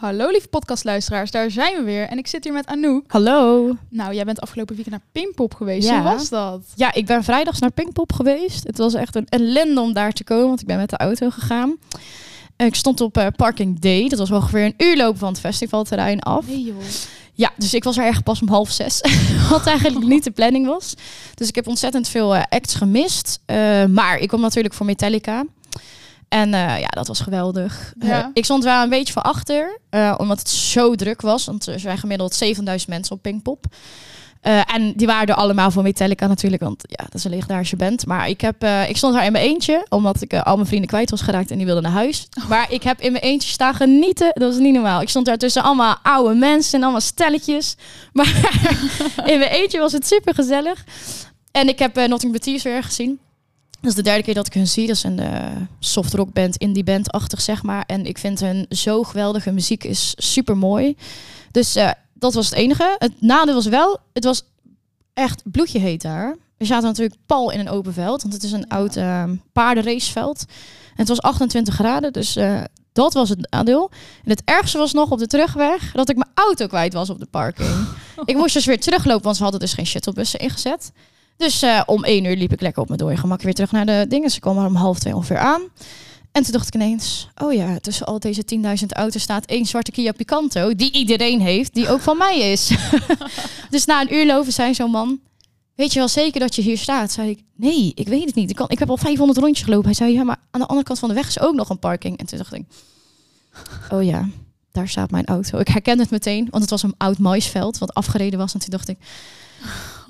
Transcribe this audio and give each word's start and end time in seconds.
Hallo 0.00 0.30
lieve 0.30 0.48
podcastluisteraars, 0.48 1.30
daar 1.30 1.50
zijn 1.50 1.76
we 1.76 1.82
weer. 1.82 2.08
En 2.08 2.18
ik 2.18 2.26
zit 2.26 2.44
hier 2.44 2.52
met 2.52 2.66
Anouk. 2.66 3.04
Hallo. 3.06 3.70
Nou, 3.90 4.14
jij 4.14 4.24
bent 4.24 4.40
afgelopen 4.40 4.74
weekend 4.74 4.96
naar 4.96 5.06
Pinkpop 5.12 5.54
geweest. 5.54 5.88
Ja. 5.88 6.02
Hoe 6.02 6.12
was 6.12 6.28
dat? 6.28 6.62
Ja, 6.74 6.94
ik 6.94 7.06
ben 7.06 7.24
vrijdags 7.24 7.58
naar 7.58 7.70
Pinkpop 7.70 8.12
geweest. 8.12 8.66
Het 8.66 8.78
was 8.78 8.94
echt 8.94 9.14
een 9.14 9.26
ellende 9.28 9.80
om 9.80 9.92
daar 9.92 10.12
te 10.12 10.24
komen, 10.24 10.46
want 10.46 10.60
ik 10.60 10.66
ben 10.66 10.76
met 10.76 10.90
de 10.90 10.96
auto 10.96 11.30
gegaan. 11.30 11.76
Ik 12.56 12.74
stond 12.74 13.00
op 13.00 13.16
eh, 13.16 13.26
Parking 13.36 13.80
D. 13.80 14.10
Dat 14.10 14.18
was 14.18 14.30
ongeveer 14.30 14.64
een 14.64 14.74
uur 14.86 14.96
lopen 14.96 15.18
van 15.18 15.28
het 15.28 15.40
festivalterrein 15.40 16.20
af. 16.20 16.46
Nee 16.46 16.62
joh. 16.62 16.76
Ja, 17.34 17.50
dus 17.56 17.74
ik 17.74 17.84
was 17.84 17.96
er 17.96 18.04
echt 18.04 18.24
pas 18.24 18.40
om 18.40 18.48
half 18.48 18.70
zes. 18.70 19.00
Wat 19.50 19.66
eigenlijk 19.66 20.06
niet 20.06 20.24
de 20.24 20.30
planning 20.30 20.66
was. 20.66 20.94
Dus 21.34 21.48
ik 21.48 21.54
heb 21.54 21.66
ontzettend 21.66 22.08
veel 22.08 22.34
eh, 22.34 22.42
acts 22.48 22.74
gemist. 22.74 23.40
Eh, 23.46 23.84
maar 23.84 24.18
ik 24.18 24.28
kwam 24.28 24.40
natuurlijk 24.40 24.74
voor 24.74 24.86
Metallica. 24.86 25.44
En 26.28 26.54
eh, 26.54 26.80
ja, 26.80 26.88
dat 26.88 27.06
was 27.06 27.20
geweldig. 27.20 27.92
Ja. 27.98 28.22
Eh, 28.22 28.28
ik 28.32 28.44
stond 28.44 28.64
wel 28.64 28.82
een 28.82 28.88
beetje 28.88 29.12
van 29.12 29.22
achter, 29.22 29.78
eh, 29.90 30.14
omdat 30.16 30.38
het 30.38 30.48
zo 30.48 30.94
druk 30.94 31.20
was. 31.20 31.44
Want 31.44 31.66
er 31.66 31.80
zijn 31.80 31.98
gemiddeld 31.98 32.34
7000 32.34 32.90
mensen 32.90 33.16
op 33.16 33.22
Pinkpop. 33.22 33.64
En 34.40 34.92
die 34.96 35.06
waren 35.06 35.26
er 35.26 35.34
allemaal 35.34 35.70
voor 35.70 35.82
Metallica 35.82 36.26
natuurlijk, 36.26 36.62
want 36.62 36.82
ja, 36.86 37.04
dat 37.04 37.14
is 37.14 37.24
een 37.24 37.30
legendarische 37.30 37.76
band. 37.76 38.06
Maar 38.06 38.28
ik, 38.28 38.40
heb, 38.40 38.64
ik 38.88 38.96
stond 38.96 39.14
daar 39.14 39.24
in 39.24 39.32
mijn 39.32 39.44
eentje, 39.44 39.86
omdat 39.88 40.22
ik 40.22 40.34
al 40.34 40.54
mijn 40.54 40.66
vrienden 40.66 40.88
kwijt 40.88 41.10
was 41.10 41.20
geraakt 41.20 41.50
en 41.50 41.56
die 41.56 41.66
wilden 41.66 41.82
naar 41.82 41.92
huis. 41.92 42.28
Maar 42.48 42.72
ik 42.72 42.82
heb 42.82 43.00
in 43.00 43.12
mijn 43.12 43.24
eentje 43.24 43.48
staan 43.48 43.74
genieten, 43.74 44.30
dat 44.34 44.52
was 44.52 44.58
niet 44.58 44.74
normaal. 44.74 45.00
Ik 45.00 45.08
stond 45.08 45.26
daar 45.26 45.36
tussen 45.36 45.62
allemaal 45.62 45.96
oude 46.02 46.34
mensen 46.34 46.74
en 46.78 46.82
allemaal 46.82 47.00
stelletjes. 47.00 47.76
Maar 48.12 48.50
in 49.24 49.38
mijn 49.38 49.50
eentje 49.50 49.78
was 49.78 49.92
het 49.92 50.06
super 50.06 50.34
gezellig. 50.34 50.84
En 51.52 51.68
ik 51.68 51.78
heb 51.78 52.06
Notting 52.06 52.38
Thieves 52.38 52.62
weer 52.62 52.82
gezien. 52.82 53.20
Dat 53.80 53.90
is 53.90 53.96
de 53.96 54.02
derde 54.02 54.22
keer 54.22 54.34
dat 54.34 54.46
ik 54.46 54.52
hun 54.52 54.66
zie. 54.66 54.86
Dat 54.86 54.96
is 54.96 55.02
een 55.02 55.20
uh, 55.20 55.46
soft 55.78 56.14
rock 56.14 56.32
band, 56.32 56.56
indie 56.56 56.84
band-achtig 56.84 57.40
zeg 57.40 57.62
maar. 57.62 57.84
En 57.86 58.06
ik 58.06 58.18
vind 58.18 58.40
hun 58.40 58.66
zo 58.68 59.02
geweldig. 59.02 59.44
Hun 59.44 59.54
muziek 59.54 59.84
is 59.84 60.14
super 60.16 60.56
mooi. 60.56 60.96
Dus 61.50 61.76
uh, 61.76 61.90
dat 62.14 62.34
was 62.34 62.44
het 62.44 62.54
enige. 62.54 62.96
Het 62.98 63.20
nadeel 63.20 63.54
was 63.54 63.66
wel, 63.66 63.98
het 64.12 64.24
was 64.24 64.42
echt 65.14 65.42
bloedje 65.44 65.78
heet 65.78 66.02
daar. 66.02 66.36
We 66.56 66.64
zaten 66.64 66.88
natuurlijk 66.88 67.20
pal 67.26 67.50
in 67.50 67.60
een 67.60 67.68
open 67.68 67.92
veld, 67.92 68.22
want 68.22 68.34
het 68.34 68.42
is 68.42 68.52
een 68.52 68.64
ja. 68.68 68.76
oud 68.76 68.96
uh, 68.96 69.24
paardenraceveld. 69.52 70.44
En 70.88 70.94
het 70.94 71.08
was 71.08 71.20
28 71.20 71.74
graden, 71.74 72.12
dus 72.12 72.36
uh, 72.36 72.60
dat 72.92 73.12
was 73.12 73.28
het 73.28 73.50
nadeel. 73.50 73.90
En 74.24 74.30
het 74.30 74.42
ergste 74.44 74.78
was 74.78 74.92
nog 74.92 75.10
op 75.10 75.18
de 75.18 75.26
terugweg 75.26 75.92
dat 75.92 76.08
ik 76.08 76.16
mijn 76.16 76.30
auto 76.34 76.66
kwijt 76.66 76.92
was 76.92 77.10
op 77.10 77.18
de 77.18 77.26
parking. 77.26 77.86
ik 78.24 78.36
moest 78.36 78.54
dus 78.54 78.64
weer 78.64 78.80
teruglopen, 78.80 79.24
want 79.24 79.36
ze 79.36 79.42
hadden 79.42 79.60
dus 79.60 79.72
geen 79.72 79.86
shuttlebussen 79.86 80.40
ingezet. 80.40 80.92
Dus 81.38 81.62
uh, 81.62 81.82
om 81.86 82.04
één 82.04 82.24
uur 82.24 82.36
liep 82.36 82.52
ik 82.52 82.60
lekker 82.60 82.82
op 82.82 82.88
mijn 82.88 83.00
dode 83.00 83.16
gemak 83.16 83.42
weer 83.42 83.54
terug 83.54 83.72
naar 83.72 83.86
de 83.86 84.04
dingen. 84.08 84.30
Ze 84.30 84.40
kwamen 84.40 84.66
om 84.66 84.74
half 84.74 84.98
twee 84.98 85.14
ongeveer 85.14 85.38
aan. 85.38 85.62
En 86.32 86.42
toen 86.42 86.52
dacht 86.52 86.66
ik 86.66 86.74
ineens, 86.74 87.28
oh 87.42 87.52
ja, 87.52 87.78
tussen 87.78 88.06
al 88.06 88.18
deze 88.18 88.42
10.000 88.80 88.86
auto's 88.88 89.22
staat 89.22 89.46
één 89.46 89.66
zwarte 89.66 89.90
Kia 89.90 90.12
Picanto, 90.12 90.74
die 90.74 90.92
iedereen 90.92 91.40
heeft, 91.40 91.74
die 91.74 91.88
ook 91.88 92.00
van 92.00 92.18
mij 92.18 92.38
is. 92.38 92.70
dus 93.70 93.84
na 93.84 94.00
een 94.00 94.14
uur 94.14 94.26
lopen 94.26 94.52
zei 94.52 94.74
zo'n 94.74 94.90
man, 94.90 95.20
weet 95.74 95.92
je 95.92 95.98
wel 95.98 96.08
zeker 96.08 96.40
dat 96.40 96.54
je 96.54 96.62
hier 96.62 96.78
staat? 96.78 97.12
Zei 97.12 97.30
ik, 97.30 97.42
nee, 97.56 97.92
ik 97.94 98.08
weet 98.08 98.24
het 98.24 98.34
niet. 98.34 98.50
Ik, 98.50 98.56
kan, 98.56 98.68
ik 98.68 98.78
heb 98.78 98.90
al 98.90 98.96
500 98.96 99.38
rondjes 99.38 99.64
gelopen. 99.64 99.84
Hij 99.84 99.94
zei, 99.94 100.12
ja, 100.12 100.22
maar 100.22 100.38
aan 100.50 100.60
de 100.60 100.66
andere 100.66 100.86
kant 100.86 100.98
van 100.98 101.08
de 101.08 101.14
weg 101.14 101.26
is 101.28 101.40
ook 101.40 101.54
nog 101.54 101.68
een 101.68 101.78
parking. 101.78 102.18
En 102.18 102.26
toen 102.26 102.38
dacht 102.38 102.54
ik, 102.54 102.64
oh 103.90 104.02
ja, 104.04 104.28
daar 104.72 104.88
staat 104.88 105.10
mijn 105.10 105.26
auto. 105.26 105.58
Ik 105.58 105.68
herkende 105.68 106.02
het 106.02 106.10
meteen, 106.10 106.46
want 106.50 106.62
het 106.62 106.70
was 106.70 106.82
een 106.82 106.94
oud 106.96 107.18
maisveld 107.18 107.78
wat 107.78 107.94
afgereden 107.94 108.38
was. 108.38 108.54
En 108.54 108.60
toen 108.60 108.70
dacht 108.70 108.88
ik, 108.88 108.98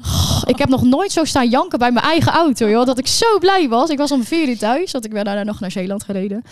Oh, 0.03 0.43
ik 0.45 0.59
heb 0.59 0.69
nog 0.69 0.83
nooit 0.83 1.13
zo 1.13 1.25
staan 1.25 1.49
janken 1.49 1.79
bij 1.79 1.93
mijn 1.93 2.05
eigen 2.05 2.33
auto, 2.33 2.69
joh. 2.69 2.87
Dat 2.87 2.99
ik 2.99 3.07
zo 3.07 3.39
blij 3.39 3.69
was. 3.69 3.91
Ik 3.91 3.99
was 3.99 4.13
om 4.13 4.25
vier 4.25 4.49
uur 4.49 4.59
thuis, 4.59 4.93
want 4.93 5.05
ik 5.05 5.13
ben 5.13 5.25
daarna 5.25 5.43
nog 5.43 5.61
naar 5.61 5.71
Zeeland 5.71 6.05
gereden. 6.05 6.45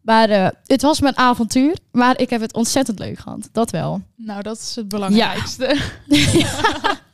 Maar 0.00 0.30
uh, 0.30 0.48
het 0.66 0.82
was 0.82 1.00
mijn 1.00 1.16
avontuur. 1.16 1.76
Maar 1.92 2.20
ik 2.20 2.30
heb 2.30 2.40
het 2.40 2.54
ontzettend 2.54 2.98
leuk 2.98 3.18
gehad. 3.18 3.48
Dat 3.52 3.70
wel. 3.70 4.02
Nou, 4.16 4.42
dat 4.42 4.58
is 4.58 4.76
het 4.76 4.88
belangrijkste. 4.88 5.76
Ja. 6.06 6.30
ja. 6.32 6.50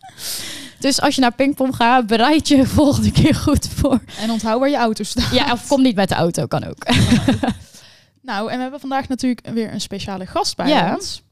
Dus 0.85 1.01
als 1.01 1.15
je 1.15 1.21
naar 1.21 1.35
Pinkpom 1.35 1.73
gaat, 1.73 2.07
bereid 2.07 2.49
je 2.49 2.67
volgende 2.67 3.13
keer 3.13 3.35
goed 3.35 3.69
voor. 3.69 4.01
En 4.19 4.31
onthoud 4.31 4.61
waar 4.61 4.69
je 4.69 4.77
auto 4.77 5.05
staat. 5.05 5.33
Ja, 5.33 5.53
of 5.53 5.67
kom 5.67 5.83
niet 5.83 5.97
met 5.97 6.09
de 6.09 6.15
auto, 6.15 6.47
kan 6.47 6.65
ook. 6.65 6.87
nou, 8.31 8.51
en 8.51 8.57
we 8.57 8.63
hebben 8.63 8.81
vandaag 8.81 9.09
natuurlijk 9.09 9.49
weer 9.53 9.73
een 9.73 9.81
speciale 9.81 10.27
gast 10.27 10.57
bij 10.57 10.69
ja. 10.69 10.95
ons. 10.95 11.23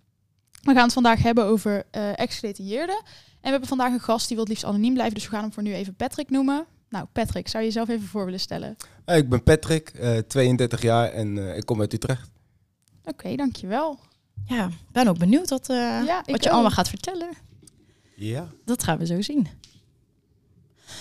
We 0.62 0.72
gaan 0.72 0.83
het 0.83 0.93
vandaag 0.93 1.22
hebben 1.22 1.45
over 1.45 1.84
uh, 1.93 2.19
ex-gedetineerden. 2.19 3.03
En 3.42 3.48
we 3.48 3.50
hebben 3.50 3.69
vandaag 3.69 3.92
een 3.92 4.00
gast 4.00 4.26
die 4.26 4.36
wil 4.36 4.44
het 4.44 4.54
liefst 4.54 4.64
anoniem 4.69 4.94
blijven, 4.94 5.14
dus 5.14 5.25
we 5.25 5.30
gaan 5.30 5.42
hem 5.42 5.53
voor 5.53 5.62
nu 5.62 5.75
even 5.75 5.94
Patrick 5.94 6.30
noemen. 6.30 6.66
Nou, 6.88 7.06
Patrick, 7.12 7.48
zou 7.48 7.62
je 7.62 7.69
jezelf 7.69 7.88
even 7.88 8.06
voor 8.06 8.25
willen 8.25 8.41
stellen? 8.41 8.76
Uh, 9.06 9.16
ik 9.16 9.28
ben 9.28 9.42
Patrick, 9.42 9.92
uh, 10.00 10.19
32 10.19 10.82
jaar 10.82 11.10
en 11.10 11.36
uh, 11.36 11.56
ik 11.56 11.66
kom 11.66 11.80
uit 11.80 11.92
Utrecht. 11.92 12.30
Oké, 13.00 13.10
okay, 13.10 13.36
dankjewel. 13.36 13.98
Ja, 14.47 14.66
ik 14.66 14.92
ben 14.92 15.08
ook 15.08 15.19
benieuwd 15.19 15.50
wat, 15.50 15.66
ja, 15.66 16.22
wat 16.26 16.42
je 16.42 16.48
ook. 16.48 16.54
allemaal 16.54 16.70
gaat 16.70 16.88
vertellen. 16.88 17.28
Ja. 18.16 18.48
Dat 18.64 18.84
gaan 18.84 18.98
we 18.98 19.06
zo 19.06 19.22
zien. 19.22 19.48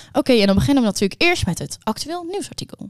Oké, 0.07 0.19
okay, 0.19 0.39
en 0.39 0.45
dan 0.45 0.55
beginnen 0.55 0.83
we 0.83 0.89
natuurlijk 0.89 1.21
eerst 1.21 1.45
met 1.45 1.59
het 1.59 1.77
actueel 1.83 2.23
nieuwsartikel. 2.23 2.89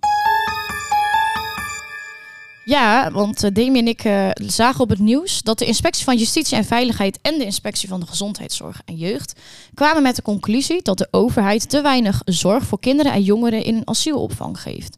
Ja, 2.66 3.12
want 3.12 3.44
uh, 3.44 3.50
Demi 3.54 3.80
en 3.80 3.88
ik 3.88 4.04
uh, 4.04 4.30
zagen 4.34 4.82
op 4.82 4.90
het 4.90 5.00
nieuws 5.00 5.42
dat 5.42 5.60
de 5.60 5.66
inspectie 5.66 6.04
van 6.04 6.18
Justitie 6.18 6.58
en 6.58 6.66
Veiligheid 6.66 7.20
en 7.22 7.38
de 7.38 7.46
inspectie 7.46 7.90
van 7.90 8.00
de 8.00 8.08
Gezondheidszorg 8.08 8.82
en 8.86 8.96
Jeugd 8.96 9.40
kwamen 9.74 10.04
met 10.04 10.16
de 10.16 10.22
conclusie 10.22 10.82
dat 10.82 10.98
de 10.98 11.08
overheid 11.12 11.70
te 11.70 11.82
weinig 11.82 12.22
zorg 12.26 12.64
voor 12.64 12.80
kinderen 12.80 13.12
en 13.12 13.24
jongeren 13.24 13.64
in 13.64 13.76
een 13.76 13.88
asielopvang 13.88 14.62
geeft. 14.62 14.98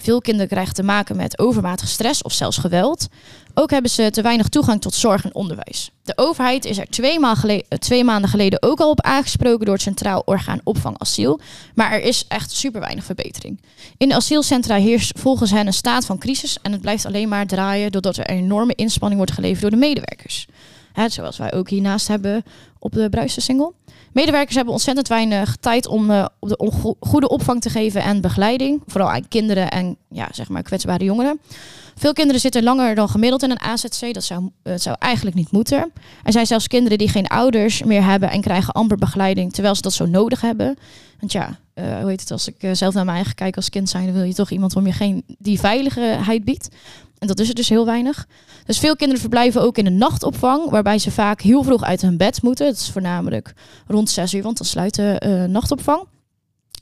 Veel 0.00 0.20
kinderen 0.20 0.48
krijgen 0.48 0.74
te 0.74 0.82
maken 0.82 1.16
met 1.16 1.38
overmatige 1.38 1.88
stress 1.88 2.22
of 2.22 2.32
zelfs 2.32 2.56
geweld. 2.56 3.08
Ook 3.54 3.70
hebben 3.70 3.90
ze 3.90 4.10
te 4.10 4.22
weinig 4.22 4.48
toegang 4.48 4.80
tot 4.80 4.94
zorg 4.94 5.24
en 5.24 5.34
onderwijs. 5.34 5.90
De 6.02 6.12
overheid 6.16 6.64
is 6.64 6.78
er 6.78 6.86
geleden, 7.36 7.78
twee 7.78 8.04
maanden 8.04 8.30
geleden 8.30 8.62
ook 8.62 8.80
al 8.80 8.90
op 8.90 9.00
aangesproken 9.00 9.64
door 9.64 9.74
het 9.74 9.82
Centraal 9.82 10.22
Orgaan 10.24 10.60
Opvang 10.64 10.98
Asiel. 10.98 11.40
Maar 11.74 11.92
er 11.92 12.02
is 12.02 12.24
echt 12.28 12.50
super 12.50 12.80
weinig 12.80 13.04
verbetering. 13.04 13.60
In 13.96 14.08
de 14.08 14.14
asielcentra 14.14 14.76
heerst 14.76 15.18
volgens 15.18 15.50
hen 15.50 15.66
een 15.66 15.72
staat 15.72 16.04
van 16.04 16.18
crisis 16.18 16.58
en 16.62 16.72
het 16.72 16.80
blijft 16.80 17.06
alleen 17.06 17.28
maar 17.28 17.46
draaien 17.46 17.92
doordat 17.92 18.16
er 18.16 18.30
een 18.30 18.36
enorme 18.36 18.74
inspanning 18.74 19.20
wordt 19.20 19.34
geleverd 19.34 19.60
door 19.60 19.70
de 19.70 19.76
medewerkers. 19.76 20.46
Hè, 20.92 21.08
zoals 21.08 21.38
wij 21.38 21.52
ook 21.52 21.68
hiernaast 21.68 22.08
hebben 22.08 22.44
op 22.78 22.92
de 22.92 23.08
Bruistersingel. 23.10 23.74
Medewerkers 24.12 24.54
hebben 24.54 24.72
ontzettend 24.72 25.08
weinig 25.08 25.56
tijd 25.56 25.86
om 25.86 26.10
op 26.38 26.48
de 26.48 26.70
goede 27.00 27.28
opvang 27.28 27.60
te 27.60 27.70
geven 27.70 28.02
en 28.02 28.20
begeleiding. 28.20 28.82
Vooral 28.86 29.10
aan 29.10 29.28
kinderen 29.28 29.70
en 29.70 29.96
ja, 30.10 30.28
zeg 30.32 30.48
maar 30.48 30.62
kwetsbare 30.62 31.04
jongeren. 31.04 31.40
Veel 31.98 32.12
kinderen 32.12 32.40
zitten 32.40 32.62
langer 32.62 32.94
dan 32.94 33.08
gemiddeld 33.08 33.42
in 33.42 33.50
een 33.50 33.60
AZC. 33.60 34.14
Dat 34.14 34.24
zou, 34.24 34.50
uh, 34.64 34.72
zou 34.76 34.96
eigenlijk 34.98 35.36
niet 35.36 35.50
moeten. 35.50 35.92
Er 36.24 36.32
zijn 36.32 36.46
zelfs 36.46 36.66
kinderen 36.66 36.98
die 36.98 37.08
geen 37.08 37.26
ouders 37.26 37.82
meer 37.82 38.04
hebben 38.04 38.30
en 38.30 38.40
krijgen 38.40 38.74
amper 38.74 38.96
begeleiding 38.96 39.52
terwijl 39.52 39.74
ze 39.74 39.82
dat 39.82 39.92
zo 39.92 40.06
nodig 40.06 40.40
hebben. 40.40 40.76
Want 41.20 41.32
ja, 41.32 41.58
uh, 41.74 41.98
hoe 42.00 42.08
heet 42.08 42.20
het, 42.20 42.30
als 42.30 42.48
ik 42.48 42.68
zelf 42.72 42.94
naar 42.94 43.04
mijn 43.04 43.16
eigen 43.16 43.34
kijk 43.34 43.56
als 43.56 43.70
kind 43.70 43.88
zijn, 43.88 44.04
dan 44.04 44.14
wil 44.14 44.22
je 44.22 44.34
toch 44.34 44.50
iemand 44.50 44.76
om 44.76 44.86
je 44.86 44.92
heen 44.98 45.24
die 45.38 45.58
veiligheid 45.60 46.44
biedt. 46.44 46.68
En 47.18 47.26
dat 47.26 47.40
is 47.40 47.48
er 47.48 47.54
dus 47.54 47.68
heel 47.68 47.84
weinig. 47.84 48.26
Dus 48.64 48.78
veel 48.78 48.96
kinderen 48.96 49.20
verblijven 49.20 49.62
ook 49.62 49.78
in 49.78 49.86
een 49.86 49.98
nachtopvang, 49.98 50.70
waarbij 50.70 50.98
ze 50.98 51.10
vaak 51.10 51.40
heel 51.40 51.62
vroeg 51.62 51.82
uit 51.82 52.02
hun 52.02 52.16
bed 52.16 52.42
moeten. 52.42 52.66
Dat 52.66 52.74
is 52.74 52.90
voornamelijk 52.90 53.52
rond 53.86 54.10
6 54.10 54.34
uur, 54.34 54.42
want 54.42 54.56
dan 54.58 54.66
sluit 54.66 54.94
de 54.94 55.22
uh, 55.26 55.44
nachtopvang. 55.44 56.02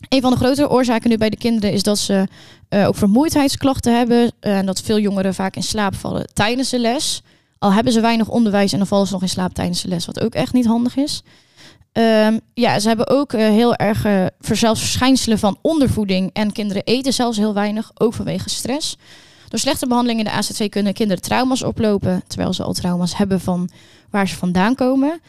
Een 0.08 0.20
van 0.20 0.30
de 0.30 0.36
grotere 0.36 0.70
oorzaken 0.70 1.10
nu 1.10 1.16
bij 1.16 1.30
de 1.30 1.36
kinderen 1.36 1.72
is 1.72 1.82
dat 1.82 1.98
ze 1.98 2.26
uh, 2.70 2.86
ook 2.86 2.96
vermoeidheidsklachten 2.96 3.96
hebben. 3.96 4.32
En 4.40 4.60
uh, 4.60 4.66
dat 4.66 4.80
veel 4.80 4.98
jongeren 4.98 5.34
vaak 5.34 5.56
in 5.56 5.62
slaap 5.62 5.94
vallen 5.94 6.26
tijdens 6.32 6.70
de 6.70 6.78
les. 6.78 7.22
Al 7.58 7.72
hebben 7.72 7.92
ze 7.92 8.00
weinig 8.00 8.28
onderwijs 8.28 8.72
en 8.72 8.78
dan 8.78 8.86
vallen 8.86 9.06
ze 9.06 9.12
nog 9.12 9.22
in 9.22 9.28
slaap 9.28 9.54
tijdens 9.54 9.82
de 9.82 9.88
les, 9.88 10.06
wat 10.06 10.20
ook 10.20 10.34
echt 10.34 10.52
niet 10.52 10.66
handig 10.66 10.96
is. 10.96 11.22
Um, 11.92 12.40
ja, 12.54 12.78
ze 12.78 12.88
hebben 12.88 13.08
ook 13.08 13.32
heel 13.32 13.74
erg 13.74 14.06
uh, 14.06 14.26
verschijnselen 14.40 15.38
van 15.38 15.58
ondervoeding. 15.62 16.30
En 16.32 16.52
kinderen 16.52 16.84
eten 16.84 17.12
zelfs 17.12 17.36
heel 17.36 17.54
weinig, 17.54 17.90
ook 17.94 18.14
vanwege 18.14 18.48
stress. 18.48 18.96
Door 19.48 19.58
slechte 19.58 19.86
behandeling 19.86 20.18
in 20.18 20.24
de 20.24 20.30
AZC 20.30 20.70
kunnen 20.70 20.92
kinderen 20.92 21.22
trauma's 21.22 21.62
oplopen, 21.62 22.22
terwijl 22.26 22.52
ze 22.52 22.62
al 22.62 22.72
trauma's 22.72 23.16
hebben 23.16 23.40
van 23.40 23.70
waar 24.10 24.28
ze 24.28 24.36
vandaan 24.36 24.74
komen. 24.74 25.20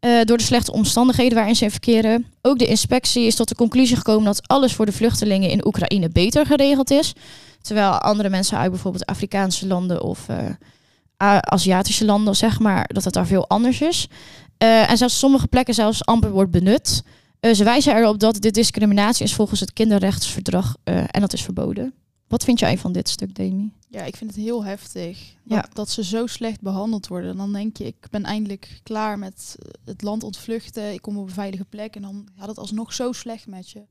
Uh, 0.00 0.20
door 0.22 0.36
de 0.36 0.42
slechte 0.42 0.72
omstandigheden 0.72 1.34
waarin 1.34 1.56
ze 1.56 1.70
verkeren. 1.70 2.26
Ook 2.42 2.58
de 2.58 2.66
inspectie 2.66 3.26
is 3.26 3.34
tot 3.34 3.48
de 3.48 3.54
conclusie 3.54 3.96
gekomen 3.96 4.24
dat 4.24 4.48
alles 4.48 4.72
voor 4.72 4.86
de 4.86 4.92
vluchtelingen 4.92 5.50
in 5.50 5.66
Oekraïne 5.66 6.08
beter 6.08 6.46
geregeld 6.46 6.90
is. 6.90 7.12
Terwijl 7.60 7.90
andere 7.90 8.28
mensen 8.28 8.58
uit 8.58 8.70
bijvoorbeeld 8.70 9.06
Afrikaanse 9.06 9.66
landen 9.66 10.02
of 10.02 10.26
uh, 10.30 10.36
Aziatische 11.40 12.04
landen, 12.04 12.36
zeg 12.36 12.58
maar, 12.58 12.88
dat 12.92 13.04
het 13.04 13.14
daar 13.14 13.26
veel 13.26 13.48
anders 13.48 13.80
is. 13.80 14.08
Uh, 14.62 14.90
en 14.90 14.96
zelfs 14.96 15.18
sommige 15.18 15.46
plekken 15.46 15.74
zelfs 15.74 16.04
amper 16.04 16.30
wordt 16.30 16.50
benut. 16.50 17.02
ze 17.40 17.64
wijzen 17.64 17.96
erop 17.96 18.18
dat 18.18 18.40
dit 18.40 18.54
discriminatie 18.54 19.24
is 19.24 19.34
volgens 19.34 19.60
het 19.60 19.72
kinderrechtsverdrag 19.72 20.76
en 20.84 21.20
dat 21.20 21.32
is 21.32 21.42
verboden. 21.42 21.94
Wat 22.30 22.44
vind 22.44 22.58
jij 22.58 22.78
van 22.78 22.92
dit 22.92 23.08
stuk, 23.08 23.34
Demi? 23.34 23.72
Ja, 23.88 24.02
ik 24.02 24.16
vind 24.16 24.30
het 24.30 24.44
heel 24.44 24.64
heftig. 24.64 25.18
Dat, 25.44 25.58
ja. 25.58 25.68
dat 25.72 25.90
ze 25.90 26.04
zo 26.04 26.26
slecht 26.26 26.60
behandeld 26.60 27.06
worden. 27.06 27.36
Dan 27.36 27.52
denk 27.52 27.76
je, 27.76 27.84
ik 27.84 28.06
ben 28.10 28.24
eindelijk 28.24 28.80
klaar 28.82 29.18
met 29.18 29.56
het 29.84 30.02
land 30.02 30.22
ontvluchten. 30.22 30.92
Ik 30.92 31.02
kom 31.02 31.18
op 31.18 31.26
een 31.26 31.34
veilige 31.34 31.64
plek. 31.64 31.96
En 31.96 32.02
dan 32.02 32.28
gaat 32.38 32.48
het 32.48 32.58
alsnog 32.58 32.92
zo 32.92 33.12
slecht 33.12 33.46
met 33.46 33.70
je. 33.70 33.82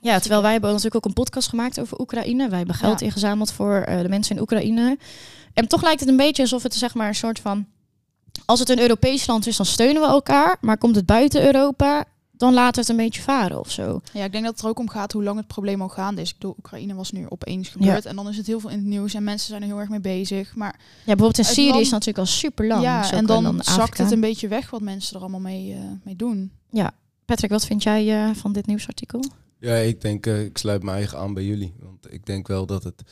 Ja, 0.00 0.18
terwijl 0.18 0.42
wij 0.42 0.52
hebben 0.52 0.70
natuurlijk 0.70 0.96
ook 0.96 1.04
een 1.04 1.22
podcast 1.22 1.48
gemaakt 1.48 1.80
over 1.80 2.00
Oekraïne. 2.00 2.48
Wij 2.48 2.58
hebben 2.58 2.76
geld 2.76 3.00
ja. 3.00 3.06
ingezameld 3.06 3.52
voor 3.52 3.86
uh, 3.88 4.00
de 4.00 4.08
mensen 4.08 4.36
in 4.36 4.42
Oekraïne. 4.42 4.98
En 5.52 5.68
toch 5.68 5.82
lijkt 5.82 6.00
het 6.00 6.08
een 6.08 6.16
beetje 6.16 6.42
alsof 6.42 6.62
het 6.62 6.74
zeg 6.74 6.94
maar 6.94 7.08
een 7.08 7.14
soort 7.14 7.38
van 7.38 7.66
als 8.44 8.58
het 8.58 8.68
een 8.68 8.80
Europees 8.80 9.26
land 9.26 9.46
is, 9.46 9.56
dan 9.56 9.66
steunen 9.66 10.02
we 10.02 10.08
elkaar. 10.08 10.56
Maar 10.60 10.78
komt 10.78 10.96
het 10.96 11.06
buiten 11.06 11.44
Europa, 11.44 12.04
dan 12.36 12.54
we 12.54 12.60
het 12.60 12.88
een 12.88 12.96
beetje 12.96 13.22
varen 13.22 13.60
of 13.60 13.70
zo. 13.70 14.00
Ja, 14.12 14.24
ik 14.24 14.32
denk 14.32 14.44
dat 14.44 14.52
het 14.52 14.62
er 14.62 14.68
ook 14.68 14.78
om 14.78 14.88
gaat 14.88 15.12
hoe 15.12 15.22
lang 15.22 15.36
het 15.36 15.46
probleem 15.46 15.80
al 15.82 15.88
gaande 15.88 16.20
is. 16.20 16.28
Ik 16.30 16.34
bedoel, 16.38 16.54
Oekraïne 16.58 16.94
was 16.94 17.12
nu 17.12 17.26
opeens 17.28 17.68
gebeurd 17.68 18.06
en 18.06 18.16
dan 18.16 18.28
is 18.28 18.36
het 18.36 18.46
heel 18.46 18.60
veel 18.60 18.70
in 18.70 18.78
het 18.78 18.86
nieuws 18.86 19.14
en 19.14 19.24
mensen 19.24 19.48
zijn 19.48 19.62
er 19.62 19.68
heel 19.68 19.78
erg 19.78 19.88
mee 19.88 20.00
bezig. 20.00 20.54
Maar 20.54 20.74
ja, 20.80 21.02
bijvoorbeeld 21.04 21.38
in 21.38 21.44
Syrië 21.44 21.68
land- 21.68 21.80
is 21.80 21.90
natuurlijk 21.90 22.18
al 22.18 22.26
super 22.26 22.66
lang. 22.66 22.82
ja, 22.82 23.12
en 23.12 23.26
dan, 23.26 23.62
zakt 23.62 23.98
het 23.98 24.10
een 24.10 24.20
beetje 24.20 24.48
weg 24.48 24.70
wat 24.70 24.80
mensen 24.80 25.14
er 25.16 25.20
allemaal 25.20 25.40
mee, 25.40 25.72
eh, 25.72 25.78
mee 26.04 26.16
doen. 26.16 26.50
Patrick, 27.24 27.50
wat 27.50 27.66
vind 27.66 27.82
jij 27.82 28.24
eh, 28.28 28.34
van 28.34 28.52
dit 28.52 28.66
nieuwsartikel? 28.66 29.24
Ja, 29.58 29.74
ik 29.74 30.00
denk, 30.00 30.26
eh, 30.26 30.44
ik 30.44 30.58
sluit 30.58 30.82
mijn 30.82 30.96
eigen 30.96 31.18
aan 31.18 31.34
bij 31.34 31.44
jullie. 31.44 31.74
Want 31.80 32.12
ik 32.12 32.26
denk 32.26 32.46
wel 32.48 32.66
dat 32.66 32.84
het. 32.84 33.02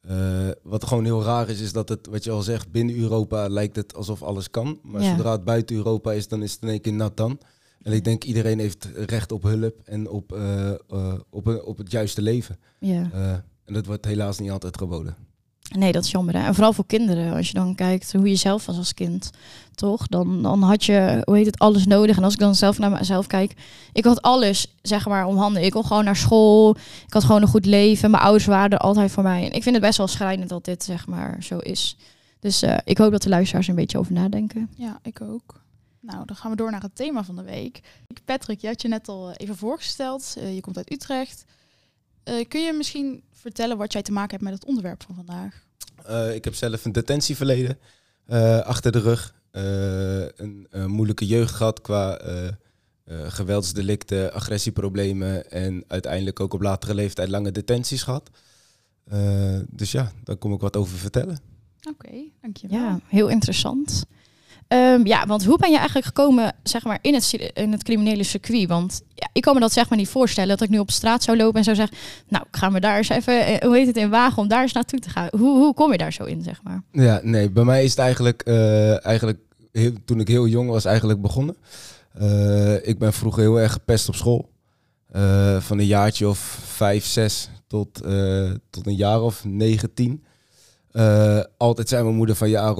eh, 0.00 0.48
wat 0.62 0.84
gewoon 0.84 1.04
heel 1.04 1.22
raar 1.22 1.48
is, 1.48 1.60
is 1.60 1.72
dat 1.72 1.88
het, 1.88 2.06
wat 2.06 2.24
je 2.24 2.30
al 2.30 2.42
zegt, 2.42 2.70
binnen 2.70 2.96
Europa 2.96 3.48
lijkt 3.48 3.76
het 3.76 3.94
alsof 3.94 4.22
alles 4.22 4.50
kan. 4.50 4.78
Maar 4.82 5.02
Ja. 5.02 5.16
zodra 5.16 5.32
het 5.32 5.44
buiten 5.44 5.76
Europa 5.76 6.12
is, 6.12 6.28
dan 6.28 6.42
is 6.42 6.52
het 6.52 6.62
in 6.62 6.68
één 6.68 6.80
keer 6.80 6.92
nat 6.92 7.16
dan. 7.16 7.38
En 7.82 7.92
ik 7.92 8.04
denk 8.04 8.24
iedereen 8.24 8.58
heeft 8.58 8.88
recht 8.94 9.32
op 9.32 9.42
hulp 9.42 9.80
en 9.84 10.08
op, 10.10 10.32
eh, 10.32 10.68
eh, 10.70 11.14
op, 11.30 11.46
een- 11.46 11.62
op 11.64 11.78
het 11.78 11.90
juiste 11.90 12.22
leven. 12.22 12.58
Ja. 12.78 13.08
Eh, 13.12 13.30
en 13.64 13.74
dat 13.74 13.86
wordt 13.86 14.04
helaas 14.04 14.38
niet 14.38 14.50
altijd 14.50 14.78
geboden. 14.78 15.16
Nee, 15.76 15.92
dat 15.92 16.04
is 16.04 16.10
jammer. 16.10 16.34
Hè? 16.36 16.46
En 16.46 16.54
vooral 16.54 16.72
voor 16.72 16.86
kinderen. 16.86 17.32
Als 17.34 17.48
je 17.48 17.54
dan 17.54 17.74
kijkt 17.74 18.12
hoe 18.12 18.28
je 18.28 18.36
zelf 18.36 18.66
was 18.66 18.76
als 18.76 18.94
kind, 18.94 19.30
toch? 19.74 20.06
Dan, 20.06 20.42
dan 20.42 20.62
had 20.62 20.84
je, 20.84 21.22
hoe 21.24 21.36
heet 21.36 21.46
het, 21.46 21.58
alles 21.58 21.86
nodig. 21.86 22.16
En 22.16 22.24
als 22.24 22.32
ik 22.32 22.38
dan 22.38 22.54
zelf 22.54 22.78
naar 22.78 22.90
mezelf 22.90 23.26
kijk, 23.26 23.54
ik 23.92 24.04
had 24.04 24.22
alles, 24.22 24.74
zeg 24.82 25.06
maar, 25.08 25.26
om 25.26 25.36
handen. 25.36 25.62
Ik 25.64 25.70
kon 25.70 25.84
gewoon 25.84 26.04
naar 26.04 26.16
school. 26.16 26.76
Ik 27.06 27.12
had 27.12 27.24
gewoon 27.24 27.42
een 27.42 27.48
goed 27.48 27.66
leven. 27.66 28.10
Mijn 28.10 28.22
ouders 28.22 28.46
waren 28.46 28.70
er 28.70 28.78
altijd 28.78 29.10
voor 29.10 29.22
mij. 29.22 29.40
En 29.44 29.52
ik 29.52 29.62
vind 29.62 29.74
het 29.74 29.84
best 29.84 29.98
wel 29.98 30.06
schrijnend 30.06 30.48
dat 30.48 30.64
dit, 30.64 30.84
zeg 30.84 31.06
maar, 31.06 31.42
zo 31.42 31.58
is. 31.58 31.96
Dus 32.40 32.62
eh, 32.62 32.76
ik 32.84 32.98
hoop 32.98 33.10
dat 33.10 33.22
de 33.22 33.28
luisteraars 33.28 33.64
er 33.66 33.72
een 33.72 33.78
beetje 33.80 33.98
over 33.98 34.12
nadenken. 34.12 34.68
Ja, 34.76 34.98
ik 35.02 35.20
ook. 35.20 35.60
Nou, 36.12 36.24
dan 36.24 36.36
gaan 36.36 36.50
we 36.50 36.56
door 36.56 36.70
naar 36.70 36.82
het 36.82 36.96
thema 36.96 37.24
van 37.24 37.36
de 37.36 37.42
week. 37.42 37.80
Patrick, 38.24 38.60
je 38.60 38.66
had 38.66 38.82
je 38.82 38.88
net 38.88 39.08
al 39.08 39.28
eh, 39.28 39.34
even 39.36 39.56
voorgesteld. 39.56 40.34
Eh, 40.38 40.54
je 40.54 40.60
komt 40.60 40.76
uit 40.76 40.92
Utrecht. 40.92 41.44
Eh, 42.22 42.48
kun 42.48 42.60
je 42.60 42.72
misschien 42.72 43.22
vertellen 43.32 43.76
wat 43.76 43.92
jij 43.92 44.02
te 44.02 44.12
maken 44.12 44.30
hebt 44.30 44.42
met 44.42 44.52
het 44.52 44.64
onderwerp 44.64 45.02
van 45.02 45.14
vandaag? 45.14 45.64
Eh, 46.04 46.34
ik 46.34 46.44
heb 46.44 46.54
zelf 46.54 46.84
een 46.84 46.92
detentieverleden 46.92 47.78
eh, 48.26 48.58
achter 48.60 48.92
de 48.92 48.98
rug. 49.00 49.34
Eh, 49.50 49.62
een, 50.22 50.66
eh, 50.70 50.84
moeilijke 50.84 51.26
jeugd 51.26 51.54
gehad 51.54 51.80
qua 51.80 52.16
eh, 52.18 52.46
eh, 52.46 52.52
geweldsdelicten, 53.28 54.32
agressieproblemen 54.32 55.50
en 55.50 55.84
uiteindelijk 55.86 56.40
ook 56.40 56.52
op 56.54 56.60
latere 56.62 56.94
leeftijd 56.94 57.28
lange 57.28 57.52
detenties 57.52 58.02
gehad. 58.02 58.30
Eh, 59.04 59.58
dus 59.70 59.92
ja, 59.92 60.12
daar 60.24 60.36
kom 60.36 60.52
ik 60.52 60.60
wat 60.60 60.76
over 60.76 60.98
vertellen. 60.98 61.38
Oké, 61.90 62.22
dankjewel. 62.40 62.78
Ja, 62.78 63.00
heel 63.06 63.28
interessant. 63.28 64.04
Ehm, 64.68 65.06
ja, 65.06 65.26
want 65.26 65.44
hoe 65.44 65.58
ben 65.58 65.70
je 65.70 65.76
eigenlijk 65.76 66.06
gekomen 66.06 66.52
zeg 66.62 66.84
maar, 66.84 66.98
in, 67.00 67.14
het, 67.14 67.50
in 67.54 67.72
het 67.72 67.82
criminele 67.82 68.22
circuit? 68.22 68.68
Want 68.68 69.00
ja, 69.14 69.28
ik 69.32 69.42
kan 69.42 69.54
me 69.54 69.60
dat 69.60 69.72
zeg 69.72 69.88
maar 69.88 69.98
niet 69.98 70.08
voorstellen 70.08 70.48
dat 70.48 70.66
ik 70.66 70.68
nu 70.68 70.78
op 70.78 70.90
straat 70.90 71.22
zou 71.22 71.36
lopen 71.36 71.58
en 71.58 71.64
zou 71.64 71.76
zeggen... 71.76 71.96
Nou, 72.28 72.44
ik 72.50 72.56
ga 72.56 72.68
me 72.68 72.80
daar 72.80 72.96
eens 72.96 73.08
even, 73.08 73.46
eh, 73.46 73.60
hoe 73.60 73.76
heet 73.76 73.86
het, 73.86 73.96
in 73.96 74.10
wagen 74.10 74.42
om 74.42 74.48
daar 74.48 74.62
eens 74.62 74.72
naartoe 74.72 74.98
te 74.98 75.10
gaan. 75.10 75.28
Hoe, 75.30 75.58
hoe 75.58 75.74
kom 75.74 75.92
je 75.92 75.98
daar 75.98 76.12
zo 76.12 76.24
in, 76.24 76.42
zeg 76.42 76.62
maar? 76.62 76.82
Ja, 76.92 77.20
nee, 77.22 77.50
bij 77.50 77.64
mij 77.64 77.84
is 77.84 77.90
het 77.90 77.98
eigenlijk, 77.98 78.42
eh, 78.42 79.06
eigenlijk 79.06 79.38
toen 80.04 80.20
ik 80.20 80.28
heel 80.28 80.46
jong 80.46 80.70
was, 80.70 80.84
eigenlijk 80.84 81.20
begonnen. 81.20 81.56
Eh, 82.12 82.88
ik 82.88 82.98
ben 82.98 83.12
vroeger 83.12 83.42
heel 83.42 83.60
erg 83.60 83.72
gepest 83.72 84.08
op 84.08 84.14
school. 84.14 84.50
Van 85.58 85.78
een 85.78 85.86
jaartje 85.86 86.28
of 86.28 86.38
vijf, 86.64 87.04
zes 87.04 87.50
tot, 87.66 87.94
tot 88.70 88.86
een 88.86 88.96
jaar 88.96 89.22
of 89.22 89.44
negen, 89.44 89.94
tien. 89.94 90.24
Eh, 90.98 91.40
altijd 91.56 91.88
zei 91.88 92.02
mijn 92.02 92.16
moeder 92.16 92.36
van 92.36 92.48
ja, 92.48 92.74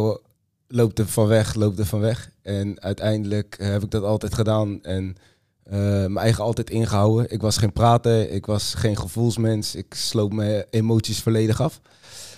Ro, 0.68 0.76
loop 0.76 0.98
er 0.98 1.06
van 1.06 1.26
weg, 1.26 1.54
loop 1.54 1.78
er 1.78 1.86
van 1.86 2.00
weg. 2.00 2.30
En 2.42 2.80
uiteindelijk 2.80 3.56
heb 3.60 3.82
ik 3.82 3.90
dat 3.90 4.02
altijd 4.02 4.34
gedaan 4.34 4.82
en 4.82 5.16
eh, 5.62 5.78
mijn 5.80 6.16
eigen 6.16 6.44
altijd 6.44 6.70
ingehouden. 6.70 7.32
Ik 7.32 7.40
was 7.40 7.56
geen 7.56 7.72
prater, 7.72 8.30
ik 8.30 8.46
was 8.46 8.74
geen 8.74 8.96
gevoelsmens, 8.96 9.74
ik 9.74 9.94
sloot 9.94 10.32
mijn 10.32 10.64
emoties 10.70 11.20
volledig 11.20 11.60
af. 11.60 11.80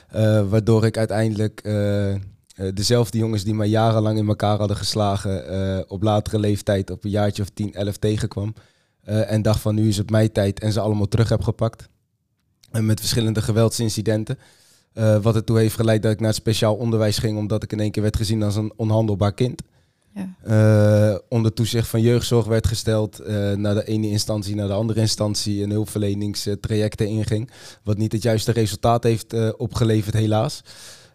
Eh, 0.09 0.49
waardoor 0.49 0.85
ik 0.85 0.97
uiteindelijk 0.97 1.61
eh, 1.61 2.15
dezelfde 2.75 3.19
jongens 3.19 3.45
die 3.45 3.55
mij 3.55 3.69
jarenlang 3.69 4.19
in 4.19 4.29
elkaar 4.29 4.59
hadden 4.59 4.77
geslagen, 4.77 5.91
op 5.91 6.03
latere 6.03 6.39
leeftijd, 6.39 6.91
op 6.91 7.05
een 7.05 7.11
jaartje 7.11 7.43
of 7.43 7.49
10, 7.49 7.75
11 7.75 7.97
tegenkwam. 7.97 8.55
En 9.03 9.43
dacht 9.43 9.61
van 9.61 9.75
nu 9.75 9.89
is 9.89 9.97
het 9.97 10.11
mijn 10.11 10.33
tijd 10.33 10.61
en 10.61 10.73
ze 10.73 10.81
allemaal 10.81 11.09
terug 11.09 11.29
heb 11.29 11.43
gepakt. 11.43 11.89
En 12.71 12.87
met 12.87 13.01
verschillende 13.01 13.43
geweldsincidenten. 13.43 14.39
Eh, 14.93 15.23
wat 15.23 15.35
ertoe 15.35 15.59
heeft 15.59 15.75
geleid 15.75 16.03
dat 16.03 16.13
ik 16.13 16.19
naar 16.19 16.29
het 16.29 16.37
speciaal 16.37 16.75
onderwijs 16.75 17.19
ging, 17.19 17.39
omdat 17.39 17.63
ik 17.63 17.73
in 17.73 17.81
één 17.81 17.91
keer 17.91 18.03
werd 18.03 18.17
gezien 18.17 18.43
als 18.43 18.57
een 18.57 18.73
onhandelbaar 18.77 19.35
kind. 19.35 19.63
Ja. 20.15 20.35
Eh, 20.43 21.19
onder 21.29 21.53
toezicht 21.53 21.89
van 21.89 22.01
jeugdzorg 22.01 22.47
werd 22.47 22.67
gesteld 22.67 23.21
uh, 23.21 23.53
naar 23.53 23.75
de 23.75 23.85
ene 23.85 24.09
instantie 24.09 24.55
naar 24.55 24.67
de 24.67 24.73
andere 24.73 25.01
instantie 25.01 25.63
en 25.63 25.71
hulpverleningstrajecten 25.71 27.07
inging. 27.07 27.51
Wat 27.83 27.97
niet 27.97 28.13
het 28.13 28.23
juiste 28.23 28.53
resultaat 28.53 29.03
heeft 29.03 29.35
uh, 29.35 29.49
opgeleverd, 29.57 30.15
helaas. 30.15 30.63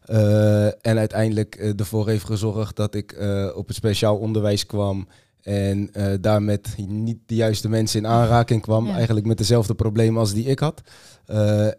Uh, 0.09 0.65
en 0.65 0.97
uiteindelijk 0.97 1.57
uh, 1.59 1.79
ervoor 1.79 2.07
heeft 2.07 2.25
gezorgd 2.25 2.75
dat 2.75 2.95
ik 2.95 3.11
uh, 3.19 3.49
op 3.55 3.67
het 3.67 3.75
speciaal 3.75 4.17
onderwijs 4.17 4.65
kwam. 4.65 5.07
En 5.45 5.91
daar 6.21 6.43
met 6.43 6.75
niet 6.87 7.17
de 7.25 7.35
juiste 7.35 7.69
mensen 7.69 7.99
in 7.99 8.07
aanraking 8.07 8.61
kwam. 8.61 8.87
Ja. 8.87 8.95
Eigenlijk 8.95 9.25
met 9.25 9.37
dezelfde 9.37 9.75
problemen 9.75 10.19
als 10.19 10.33
die 10.33 10.45
ik 10.45 10.59
had. 10.59 10.81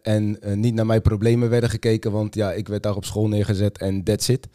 en 0.03 0.39
niet 0.55 0.75
naar 0.75 0.87
mijn 0.87 1.03
problemen 1.03 1.49
werden 1.49 1.71
gekeken, 1.71 2.13
want 2.13 2.35
ja, 2.35 2.53
ik 2.53 2.69
werd 2.69 2.83
daar 2.83 2.97
op 2.97 3.05
school 3.05 3.29
neergezet 3.29 3.79
en 3.79 4.03
that's 4.03 4.29
it. 4.29 4.49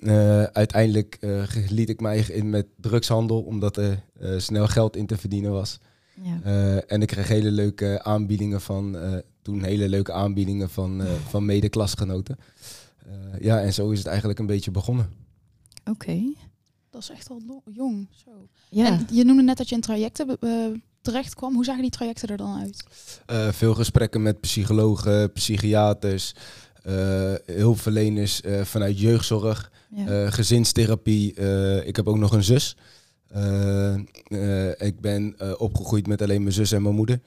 Uh, 0.00 0.42
uiteindelijk 0.42 1.16
uh, 1.20 1.42
liet 1.68 1.88
ik 1.88 2.00
mij 2.00 2.18
in 2.18 2.50
met 2.50 2.66
drugshandel, 2.80 3.42
omdat 3.42 3.76
er 3.76 4.02
uh, 4.20 4.38
snel 4.38 4.66
geld 4.66 4.96
in 4.96 5.06
te 5.06 5.16
verdienen 5.16 5.52
was. 5.52 5.80
Ja. 6.22 6.40
en 6.86 7.02
ik 7.02 7.08
kreeg 7.08 7.28
hele 7.28 7.50
leuke 7.50 8.02
aanbiedingen 8.02 8.60
van, 8.60 8.96
toen 9.42 9.62
hele 9.62 9.88
leuke 9.88 10.12
aanbiedingen 10.12 10.70
van, 10.70 11.02
van 11.28 11.44
mede-klasgenoten. 11.44 12.38
ja, 13.40 13.60
en 13.60 13.72
zo 13.74 13.90
is 13.90 13.98
het 13.98 14.06
eigenlijk 14.06 14.38
een 14.38 14.46
beetje 14.46 14.70
begonnen. 14.70 15.08
Oké. 15.80 15.90
Okay. 15.90 16.36
Dat 16.96 17.04
is 17.04 17.10
echt 17.10 17.30
al 17.30 17.62
jong. 17.72 18.08
Zo. 18.24 18.48
Ja. 18.70 18.86
En 18.86 19.06
je 19.12 19.24
noemde 19.24 19.42
net 19.42 19.56
dat 19.56 19.68
je 19.68 19.74
in 19.74 19.80
trajecten 19.80 20.38
terecht 21.00 21.34
kwam. 21.34 21.54
Hoe 21.54 21.64
zagen 21.64 21.82
die 21.82 21.90
trajecten 21.90 22.28
er 22.28 22.36
dan 22.36 22.60
uit? 22.60 22.84
veel 23.54 23.74
gesprekken 23.74 24.22
met 24.22 24.40
psychologen, 24.40 25.32
psychiaters, 25.32 26.34
hulpverleners 27.44 28.40
vanuit 28.62 29.00
jeugdzorg. 29.00 29.70
Ja. 29.90 30.24
Uh, 30.24 30.32
gezinstherapie. 30.32 31.34
Uh, 31.38 31.86
ik 31.86 31.96
heb 31.96 32.06
ook 32.06 32.18
nog 32.18 32.32
een 32.32 32.44
zus. 32.44 32.76
Uh, 33.36 33.94
ik 34.78 35.00
ben 35.00 35.34
opgegroeid 35.58 36.06
met 36.06 36.22
alleen 36.22 36.42
mijn 36.42 36.54
zus 36.54 36.72
en 36.72 36.82
mijn 36.82 36.94
moeder. 36.94 37.20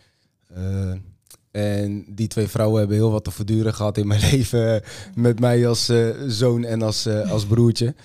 en 1.52 2.06
die 2.08 2.28
twee 2.28 2.48
vrouwen 2.48 2.80
hebben 2.80 2.98
heel 2.98 3.12
wat 3.12 3.24
te 3.24 3.32
verduren 3.32 3.74
gehad 3.74 3.98
in 3.98 4.08
mijn 4.08 4.22
leven. 4.32 4.82
met 5.16 5.40
mij 5.40 5.68
als 5.68 5.92
zoon 6.28 6.64
en 6.64 6.82
als, 6.82 7.08
als 7.08 7.46
broertje. 7.46 7.96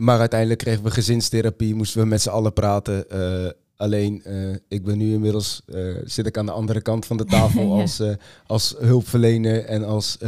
Maar 0.00 0.18
uiteindelijk 0.18 0.60
kregen 0.60 0.82
we 0.82 0.90
gezinstherapie. 0.90 1.74
Moesten 1.74 2.00
we 2.00 2.06
met 2.06 2.22
z'n 2.22 2.28
allen 2.28 2.52
praten. 2.52 3.06
alleen, 3.76 4.22
ik 4.68 4.84
ben 4.84 4.98
nu 4.98 5.12
inmiddels... 5.12 5.62
zit 6.04 6.26
ik 6.26 6.38
aan 6.38 6.46
de 6.46 6.52
andere 6.52 6.80
kant 6.80 7.06
van 7.06 7.16
de 7.16 7.24
tafel 7.36 7.62
ja. 7.62 7.80
als, 7.80 8.02
als 8.46 8.74
hulpverlener 8.78 9.64
en 9.64 9.84
als... 9.84 10.18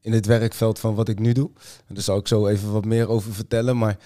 In 0.00 0.12
het 0.12 0.26
werkveld 0.26 0.78
van 0.78 0.94
wat 0.94 1.08
ik 1.08 1.18
nu 1.18 1.32
doe. 1.32 1.50
En 1.86 1.94
daar 1.94 2.04
zal 2.04 2.18
ik 2.18 2.28
zo 2.28 2.46
even 2.46 2.72
wat 2.72 2.84
meer 2.84 3.08
over 3.08 3.32
vertellen. 3.32 3.78
Maar 3.78 3.98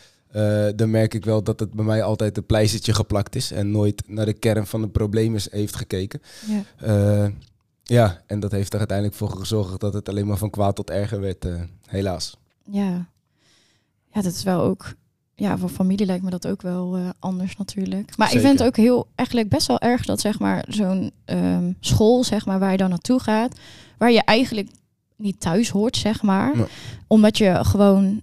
dan 0.76 0.90
merk 0.90 1.14
ik 1.14 1.25
wel 1.25 1.42
dat 1.42 1.61
het 1.61 1.73
bij 1.73 1.85
mij 1.85 2.02
altijd 2.02 2.37
een 2.37 2.47
pleistertje 2.47 2.95
geplakt 2.95 3.35
is. 3.35 3.50
En 3.50 3.71
nooit 3.71 4.02
naar 4.06 4.26
de 4.26 4.33
kern 4.33 4.66
van 4.66 4.83
het 4.83 4.92
probleem 4.92 5.35
is, 5.35 5.50
heeft 5.50 5.76
gekeken. 5.76 6.21
Ja. 6.78 7.30
Ja, 7.88 8.23
en 8.26 8.40
dat 8.40 8.50
heeft 8.50 8.73
er 8.73 8.78
uiteindelijk 8.78 9.18
voor 9.18 9.30
gezorgd 9.30 9.80
dat 9.80 9.95
het 9.95 10.09
alleen 10.09 10.26
maar 10.26 10.37
van 10.37 10.50
kwaad 10.50 10.76
tot 10.76 10.90
erger 10.90 11.21
werd. 11.21 11.47
helaas. 11.87 12.37
Ja. 12.71 13.09
Ja, 14.16 14.23
dat 14.23 14.32
is 14.32 14.42
wel 14.42 14.61
ook... 14.61 14.94
Ja, 15.35 15.58
voor 15.58 15.68
familie 15.68 16.06
lijkt 16.06 16.25
me 16.25 16.30
dat 16.30 16.46
ook 16.46 16.62
wel 16.62 16.99
anders 17.18 17.56
natuurlijk. 17.56 18.16
Maar 18.16 18.28
Zeker. 18.28 18.42
ik 18.42 18.46
vind 18.46 18.58
het 18.58 18.68
ook 18.68 18.76
heel, 18.76 19.06
eigenlijk 19.14 19.49
best 19.49 19.66
wel 19.66 19.80
erg 19.80 20.04
dat 20.04 20.20
zeg 20.20 20.38
maar 20.38 20.64
zo'n 20.68 21.12
um, 21.26 21.76
school, 21.80 22.25
zeg 22.25 22.46
maar, 22.46 22.58
waar 22.58 22.70
je 22.70 22.76
dan 22.76 22.88
naartoe 22.88 23.20
gaat, 23.20 23.58
waar 23.99 24.12
je 24.12 24.23
eigenlijk 24.23 24.68
niet 25.16 25.40
thuis 25.40 25.68
hoort, 25.68 25.96
zeg 25.96 26.23
maar. 26.23 26.52
Omdat 27.06 27.38
je 27.38 27.64
gewoon 27.64 28.23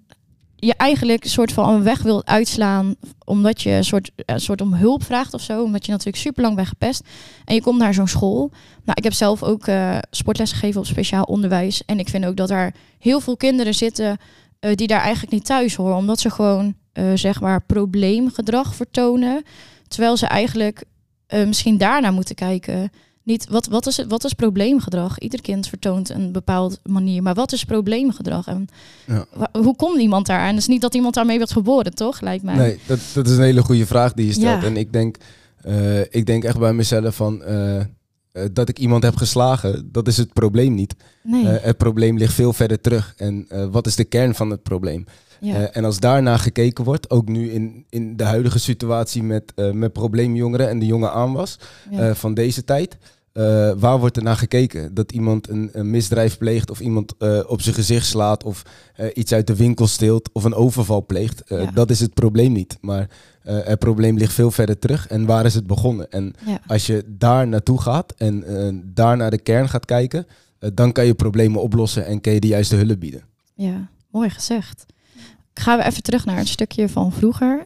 je 0.65 0.73
eigenlijk 0.77 1.23
een 1.23 1.29
soort 1.29 1.53
van 1.53 1.69
een 1.69 1.83
weg 1.83 2.01
wilt 2.01 2.25
uitslaan. 2.25 2.95
Omdat 3.25 3.61
je 3.61 3.69
een 3.69 3.83
soort, 3.83 4.11
een 4.15 4.39
soort 4.39 4.61
om 4.61 4.73
hulp 4.73 5.03
vraagt 5.03 5.33
of 5.33 5.41
zo. 5.41 5.63
Omdat 5.63 5.85
je 5.85 5.91
natuurlijk 5.91 6.17
super 6.17 6.43
lang 6.43 6.55
bent 6.55 6.67
gepest. 6.67 7.03
En 7.45 7.55
je 7.55 7.61
komt 7.61 7.79
naar 7.79 7.93
zo'n 7.93 8.07
school. 8.07 8.51
Nou, 8.83 8.93
ik 8.93 9.03
heb 9.03 9.13
zelf 9.13 9.43
ook 9.43 9.67
uh, 9.67 9.97
sportles 10.11 10.51
gegeven 10.51 10.79
op 10.79 10.87
speciaal 10.87 11.23
onderwijs. 11.23 11.85
En 11.85 11.99
ik 11.99 12.09
vind 12.09 12.25
ook 12.25 12.35
dat 12.35 12.49
er 12.49 12.73
heel 12.99 13.19
veel 13.19 13.37
kinderen 13.37 13.73
zitten 13.73 14.17
uh, 14.65 14.75
die 14.75 14.87
daar 14.87 15.01
eigenlijk 15.01 15.33
niet 15.33 15.45
thuis 15.45 15.75
horen. 15.75 15.95
Omdat 15.95 16.19
ze 16.19 16.29
gewoon, 16.29 16.75
uh, 16.93 17.11
zeg 17.13 17.41
maar, 17.41 17.61
probleemgedrag 17.61 18.75
vertonen. 18.75 19.43
Terwijl 19.87 20.17
ze 20.17 20.25
eigenlijk 20.25 20.83
misschien 21.45 21.77
daarna 21.77 22.11
moeten 22.11 22.35
kijken 22.35 22.91
niet 23.23 23.47
wat, 23.49 23.67
wat, 23.67 23.87
is 23.87 23.97
het, 23.97 24.09
wat 24.09 24.23
is 24.23 24.33
probleemgedrag? 24.33 25.19
Ieder 25.19 25.41
kind 25.41 25.67
vertoont 25.67 26.09
een 26.09 26.31
bepaald 26.31 26.79
manier. 26.83 27.23
Maar 27.23 27.33
wat 27.33 27.51
is 27.51 27.63
probleemgedrag? 27.63 28.47
En 28.47 28.67
Ja. 29.05 29.25
hoe 29.51 29.75
komt 29.75 29.99
iemand 29.99 30.25
daar 30.25 30.39
aan? 30.39 30.47
Het 30.47 30.57
is 30.57 30.67
niet 30.67 30.81
dat 30.81 30.95
iemand 30.95 31.13
daarmee 31.13 31.37
werd 31.37 31.51
geboren, 31.51 31.93
toch? 31.95 32.21
Lijkt 32.21 32.43
mij. 32.43 32.55
Nee, 32.55 32.79
dat, 32.85 32.99
dat 33.13 33.27
is 33.27 33.37
een 33.37 33.43
hele 33.43 33.61
goede 33.63 33.85
vraag 33.85 34.13
die 34.13 34.25
je 34.25 34.31
stelt. 34.31 34.61
Ja. 34.61 34.67
En 34.67 34.77
ik 34.77 34.93
denk, 34.93 35.17
eh, 35.61 35.99
ik 35.99 36.25
denk 36.25 36.43
echt 36.43 36.59
bij 36.59 36.73
mezelf 36.73 37.15
van 37.15 37.43
eh, 38.33 38.43
dat 38.51 38.69
ik 38.69 38.79
iemand 38.79 39.03
heb 39.03 39.15
geslagen, 39.15 39.89
dat 39.91 40.07
is 40.07 40.17
het 40.17 40.33
probleem 40.33 40.73
niet. 40.73 40.95
Nee. 41.23 41.47
Eh, 41.47 41.63
het 41.63 41.77
probleem 41.77 42.17
ligt 42.17 42.33
veel 42.33 42.53
verder 42.53 42.81
terug. 42.81 43.13
En 43.17 43.45
eh, 43.49 43.65
wat 43.71 43.87
is 43.87 43.95
de 43.95 44.03
kern 44.03 44.35
van 44.35 44.49
het 44.49 44.63
probleem? 44.63 45.05
ja. 45.39 45.71
En 45.71 45.85
als 45.85 45.99
daarna 45.99 46.37
gekeken 46.37 46.83
wordt, 46.83 47.09
ook 47.09 47.27
nu 47.27 47.51
in, 47.51 47.85
in 47.89 48.15
de 48.15 48.23
huidige 48.23 48.59
situatie 48.59 49.23
met, 49.23 49.53
met 49.73 49.93
probleemjongeren 49.93 50.69
en 50.69 50.79
de 50.79 50.85
jonge 50.85 51.09
aanwas 51.09 51.59
ja. 51.89 52.15
van 52.15 52.33
deze 52.33 52.63
tijd, 52.63 52.97
eh, 53.33 53.71
waar 53.77 53.99
wordt 53.99 54.17
er 54.17 54.23
naar 54.23 54.35
gekeken? 54.35 54.93
Dat 54.93 55.11
iemand 55.11 55.49
een, 55.49 55.69
een 55.71 55.89
misdrijf 55.89 56.37
pleegt 56.37 56.69
of 56.69 56.79
iemand 56.79 57.13
eh, 57.17 57.39
op 57.47 57.61
zijn 57.61 57.75
gezicht 57.75 58.05
slaat 58.05 58.43
of 58.43 58.63
eh, 58.95 59.07
iets 59.13 59.33
uit 59.33 59.47
de 59.47 59.55
winkel 59.55 59.87
steelt 59.87 60.29
of 60.33 60.43
een 60.43 60.53
overval 60.53 61.05
pleegt. 61.05 61.43
Ja. 61.47 61.71
Dat 61.71 61.89
is 61.89 61.99
het 61.99 62.13
probleem 62.13 62.51
niet. 62.51 62.77
Maar 62.81 63.09
het 63.43 63.79
probleem 63.79 64.17
ligt 64.17 64.33
veel 64.33 64.51
verder 64.51 64.79
terug. 64.79 65.07
En 65.07 65.25
waar 65.25 65.45
is 65.45 65.53
het 65.53 65.67
begonnen? 65.67 66.11
En 66.11 66.33
ja. 66.45 66.59
als 66.67 66.85
je 66.85 67.03
daar 67.07 67.47
naartoe 67.47 67.81
gaat 67.81 68.13
en 68.17 68.43
daar 68.93 69.17
naar 69.17 69.31
de 69.31 69.41
kern 69.41 69.69
gaat 69.69 69.85
kijken, 69.85 70.27
dan 70.73 70.91
kan 70.91 71.05
je 71.05 71.13
problemen 71.13 71.61
oplossen 71.61 72.05
en 72.05 72.21
kan 72.21 72.33
je 72.33 72.39
de 72.39 72.47
juiste 72.47 72.75
hulp 72.75 72.99
bieden. 72.99 73.23
Ja, 73.53 73.89
mooi 74.11 74.29
gezegd. 74.29 74.85
Gaan 75.53 75.77
we 75.77 75.85
even 75.85 76.03
terug 76.03 76.25
naar 76.25 76.37
het 76.37 76.47
stukje 76.47 76.89
van 76.89 77.11
vroeger. 77.11 77.65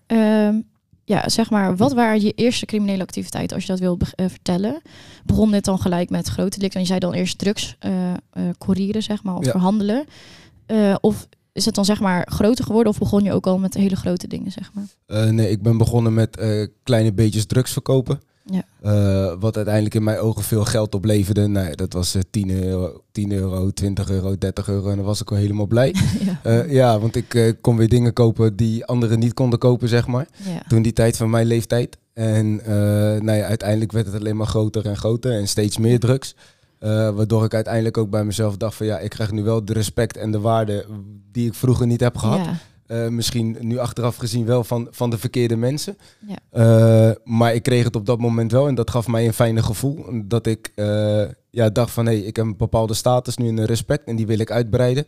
Ja, 1.08 1.30
zeg 1.30 1.50
maar, 1.50 1.76
wat 1.78 1.94
waren 1.94 2.22
je 2.22 2.32
eerste 2.32 2.66
criminele 2.66 3.02
activiteiten, 3.04 3.56
als 3.56 3.66
je 3.66 3.72
dat 3.72 3.80
wil 3.80 3.98
eh, 4.16 4.26
vertellen? 4.30 4.82
Begon 5.26 5.52
dit 5.52 5.66
dan 5.66 5.80
gelijk 5.80 6.10
met 6.10 6.28
grote 6.28 6.58
delicten? 6.58 6.74
En 6.74 6.82
je 6.82 6.88
zei 6.88 7.00
dan 7.00 7.14
eerst 7.14 7.38
drugs, 7.38 7.76
eh, 7.80 8.14
courieren, 8.58 9.04
zeg 9.04 9.24
maar, 9.24 9.36
of 9.36 9.46
Ja. 9.46 9.52
verhandelen. 9.52 10.06
Of 11.02 11.28
is 11.54 11.66
het 11.66 11.76
dan 11.76 11.86
zeg 11.86 12.00
maar 12.00 12.28
groter 12.32 12.66
geworden 12.66 12.92
of 12.92 13.00
begon 13.00 13.24
je 13.24 13.32
ook 13.34 13.48
al 13.48 13.58
met 13.60 13.74
hele 13.74 13.96
grote 13.96 14.28
dingen, 14.28 14.52
zeg 14.52 14.72
maar? 14.74 15.32
Nee, 15.32 15.50
ik 15.50 15.62
ben 15.62 15.78
begonnen 15.78 16.14
met 16.14 16.42
kleine 16.84 17.14
beetjes 17.14 17.46
drugs 17.46 17.72
verkopen. 17.72 18.20
Ja. 18.50 18.64
Eh, 18.82 19.34
wat 19.40 19.56
uiteindelijk 19.56 19.96
in 19.96 20.04
mijn 20.04 20.20
ogen 20.20 20.44
veel 20.44 20.66
geld 20.66 20.96
opleverde. 20.96 21.48
Nou, 21.48 21.76
dat 21.76 21.94
was 21.94 22.16
eh 22.16 22.22
10, 22.30 22.50
euro, 22.50 23.02
10 23.12 23.32
euro, 23.32 23.70
20 23.70 24.10
euro, 24.10 24.38
30 24.38 24.70
euro. 24.70 24.90
En 24.90 24.96
dan 24.96 25.06
was 25.06 25.22
ik 25.22 25.30
wel 25.30 25.40
helemaal 25.40 25.66
blij. 25.66 25.96
ja. 26.26 26.40
Eh, 26.44 26.72
ja, 26.72 27.00
want 27.00 27.16
ik 27.16 27.56
kon 27.62 27.78
weer 27.78 27.90
dingen 27.90 28.14
kopen 28.14 28.56
die 28.56 28.86
anderen 28.86 29.20
niet 29.20 29.34
konden 29.34 29.60
kopen, 29.60 29.88
zeg 29.88 30.08
maar. 30.08 30.28
ja. 30.44 30.62
Toen 30.68 30.82
die 30.82 30.94
tijd 30.94 31.18
van 31.18 31.30
mijn 31.30 31.48
leeftijd. 31.48 31.98
En 32.14 32.56
nou 33.26 33.38
ja, 33.38 33.46
uiteindelijk 33.46 33.92
werd 33.92 34.06
het 34.06 34.16
alleen 34.16 34.38
maar 34.38 34.48
groter 34.48 34.86
en 34.86 34.98
groter 34.98 35.32
en 35.32 35.48
steeds 35.48 35.78
meer 35.78 36.00
drugs. 36.00 36.36
Waardoor 36.80 37.44
ik 37.44 37.54
uiteindelijk 37.54 37.98
ook 37.98 38.10
bij 38.10 38.24
mezelf 38.24 38.58
dacht 38.58 38.76
van 38.76 38.86
ja, 38.86 39.00
ik 39.00 39.10
krijg 39.10 39.32
nu 39.32 39.44
wel 39.44 39.66
de 39.66 39.74
respect 39.74 40.18
en 40.18 40.32
de 40.32 40.40
waarde 40.40 40.86
die 41.32 41.48
ik 41.48 41.54
vroeger 41.54 41.88
niet 41.88 42.00
heb 42.00 42.18
gehad. 42.18 42.48
Eh, 42.88 43.08
misschien 43.08 43.58
nu 43.60 43.78
achteraf 43.78 44.16
gezien 44.16 44.46
wel 44.46 44.64
van, 44.64 44.88
van 44.92 45.10
de 45.10 45.18
verkeerde 45.18 45.56
mensen. 45.56 45.98
Ja. 46.28 46.36
Eh, 47.10 47.16
maar 47.24 47.54
ik 47.54 47.64
kreeg 47.64 47.84
het 47.84 47.96
op 47.96 48.06
dat 48.06 48.20
moment 48.20 48.52
wel 48.52 48.68
en 48.68 48.76
dat 48.76 48.90
gaf 48.90 49.08
mij 49.08 49.26
een 49.26 49.34
fijne 49.34 49.64
gevoel. 49.64 50.06
Dat 50.26 50.46
ik 50.46 50.72
eh, 50.76 51.24
ja, 51.50 51.70
dacht 51.70 51.92
van 51.92 52.06
hé, 52.06 52.12
hey, 52.18 52.22
ik 52.22 52.36
heb 52.36 52.46
een 52.46 52.58
bepaalde 52.58 52.94
status 52.94 53.38
nu 53.38 53.48
en 53.48 53.58
een 53.58 53.66
respect 53.66 54.04
en 54.08 54.16
die 54.16 54.28
wil 54.28 54.40
ik 54.40 54.52
uitbreiden. 54.52 55.06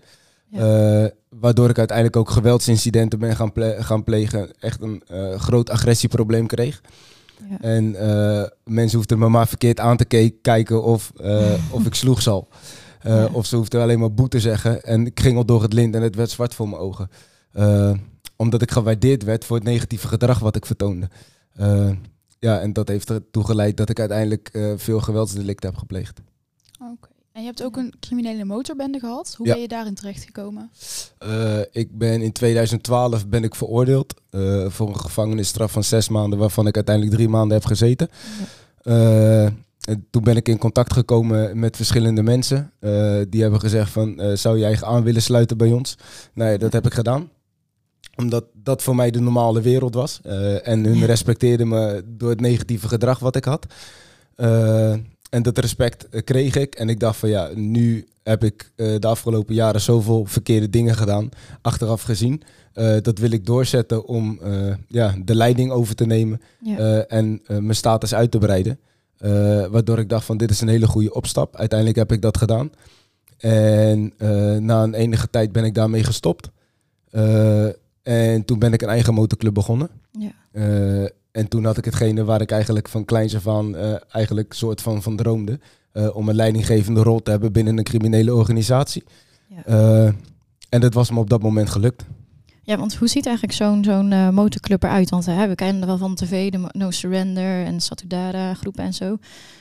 Ja. 0.52 1.12
Waardoor 1.30 1.70
ik 1.70 1.78
uiteindelijk 1.78 2.18
ook 2.18 2.30
geweldsincidenten 2.30 3.20
ben 3.20 3.36
gaan, 3.36 3.52
ple- 3.52 3.76
gaan 3.80 4.04
plegen. 4.04 4.52
Echt 4.60 4.82
een 4.82 5.04
groot 5.40 5.70
agressieprobleem 5.70 6.48
kreeg. 6.48 6.82
Ja. 7.50 7.58
En 7.62 7.92
mensen 8.64 8.98
hoefden 8.98 9.20
me 9.20 9.30
maar 9.30 9.48
verkeerd 9.48 9.80
aan 9.80 9.98
te 9.98 10.06
ke- 10.06 10.34
kijken 10.42 10.84
of, 10.84 11.12
of 11.72 11.86
ik 11.86 11.94
sloeg 12.04 12.22
zal. 12.22 12.48
Ja. 13.04 13.30
Of 13.32 13.46
ze 13.46 13.56
hoefden 13.56 13.82
alleen 13.82 14.00
maar 14.00 14.14
boete 14.14 14.40
zeggen. 14.40 14.84
En 14.84 15.06
ik 15.06 15.20
ging 15.20 15.38
al 15.38 15.46
door 15.46 15.62
het 15.62 15.74
lint 15.74 15.96
en 15.96 16.02
het 16.02 16.16
werd 16.16 16.30
zwart 16.30 16.54
voor 16.56 16.70
mijn 16.70 16.82
ogen. 16.82 17.10
Eh, 17.52 17.92
omdat 18.36 18.62
ik 18.62 18.72
gewaardeerd 18.72 19.24
werd 19.24 19.46
voor 19.46 19.56
het 19.56 19.66
negatieve 19.66 20.08
gedrag 20.08 20.40
wat 20.40 20.56
ik 20.56 20.66
vertoonde. 20.66 21.10
Eh, 21.56 21.90
ja, 22.40 22.60
en 22.60 22.74
dat 22.74 22.88
heeft 22.88 23.10
ertoe 23.10 23.44
geleid 23.46 23.78
dat 23.78 23.90
ik 23.90 24.00
uiteindelijk 24.00 24.50
eh, 24.54 24.74
veel 24.76 25.00
geweldsdelicten 25.00 25.70
heb 25.70 25.78
gepleegd. 25.80 26.20
Oké. 26.82 27.08
En 27.32 27.42
je 27.42 27.48
hebt 27.48 27.64
ook 27.64 27.78
een 27.78 27.94
criminele 28.00 28.46
motorbende 28.46 29.00
gehad. 29.00 29.34
Hoe 29.38 29.48
Ja. 29.48 29.54
ben 29.54 29.62
je 29.62 29.68
daarin 29.68 29.94
terechtgekomen? 29.94 30.70
Eh, 31.18 31.60
ik 31.72 31.98
ben 31.98 32.22
in 32.22 32.32
2012 32.32 33.28
ben 33.28 33.44
ik 33.44 33.56
veroordeeld 33.56 34.14
voor 34.68 34.88
een 34.88 35.00
gevangenisstraf 35.00 35.72
van 35.72 35.84
zes 35.84 36.10
maanden, 36.10 36.40
waarvan 36.40 36.68
ik 36.68 36.76
uiteindelijk 36.76 37.16
drie 37.16 37.30
maanden 37.30 37.58
heb 37.58 37.66
gezeten. 37.66 38.10
En 38.84 40.06
toen 40.10 40.24
ben 40.24 40.36
ik 40.36 40.48
in 40.48 40.58
contact 40.58 40.94
gekomen 40.94 41.60
met 41.60 41.76
verschillende 41.76 42.24
mensen. 42.24 42.72
Die 43.30 43.42
hebben 43.42 43.60
gezegd 43.60 43.92
van, 43.92 44.38
zou 44.38 44.58
je 44.58 44.66
eigen 44.66 44.88
aan 44.88 45.04
willen 45.04 45.22
sluiten 45.22 45.58
bij 45.58 45.72
ons? 45.72 45.96
Nou 46.34 46.52
ja, 46.52 46.58
dat 46.58 46.74
heb 46.74 46.86
ik 46.86 46.94
gedaan. 46.94 47.30
Omdat 48.20 48.46
dat 48.54 48.84
voor 48.84 48.96
mij 48.96 49.12
de 49.12 49.20
normale 49.20 49.62
wereld 49.62 49.94
was. 49.94 50.20
Eh, 50.24 50.68
en 50.68 50.84
hun 50.84 51.06
respecteerden 51.06 51.68
me 51.68 52.04
door 52.06 52.30
het 52.30 52.42
negatieve 52.42 52.88
gedrag 52.88 53.20
wat 53.20 53.36
ik 53.36 53.46
had. 53.46 53.66
Eh, 54.36 54.92
en 55.30 55.42
dat 55.42 55.58
respect 55.58 56.10
eh, 56.10 56.24
kreeg 56.24 56.56
ik. 56.56 56.76
En 56.76 56.90
ik 56.90 57.00
dacht 57.00 57.18
van 57.18 57.30
ja, 57.30 57.50
nu 57.56 58.08
heb 58.24 58.44
ik 58.44 58.72
de 58.76 59.08
afgelopen 59.08 59.56
jaren 59.56 59.82
zoveel 59.82 60.26
verkeerde 60.26 60.70
dingen 60.70 60.96
gedaan. 60.96 61.30
Achteraf 61.62 62.02
gezien. 62.02 62.42
Dat 63.02 63.18
wil 63.18 63.32
ik 63.32 63.46
doorzetten 63.46 64.06
om 64.06 64.40
ja, 64.88 65.16
de 65.26 65.36
leiding 65.36 65.72
over 65.72 65.96
te 65.96 66.06
nemen. 66.06 66.42
Ja. 66.62 67.02
en 67.02 67.42
mijn 67.48 67.76
status 67.76 68.14
uit 68.14 68.32
te 68.32 68.38
breiden. 68.38 68.80
Waardoor 69.72 70.00
ik 70.00 70.10
dacht 70.10 70.26
van 70.26 70.38
dit 70.38 70.50
is 70.50 70.62
een 70.62 70.68
hele 70.68 70.88
goede 70.88 71.14
opstap. 71.14 71.56
Uiteindelijk 71.56 72.00
heb 72.00 72.12
ik 72.12 72.22
dat 72.22 72.38
gedaan. 72.38 72.72
En 73.38 74.14
na 74.66 74.84
een 74.84 74.94
enige 74.94 75.30
tijd 75.30 75.52
ben 75.52 75.64
ik 75.64 75.74
daarmee 75.74 76.04
gestopt. 76.04 76.50
En 78.10 78.46
toen 78.46 78.60
ben 78.60 78.74
ik 78.74 78.82
een 78.82 78.90
eigen 78.90 79.14
motorclub 79.14 79.54
begonnen. 79.54 79.90
Ja. 80.12 80.32
Eh, 80.52 81.04
en 81.32 81.48
toen 81.48 81.66
had 81.66 81.78
ik 81.78 81.86
hetgene 81.86 82.24
waar 82.24 82.42
ik 82.42 82.52
eigenlijk 82.52 82.90
van 82.90 83.06
kleins 83.06 83.36
af 83.36 83.48
aan 83.48 83.76
eh, 83.76 83.96
eigenlijk 84.12 84.54
soort 84.54 84.82
van, 84.82 85.02
van 85.02 85.16
droomde. 85.16 85.60
eh, 85.92 86.16
om 86.16 86.30
een 86.30 86.36
leidinggevende 86.36 87.04
rol 87.04 87.22
te 87.22 87.32
hebben 87.32 87.52
binnen 87.52 87.78
een 87.78 87.84
criminele 87.84 88.34
organisatie. 88.34 89.04
Ja. 89.48 90.14
En 90.70 90.82
dat 90.82 90.94
was 90.94 91.12
me 91.12 91.20
op 91.20 91.30
dat 91.30 91.42
moment 91.42 91.70
gelukt. 91.70 92.06
Ja, 92.64 92.78
want 92.78 92.96
hoe 92.96 93.08
ziet 93.08 93.26
eigenlijk 93.26 93.56
zo'n 93.56 93.84
zo'n 93.84 94.34
motorclub 94.34 94.84
eruit? 94.84 95.10
Want 95.10 95.26
hè, 95.26 95.48
we 95.48 95.56
kennen 95.56 95.82
er 95.82 95.88
wel 95.88 95.98
van 95.98 96.16
tv, 96.16 96.52
de 96.52 96.70
No 96.72 96.92
Surrender 96.92 97.66
en 97.66 97.80
Satudara 97.80 98.54
groepen 98.54 98.84
en 98.84 98.94
zo. 98.94 99.18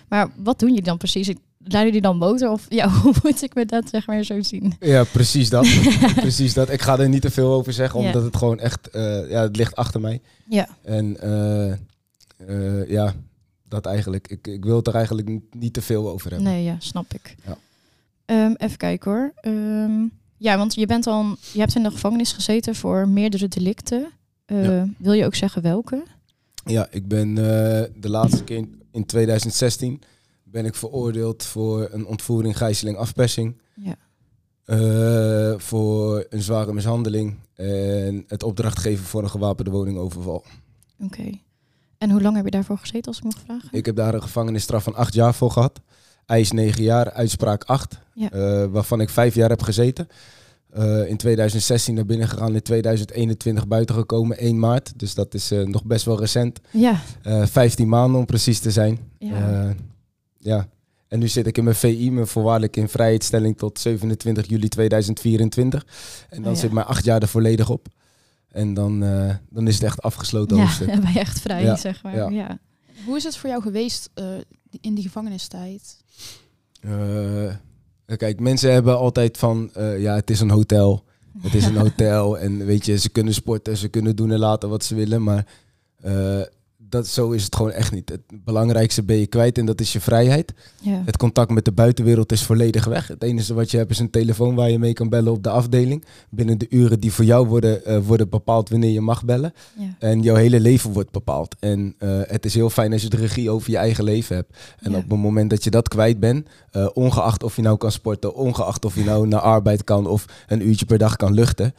Maar 0.08 0.28
wat 0.36 0.58
doen 0.58 0.68
jullie 0.68 0.84
dan 0.84 0.96
precies? 0.98 1.32
Leiden 1.72 1.92
jullie 1.94 2.08
dan 2.08 2.16
motor? 2.18 2.50
Of 2.50 2.66
ja, 2.68 2.88
hoe 3.02 3.14
moet 3.22 3.42
ik 3.42 3.54
me 3.54 3.64
dat 3.66 3.88
zeg 3.88 4.06
maar 4.06 4.22
zo 4.24 4.42
zien? 4.42 4.74
Ja, 4.80 5.04
precies 5.04 5.50
dat. 5.50 5.66
precies 6.14 6.54
dat. 6.54 6.70
Ik 6.70 6.80
ga 6.82 6.98
er 6.98 7.08
niet 7.08 7.22
te 7.22 7.30
veel 7.30 7.52
over 7.52 7.72
zeggen, 7.72 8.00
Ja. 8.00 8.06
omdat 8.06 8.22
het 8.22 8.36
gewoon 8.36 8.58
echt, 8.58 8.88
eh, 8.90 9.30
ja, 9.30 9.42
het 9.42 9.56
ligt 9.56 9.76
achter 9.76 10.00
mij. 10.00 10.20
Ja. 10.48 10.68
En 10.82 11.20
eh, 11.20 11.72
eh, 12.36 12.88
ja, 12.88 13.14
dat 13.68 13.86
eigenlijk. 13.86 14.28
Ik, 14.28 14.46
ik 14.46 14.64
wil 14.64 14.76
het 14.76 14.86
er 14.86 14.94
eigenlijk 14.94 15.28
niet, 15.50 15.72
te 15.72 15.82
veel 15.82 16.08
over 16.10 16.30
hebben. 16.30 16.48
Nee, 16.52 16.64
ja, 16.64 16.76
snap 16.78 17.14
ik. 17.14 17.36
Ja. 17.46 17.56
Ehm, 18.24 18.52
even 18.56 18.76
kijken 18.76 19.10
hoor. 19.10 19.32
Ehm, 19.40 20.00
ja, 20.36 20.56
want 20.56 20.74
je 20.74 20.86
bent 20.86 21.04
dan, 21.04 21.36
je 21.52 21.58
hebt 21.60 21.74
in 21.74 21.82
de 21.82 21.90
gevangenis 21.90 22.32
gezeten 22.32 22.74
voor 22.74 23.08
meerdere 23.08 23.48
delicten. 23.48 24.08
Eh, 24.44 24.64
Ja. 24.64 24.88
Wil 24.96 25.12
je 25.12 25.24
ook 25.24 25.34
zeggen 25.34 25.62
welke? 25.62 26.02
Ja, 26.64 26.86
ik 26.90 27.08
ben 27.08 27.34
de 27.34 28.08
laatste 28.08 28.44
keer 28.44 28.64
in 28.92 29.06
2016 29.06 30.00
ben 30.50 30.64
ik 30.64 30.74
veroordeeld 30.74 31.42
voor 31.44 31.88
een 31.92 32.06
ontvoering, 32.06 32.56
gijzeling, 32.56 32.96
afpersing. 32.96 33.56
Ja. 33.74 33.94
Eh, 34.64 35.58
voor 35.58 36.26
een 36.30 36.42
zware 36.42 36.72
mishandeling 36.72 37.36
en 37.54 38.24
het 38.26 38.42
opdracht 38.42 38.78
geven 38.78 39.04
voor 39.04 39.22
een 39.22 39.30
gewapende 39.30 39.70
woningoverval. 39.70 40.44
Oké. 41.04 41.30
En 41.98 42.10
hoe 42.10 42.22
lang 42.22 42.36
heb 42.36 42.44
je 42.44 42.50
daarvoor 42.50 42.78
gezeten, 42.78 43.04
als 43.06 43.16
ik 43.18 43.24
mag 43.24 43.38
vragen? 43.44 43.68
Ik 43.72 43.86
heb 43.86 43.96
daar 43.96 44.14
een 44.14 44.22
gevangenisstraf 44.22 44.82
van 44.82 44.94
acht 44.94 45.14
jaar 45.14 45.34
voor 45.34 45.50
gehad. 45.50 45.80
Eis 46.26 46.52
negen 46.52 46.82
jaar, 46.82 47.10
uitspraak 47.12 47.64
acht, 47.64 47.98
Ja. 48.14 48.30
eh, 48.30 48.64
waarvan 48.70 49.00
ik 49.00 49.08
vijf 49.10 49.34
jaar 49.34 49.48
heb 49.48 49.62
gezeten. 49.62 50.08
Eh, 50.70 51.08
in 51.08 51.16
2016 51.16 51.94
naar 51.94 52.06
binnen 52.06 52.28
gegaan, 52.28 52.54
in 52.54 52.62
2021 52.62 53.66
buiten 53.68 53.94
gekomen, 53.94 54.44
1 54.44 54.58
maart. 54.58 54.98
Dus 54.98 55.14
dat 55.14 55.34
is 55.34 55.52
nog 55.64 55.84
best 55.84 56.04
wel 56.04 56.18
recent. 56.18 56.60
Ja. 56.70 57.00
Eh 57.22 57.46
15 57.46 57.88
maanden 57.88 58.20
om 58.20 58.26
precies 58.26 58.58
te 58.60 58.70
zijn. 58.70 58.98
Ja. 59.18 59.74
Ja. 60.38 60.68
En 61.08 61.18
nu 61.18 61.28
zit 61.28 61.46
ik 61.46 61.58
in 61.58 61.64
mijn 61.64 61.76
VI, 61.76 62.10
mijn 62.10 62.26
voorwaardelijke 62.26 62.80
in 62.80 62.88
vrijheidstelling 62.88 63.56
tot 63.58 63.78
27 63.80 64.48
juli 64.48 64.68
2024. 64.68 65.86
En 66.30 66.42
dan 66.42 66.50
Oh 66.52 66.54
ja. 66.54 66.60
zit 66.60 66.72
mijn 66.72 66.86
acht 66.86 67.04
jaar 67.04 67.22
er 67.22 67.28
volledig 67.28 67.70
op. 67.70 67.88
En 68.48 68.74
dan, 68.74 69.02
eh, 69.04 69.34
dan 69.50 69.66
is 69.66 69.74
het 69.74 69.82
echt 69.82 70.02
afgesloten 70.02 70.56
ja, 70.56 70.62
hoofdstuk. 70.62 70.88
dan 70.92 71.00
ben 71.00 71.12
je 71.12 71.18
echt 71.18 71.40
vrij, 71.40 71.62
Ja, 71.62 71.76
zeg 71.76 72.02
maar. 72.02 72.14
ja. 72.16 72.28
Ja. 72.28 72.58
Hoe 73.06 73.16
is 73.16 73.24
het 73.24 73.36
voor 73.36 73.50
jou 73.50 73.62
geweest 73.62 74.10
eh, 74.14 74.26
in 74.80 74.94
die 74.94 75.04
gevangenistijd? 75.04 75.96
Eh, 76.80 77.52
kijk, 78.16 78.40
mensen 78.40 78.72
hebben 78.72 78.98
altijd 78.98 79.38
van, 79.38 79.70
eh, 79.74 80.00
ja, 80.00 80.14
het 80.14 80.30
is 80.30 80.40
een 80.40 80.50
hotel. 80.50 81.04
Het 81.40 81.54
is 81.54 81.64
een 81.64 81.76
hotel 81.86 82.38
en 82.38 82.64
weet 82.66 82.86
je, 82.86 82.98
ze 82.98 83.08
kunnen 83.08 83.34
sporten, 83.34 83.76
ze 83.76 83.88
kunnen 83.88 84.16
doen 84.16 84.30
en 84.32 84.38
laten 84.38 84.68
wat 84.68 84.84
ze 84.84 84.94
willen. 84.94 85.22
Maar 85.22 85.46
eh, 86.00 86.40
dat, 86.88 87.06
zo 87.06 87.30
is 87.30 87.44
het 87.44 87.56
gewoon 87.56 87.70
echt 87.70 87.92
niet. 87.92 88.08
Het 88.08 88.20
belangrijkste 88.44 89.02
ben 89.02 89.16
je 89.16 89.26
kwijt 89.26 89.58
en 89.58 89.66
dat 89.66 89.80
is 89.80 89.92
je 89.92 90.00
vrijheid. 90.00 90.52
Ja. 90.80 91.02
Het 91.04 91.16
contact 91.16 91.50
met 91.50 91.64
de 91.64 91.72
buitenwereld 91.72 92.32
is 92.32 92.42
volledig 92.42 92.84
weg. 92.84 93.06
Het 93.08 93.22
enige 93.22 93.54
wat 93.54 93.70
je 93.70 93.76
hebt 93.76 93.90
is 93.90 93.98
een 93.98 94.10
telefoon 94.10 94.54
waar 94.54 94.70
je 94.70 94.78
mee 94.78 94.92
kan 94.92 95.08
bellen 95.08 95.32
op 95.32 95.42
de 95.42 95.50
afdeling. 95.50 96.04
Binnen 96.30 96.58
de 96.58 96.66
uren 96.70 97.00
die 97.00 97.12
voor 97.12 97.24
jou 97.24 97.46
worden, 97.46 97.84
eh, 97.84 97.98
worden 97.98 98.28
bepaald 98.28 98.68
wanneer 98.68 98.90
je 98.90 99.00
mag 99.00 99.24
bellen. 99.24 99.52
Ja. 99.78 99.94
En 99.98 100.22
jouw 100.22 100.34
hele 100.34 100.60
leven 100.60 100.92
wordt 100.92 101.10
bepaald. 101.10 101.56
En 101.60 101.94
eh, 101.98 102.20
het 102.22 102.44
is 102.44 102.54
heel 102.54 102.70
fijn 102.70 102.92
als 102.92 103.02
je 103.02 103.08
de 103.08 103.16
regie 103.16 103.50
over 103.50 103.70
je 103.70 103.76
eigen 103.76 104.04
leven 104.04 104.36
hebt. 104.36 104.56
En 104.78 104.90
Ja. 104.90 104.96
op 104.96 105.10
het 105.10 105.18
moment 105.18 105.50
dat 105.50 105.64
je 105.64 105.70
dat 105.70 105.88
kwijt 105.88 106.20
bent, 106.20 106.48
eh, 106.70 106.88
ongeacht 106.94 107.42
of 107.42 107.56
je 107.56 107.62
nou 107.62 107.76
kan 107.76 107.92
sporten, 107.92 108.34
ongeacht 108.34 108.84
of 108.84 108.94
je 108.94 109.04
nou 109.04 109.26
naar 109.28 109.40
arbeid 109.40 109.84
kan 109.84 110.06
of 110.06 110.24
een 110.46 110.66
uurtje 110.68 110.86
per 110.86 110.98
dag 110.98 111.16
kan 111.16 111.32
luchten. 111.34 111.74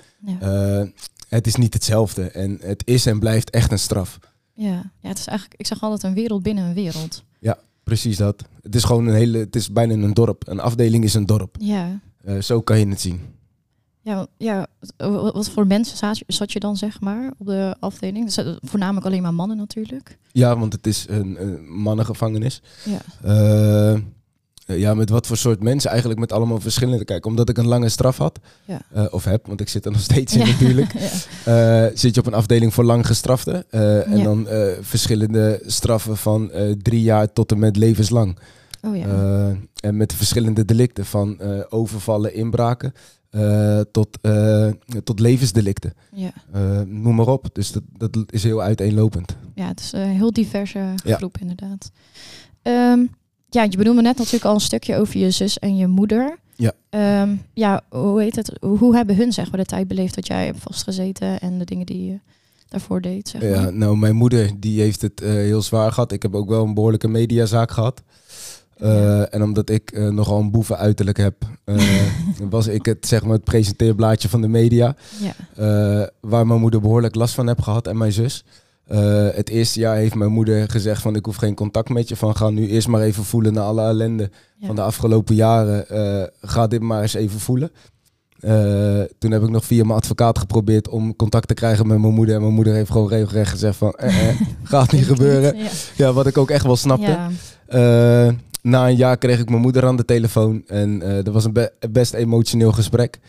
Het 1.29 1.47
is 1.47 1.55
niet 1.55 1.73
hetzelfde. 1.73 2.23
En 2.23 2.57
het 2.61 2.81
is 2.85 3.05
en 3.05 3.19
blijft 3.19 3.49
echt 3.49 3.71
een 3.71 3.79
straf. 3.79 4.19
Ja. 4.61 4.91
ja, 4.99 5.09
het 5.09 5.17
is 5.17 5.25
eigenlijk, 5.25 5.59
ik 5.59 5.67
zeg 5.67 5.81
altijd 5.81 6.03
een 6.03 6.13
wereld 6.13 6.43
binnen 6.43 6.63
een 6.63 6.73
wereld. 6.73 7.23
Precies 7.89 8.17
dat. 8.17 8.43
Het 8.61 8.75
is 8.75 8.83
gewoon 8.83 9.07
een 9.07 9.13
hele, 9.13 9.37
het 9.37 9.55
is 9.55 9.71
bijna 9.71 9.93
een 9.93 10.13
dorp. 10.13 10.47
Een 10.47 10.59
afdeling 10.59 11.03
is 11.03 11.13
een 11.13 11.25
dorp. 11.25 11.55
Ja. 11.59 11.99
Eh, 12.23 12.41
zo 12.41 12.61
kan 12.61 12.79
je 12.79 12.87
het 12.87 13.01
zien. 13.01 13.21
Ja, 14.01 14.27
ja, 14.37 14.67
wat 14.97 15.49
voor 15.49 15.67
mensen 15.67 15.97
zat 15.97 16.17
je, 16.17 16.23
zat 16.27 16.51
je 16.51 16.59
dan, 16.59 16.77
zeg 16.77 17.01
maar, 17.01 17.33
op 17.37 17.45
de 17.45 17.75
afdeling? 17.79 18.25
Dus, 18.25 18.37
eh, 18.37 18.55
voornamelijk 18.61 19.05
alleen 19.05 19.21
maar 19.21 19.33
mannen 19.33 19.57
natuurlijk. 19.57 20.17
Ja, 20.31 20.57
want 20.57 20.73
het 20.73 20.87
is 20.87 21.05
een, 21.09 21.41
een 21.41 21.69
mannengevangenis. 21.69 22.61
Ja. 22.85 23.01
Eh, 23.23 23.99
ja, 24.77 24.93
met 24.93 25.09
wat 25.09 25.27
voor 25.27 25.37
soort 25.37 25.63
mensen? 25.63 25.89
Eigenlijk 25.89 26.19
met 26.19 26.31
allemaal 26.31 26.59
verschillende. 26.59 27.05
Kijk, 27.05 27.25
omdat 27.25 27.49
ik 27.49 27.57
een 27.57 27.67
lange 27.67 27.89
straf 27.89 28.17
had, 28.17 28.39
Ja. 28.65 28.81
eh, 28.93 29.05
of 29.09 29.23
heb, 29.23 29.47
want 29.47 29.61
ik 29.61 29.69
zit 29.69 29.85
er 29.85 29.91
nog 29.91 30.01
steeds 30.11 30.33
in 30.35 30.39
Ja. 30.39 30.45
natuurlijk. 30.51 30.93
ja. 31.45 31.85
eh, 31.85 31.91
zit 31.93 32.13
je 32.15 32.19
op 32.21 32.27
een 32.27 32.33
afdeling 32.33 32.73
voor 32.73 32.83
lang 32.83 33.05
gestraften. 33.05 33.63
eh, 33.69 34.11
en 34.11 34.23
dan 34.23 34.47
eh, 34.47 34.67
verschillende 34.81 35.61
straffen 35.65 36.17
van 36.17 36.51
eh, 36.51 36.71
drie 36.71 37.01
jaar 37.01 37.33
tot 37.33 37.51
en 37.51 37.59
met 37.59 37.75
levenslang. 37.77 38.37
Oh 38.81 38.95
ja. 38.97 39.05
Eh, 39.05 39.55
en 39.89 39.97
met 39.97 40.13
verschillende 40.13 40.65
delicten 40.65 41.05
van 41.05 41.39
eh, 41.39 41.59
overvallen, 41.69 42.33
inbraken 42.33 42.93
eh, 43.29 43.79
tot, 43.91 44.17
eh, 44.21 44.67
tot 45.03 45.19
levensdelicten. 45.19 45.93
ja. 46.13 46.31
Eh, 46.53 46.81
noem 46.85 47.15
maar 47.15 47.27
op. 47.27 47.47
Dus 47.53 47.71
dat, 47.71 47.83
dat 47.97 48.17
is 48.29 48.43
heel 48.43 48.61
uiteenlopend. 48.61 49.35
ja, 49.55 49.67
het 49.67 49.79
is 49.79 49.91
een 49.91 50.01
heel 50.09 50.31
diverse 50.33 50.93
groep 51.05 51.37
inderdaad. 51.39 51.91
Ehm, 52.61 52.99
ja, 53.49 53.63
je 53.63 53.77
bedoelde 53.77 54.01
net 54.01 54.17
natuurlijk 54.17 54.45
al 54.45 54.53
een 54.53 54.59
stukje 54.59 54.95
over 54.95 55.19
je 55.19 55.31
zus 55.31 55.59
en 55.59 55.77
je 55.77 55.87
moeder. 55.87 56.37
Ja. 56.55 56.71
Ehm, 56.89 57.35
ja, 57.53 57.81
hoe 57.89 58.21
heet 58.21 58.35
het? 58.35 58.51
Hoe 58.59 58.95
hebben 58.95 59.15
hun 59.15 59.31
zeg 59.33 59.51
maar 59.51 59.59
de 59.59 59.65
tijd 59.65 59.87
beleefd 59.87 60.15
dat 60.15 60.27
jij 60.27 60.45
hebt 60.45 60.61
vastgezeten 60.61 61.39
en 61.39 61.57
de 61.57 61.65
dingen 61.65 61.85
die 61.85 62.05
je 62.05 62.19
daarvoor 62.69 63.01
deed? 63.01 63.29
Zeg 63.29 63.41
maar? 63.41 63.49
Ja, 63.49 63.69
nou, 63.69 63.97
mijn 63.97 64.15
moeder 64.15 64.51
die 64.59 64.81
heeft 64.81 65.01
het 65.01 65.21
eh, 65.21 65.29
heel 65.29 65.61
zwaar 65.61 65.91
gehad. 65.91 66.11
Ik 66.11 66.21
heb 66.21 66.35
ook 66.35 66.49
wel 66.49 66.63
een 66.63 66.73
behoorlijke 66.73 67.07
mediazaak 67.07 67.71
gehad. 67.71 68.01
Eh, 68.77 68.93
Ja. 68.93 69.27
En 69.29 69.43
omdat 69.43 69.69
ik 69.69 69.91
eh, 69.91 70.07
nogal 70.07 70.39
een 70.39 70.51
boeven 70.51 70.77
uiterlijk 70.77 71.17
heb, 71.17 71.35
was 72.49 72.67
ik 72.67 72.85
het, 72.85 73.07
zeg 73.07 73.23
maar, 73.23 73.33
het 73.33 73.43
presenteerblaadje 73.43 74.29
van 74.29 74.41
de 74.41 74.47
media. 74.47 74.95
ja. 75.19 76.09
waar 76.19 76.47
mijn 76.47 76.59
moeder 76.59 76.81
behoorlijk 76.81 77.15
last 77.15 77.33
van 77.33 77.47
heb 77.47 77.61
gehad 77.61 77.87
en 77.87 77.97
mijn 77.97 78.11
zus. 78.11 78.43
Eh, 78.89 79.27
het 79.35 79.49
eerste 79.49 79.79
jaar 79.79 79.95
heeft 79.95 80.15
mijn 80.15 80.31
moeder 80.31 80.69
gezegd 80.69 81.01
van 81.01 81.15
ik 81.15 81.25
hoef 81.25 81.35
geen 81.35 81.55
contact 81.55 81.89
met 81.89 82.09
je. 82.09 82.15
Van 82.15 82.35
ga 82.35 82.49
nu 82.49 82.67
eerst 82.67 82.87
maar 82.87 83.01
even 83.01 83.23
voelen 83.23 83.53
naar 83.53 83.63
alle 83.63 83.81
ellende 83.81 84.29
Ja. 84.57 84.67
van 84.67 84.75
de 84.75 84.81
afgelopen 84.81 85.35
jaren. 85.35 85.89
Eh, 85.89 86.23
ga 86.41 86.67
dit 86.67 86.81
maar 86.81 87.01
eens 87.01 87.13
even 87.13 87.39
voelen. 87.39 87.71
Eh, 88.39 89.01
toen 89.17 89.31
heb 89.31 89.43
ik 89.43 89.49
nog 89.49 89.65
via 89.65 89.83
mijn 89.83 89.97
advocaat 89.97 90.39
geprobeerd 90.39 90.87
om 90.89 91.15
contact 91.15 91.47
te 91.47 91.53
krijgen 91.53 91.87
met 91.87 91.97
mijn 91.99 92.13
moeder. 92.13 92.35
En 92.35 92.41
mijn 92.41 92.53
moeder 92.53 92.73
heeft 92.73 92.91
gewoon 92.91 93.09
regelrecht 93.09 93.49
gezegd 93.51 93.75
van 93.77 93.91
eh, 93.93 94.29
eh, 94.29 94.35
gaat 94.63 94.91
niet 94.91 95.05
gebeuren. 95.05 95.57
Ja. 95.57 95.67
Ja, 95.95 96.13
wat 96.13 96.27
ik 96.27 96.37
ook 96.37 96.49
echt 96.49 96.65
wel 96.65 96.75
snapte. 96.75 97.17
Ja. 97.67 98.33
Na 98.61 98.87
een 98.87 98.95
jaar 98.95 99.17
kreeg 99.17 99.39
ik 99.39 99.49
mijn 99.49 99.61
moeder 99.61 99.85
aan 99.85 99.95
de 99.95 100.05
telefoon. 100.05 100.63
En 100.67 100.99
dat 100.99 101.33
was 101.33 101.45
een 101.45 101.53
be- 101.53 101.71
best 101.89 102.13
emotioneel 102.13 102.71
gesprek. 102.71 103.19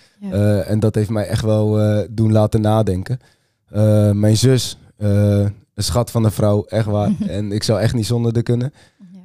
En 0.66 0.80
dat 0.80 0.94
heeft 0.94 1.10
mij 1.10 1.26
echt 1.26 1.42
wel 1.44 1.78
doen 2.10 2.32
laten 2.32 2.60
nadenken. 2.60 3.18
Mijn 4.12 4.36
zus, 4.36 4.78
eh, 5.00 5.46
een 5.74 5.84
schat 5.84 6.10
van 6.10 6.24
een 6.24 6.30
vrouw, 6.32 6.64
echt 6.64 6.86
waar. 6.86 7.10
en 7.28 7.52
ik 7.52 7.62
zou 7.62 7.80
echt 7.80 7.94
niet 7.94 8.06
zonder 8.06 8.32
de 8.32 8.42
kunnen. 8.42 8.72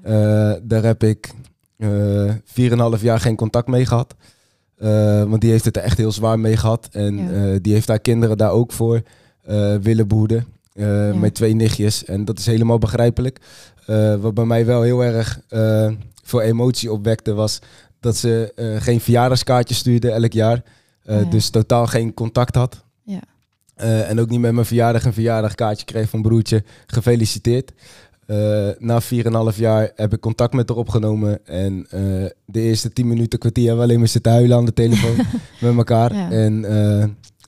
Eh, 0.02 0.54
daar 0.62 0.84
heb 0.84 1.04
ik 1.04 1.34
eh 1.78 2.34
4,5 2.44 3.02
jaar 3.02 3.20
geen 3.20 3.36
contact 3.36 3.68
mee 3.68 3.86
gehad. 3.86 4.16
Eh, 4.78 5.24
want 5.24 5.42
die 5.42 5.52
heeft 5.52 5.66
het 5.66 5.78
er 5.78 5.84
echt 5.84 5.98
heel 5.98 6.12
zwaar 6.12 6.40
mee 6.40 6.58
gehad. 6.58 6.88
En 6.92 7.18
Ja. 7.18 7.60
die 7.62 7.74
heeft 7.74 7.88
haar 7.88 8.00
kinderen 8.00 8.38
daar 8.38 8.52
ook 8.52 8.72
voor 8.72 9.02
willen 9.82 10.08
behoeden. 10.08 10.46
Eh, 10.74 11.08
Ja. 11.14 11.16
Met 11.16 11.34
twee 11.34 11.54
nichtjes. 11.56 12.06
En 12.06 12.26
dat 12.26 12.40
is 12.40 12.46
helemaal 12.46 12.78
begrijpelijk. 12.78 13.40
Wat 14.20 14.34
bij 14.34 14.46
mij 14.46 14.66
wel 14.66 14.82
heel 14.82 15.04
erg 15.04 15.40
voor 16.24 16.42
emotie 16.42 16.92
opwekte 16.92 17.34
was 17.34 17.60
dat 18.00 18.16
ze 18.18 18.52
geen 18.80 19.02
verjaardagskaartje 19.02 19.76
stuurde 19.76 20.12
elk 20.12 20.32
jaar. 20.34 20.64
Ja. 21.02 21.24
Dus 21.24 21.50
totaal 21.50 21.88
geen 21.88 22.14
contact 22.14 22.56
had. 22.56 22.84
Eh, 23.76 24.10
en 24.10 24.20
ook 24.20 24.30
niet 24.30 24.40
met 24.40 24.54
mijn 24.54 24.66
verjaardag 24.66 25.06
een 25.06 25.14
verjaardagkaartje 25.14 25.86
kreeg 25.86 26.10
van 26.10 26.22
broertje. 26.22 26.64
Gefeliciteerd. 26.88 27.72
Eh, 28.26 28.70
na 28.78 29.02
4,5 29.02 29.58
jaar 29.58 29.92
heb 29.96 30.14
ik 30.14 30.20
contact 30.20 30.54
met 30.54 30.70
haar 30.70 30.78
opgenomen. 30.78 31.46
En 31.46 31.86
eh, 31.90 32.02
de 32.46 32.62
eerste 32.62 32.94
10 32.94 33.08
minuten, 33.08 33.40
kwartier 33.40 33.64
hebben 33.68 33.82
we 33.84 33.88
alleen 33.90 34.00
maar 34.00 34.10
zitten 34.12 34.32
huilen 34.32 34.58
aan 34.58 34.66
de 34.66 34.74
telefoon 34.74 35.16
met 35.62 35.76
elkaar. 35.78 36.14
Ja. 36.16 36.32
En, 36.32 36.60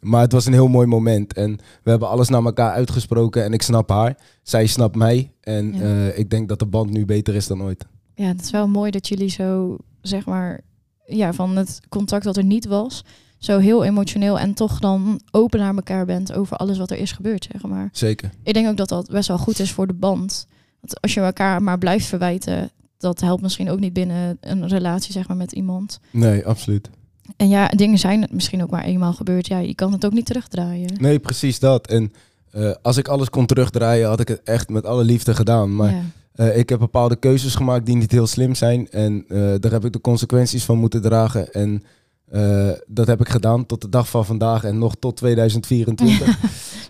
maar 0.01 0.21
het 0.21 0.31
was 0.31 0.45
een 0.45 0.53
heel 0.53 0.67
mooi 0.67 0.87
moment. 0.87 1.33
En 1.33 1.55
we 1.83 1.89
hebben 1.89 2.09
alles 2.09 2.29
naar 2.29 2.43
elkaar 2.43 2.71
uitgesproken. 2.71 3.43
En 3.43 3.53
ik 3.53 3.61
snap 3.61 3.89
haar. 3.89 4.17
Zij 4.43 4.65
snapt 4.67 4.95
mij. 4.95 5.31
En 5.41 5.73
Ja. 5.73 6.07
ik 6.09 6.29
denk 6.29 6.49
dat 6.49 6.59
de 6.59 6.65
band 6.65 6.89
nu 6.91 7.05
beter 7.05 7.35
is 7.35 7.47
dan 7.47 7.61
ooit. 7.63 7.85
ja, 8.15 8.27
het 8.27 8.41
is 8.41 8.51
wel 8.51 8.67
mooi 8.67 8.91
dat 8.91 9.07
jullie 9.07 9.29
zo, 9.29 9.77
zeg 10.01 10.25
maar, 10.25 10.61
ja, 11.05 11.33
van 11.33 11.55
het 11.55 11.79
contact 11.89 12.23
dat 12.23 12.37
er 12.37 12.43
niet 12.43 12.65
was, 12.65 13.03
zo 13.38 13.58
heel 13.58 13.84
emotioneel 13.84 14.39
en 14.39 14.54
toch 14.54 14.80
dan 14.80 15.21
open 15.32 15.60
naar 15.60 15.76
elkaar 15.76 16.06
bent 16.06 16.34
over 16.34 16.58
alles 16.58 16.78
wat 16.78 16.91
er 16.91 16.97
is 16.97 17.12
gebeurd, 17.12 17.47
zeg 17.52 17.62
maar. 17.62 17.89
Zeker. 17.91 18.30
Ik 18.43 18.54
denk 18.54 18.67
ook 18.67 18.78
dat 18.78 18.89
dat 18.89 19.10
best 19.10 19.28
wel 19.28 19.38
goed 19.38 19.60
is 19.60 19.71
voor 19.71 19.88
de 19.88 19.93
band. 19.93 20.47
Want 20.80 21.02
als 21.02 21.13
je 21.13 21.19
elkaar 21.19 21.63
maar 21.63 21.78
blijft 21.78 22.06
verwijten, 22.06 22.71
dat 22.97 23.21
helpt 23.21 23.41
misschien 23.41 23.69
ook 23.69 23.80
niet 23.80 23.93
binnen 23.93 24.38
een 24.41 24.67
relatie, 24.67 25.12
zeg 25.12 25.28
maar, 25.28 25.38
met 25.38 25.52
iemand. 25.52 26.00
Nee, 26.12 26.45
absoluut. 26.45 26.89
En 27.38 27.50
ja, 27.50 27.67
dingen 27.67 28.00
zijn 28.00 28.28
misschien 28.32 28.63
ook 28.63 28.69
maar 28.69 28.84
eenmaal 28.84 29.13
gebeurd. 29.13 29.47
Ja, 29.47 29.58
je 29.58 29.76
kan 29.76 29.91
het 29.91 30.06
ook 30.06 30.13
niet 30.13 30.26
terugdraaien. 30.26 30.93
Nee, 30.97 31.19
precies 31.19 31.60
dat. 31.60 31.88
En 31.88 32.13
eh, 32.52 32.71
als 32.82 32.97
ik 32.97 33.08
alles 33.08 33.30
kon 33.30 33.45
terugdraaien, 33.45 34.08
had 34.08 34.19
ik 34.19 34.28
het 34.28 34.41
echt 34.43 34.69
met 34.69 34.86
alle 34.86 35.04
liefde 35.04 35.36
gedaan. 35.36 35.76
Maar 35.76 35.91
ja. 35.91 36.02
Eh, 36.34 36.58
ik 36.58 36.69
heb 36.69 36.80
bepaalde 36.80 37.15
keuzes 37.15 37.56
gemaakt 37.56 37.86
die 37.86 37.95
niet 37.95 38.12
heel 38.12 38.28
slim 38.28 38.56
zijn. 38.56 38.89
En 38.89 39.26
eh, 39.28 39.54
daar 39.60 39.71
heb 39.71 39.86
ik 39.86 39.93
de 39.93 40.02
consequenties 40.02 40.63
van 40.63 40.78
moeten 40.78 41.02
dragen. 41.02 41.54
En 41.54 41.84
eh, 42.27 42.69
dat 42.87 43.07
heb 43.07 43.19
ik 43.21 43.29
gedaan 43.29 43.65
tot 43.65 43.81
de 43.81 43.89
dag 43.89 44.09
van 44.09 44.25
vandaag 44.25 44.63
en 44.63 44.77
nog 44.77 44.95
tot 44.99 45.17
2024. 45.17 46.27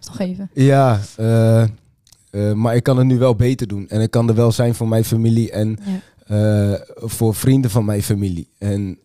Nog 0.07 0.19
even. 0.29 0.49
ja, 0.53 0.99
eh, 1.15 1.61
eh, 1.63 1.69
maar 2.53 2.75
ik 2.75 2.83
kan 2.83 2.97
het 2.97 3.07
nu 3.07 3.17
wel 3.17 3.35
beter 3.35 3.67
doen. 3.67 3.89
En 3.89 4.01
ik 4.01 4.11
kan 4.11 4.29
er 4.29 4.35
wel 4.35 4.51
zijn 4.51 4.75
voor 4.75 4.87
mijn 4.87 5.03
familie 5.05 5.51
en 5.51 5.77
Ja. 6.27 6.79
voor 6.95 7.35
vrienden 7.35 7.71
van 7.71 7.85
mijn 7.85 8.03
familie. 8.03 8.49
En 8.57 8.99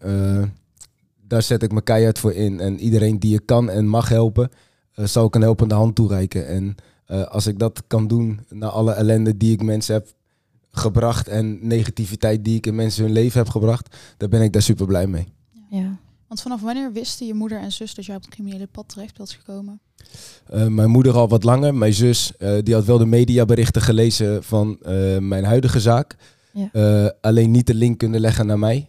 daar 1.27 1.43
zet 1.43 1.63
ik 1.63 1.71
mijn 1.73 1.85
keihard 1.85 2.19
voor 2.19 2.33
in. 2.33 2.61
En 2.61 2.79
iedereen 2.81 3.19
die 3.19 3.35
ik 3.35 3.47
kan 3.47 3.71
en 3.71 3.87
mag 3.87 4.09
helpen, 4.09 4.51
zal 4.95 5.27
ik 5.27 5.35
een 5.35 5.43
helpende 5.43 5.75
hand 5.75 5.95
toereiken. 5.95 6.47
En 6.47 6.75
als 7.29 7.47
ik 7.47 7.59
dat 7.59 7.83
kan 7.87 8.07
doen 8.07 8.41
na 8.49 8.67
alle 8.67 8.93
ellende 8.93 9.37
die 9.37 9.53
ik 9.53 9.63
mensen 9.63 9.95
heb 9.95 10.09
gebracht 10.71 11.29
en 11.29 11.59
negativiteit 11.67 12.45
die 12.45 12.57
ik 12.57 12.67
in 12.67 12.75
mensen 12.75 13.05
hun 13.05 13.13
leven 13.13 13.39
heb 13.39 13.49
gebracht, 13.49 13.97
dan 14.17 14.31
ben 14.31 14.43
ik 14.43 14.53
daar 14.53 14.63
super 14.63 14.87
blij 14.87 15.07
mee. 15.07 15.27
Ja. 15.71 15.97
Want 16.33 16.45
vanaf 16.45 16.61
wanneer 16.61 16.93
wisten 16.93 17.27
je 17.27 17.35
moeder 17.35 17.59
en 17.59 17.73
zus 17.73 17.95
dat 17.95 18.05
jij 18.05 18.17
op 18.17 18.23
het 18.23 18.31
criminele 18.31 18.67
pad 18.67 18.89
terecht 18.89 19.19
was 19.19 19.35
gekomen? 19.35 19.81
Eh, 20.47 20.67
mijn 20.67 20.91
moeder 20.91 21.13
al 21.15 21.29
wat 21.29 21.45
langer. 21.45 21.75
Mijn 21.75 21.95
zus, 21.95 22.37
eh, 22.37 22.59
die 22.63 22.75
had 22.75 22.85
wel 22.85 22.99
de 22.99 23.07
mediaberichten 23.07 23.83
gelezen 23.83 24.45
van 24.45 24.79
eh, 24.83 25.19
mijn 25.19 25.45
huidige 25.45 25.81
zaak. 25.81 26.17
Ja. 26.53 27.15
Alleen 27.21 27.51
niet 27.51 27.67
de 27.67 27.75
link 27.75 27.99
kunnen 27.99 28.21
leggen 28.21 28.47
naar 28.47 28.59
mij. 28.59 28.89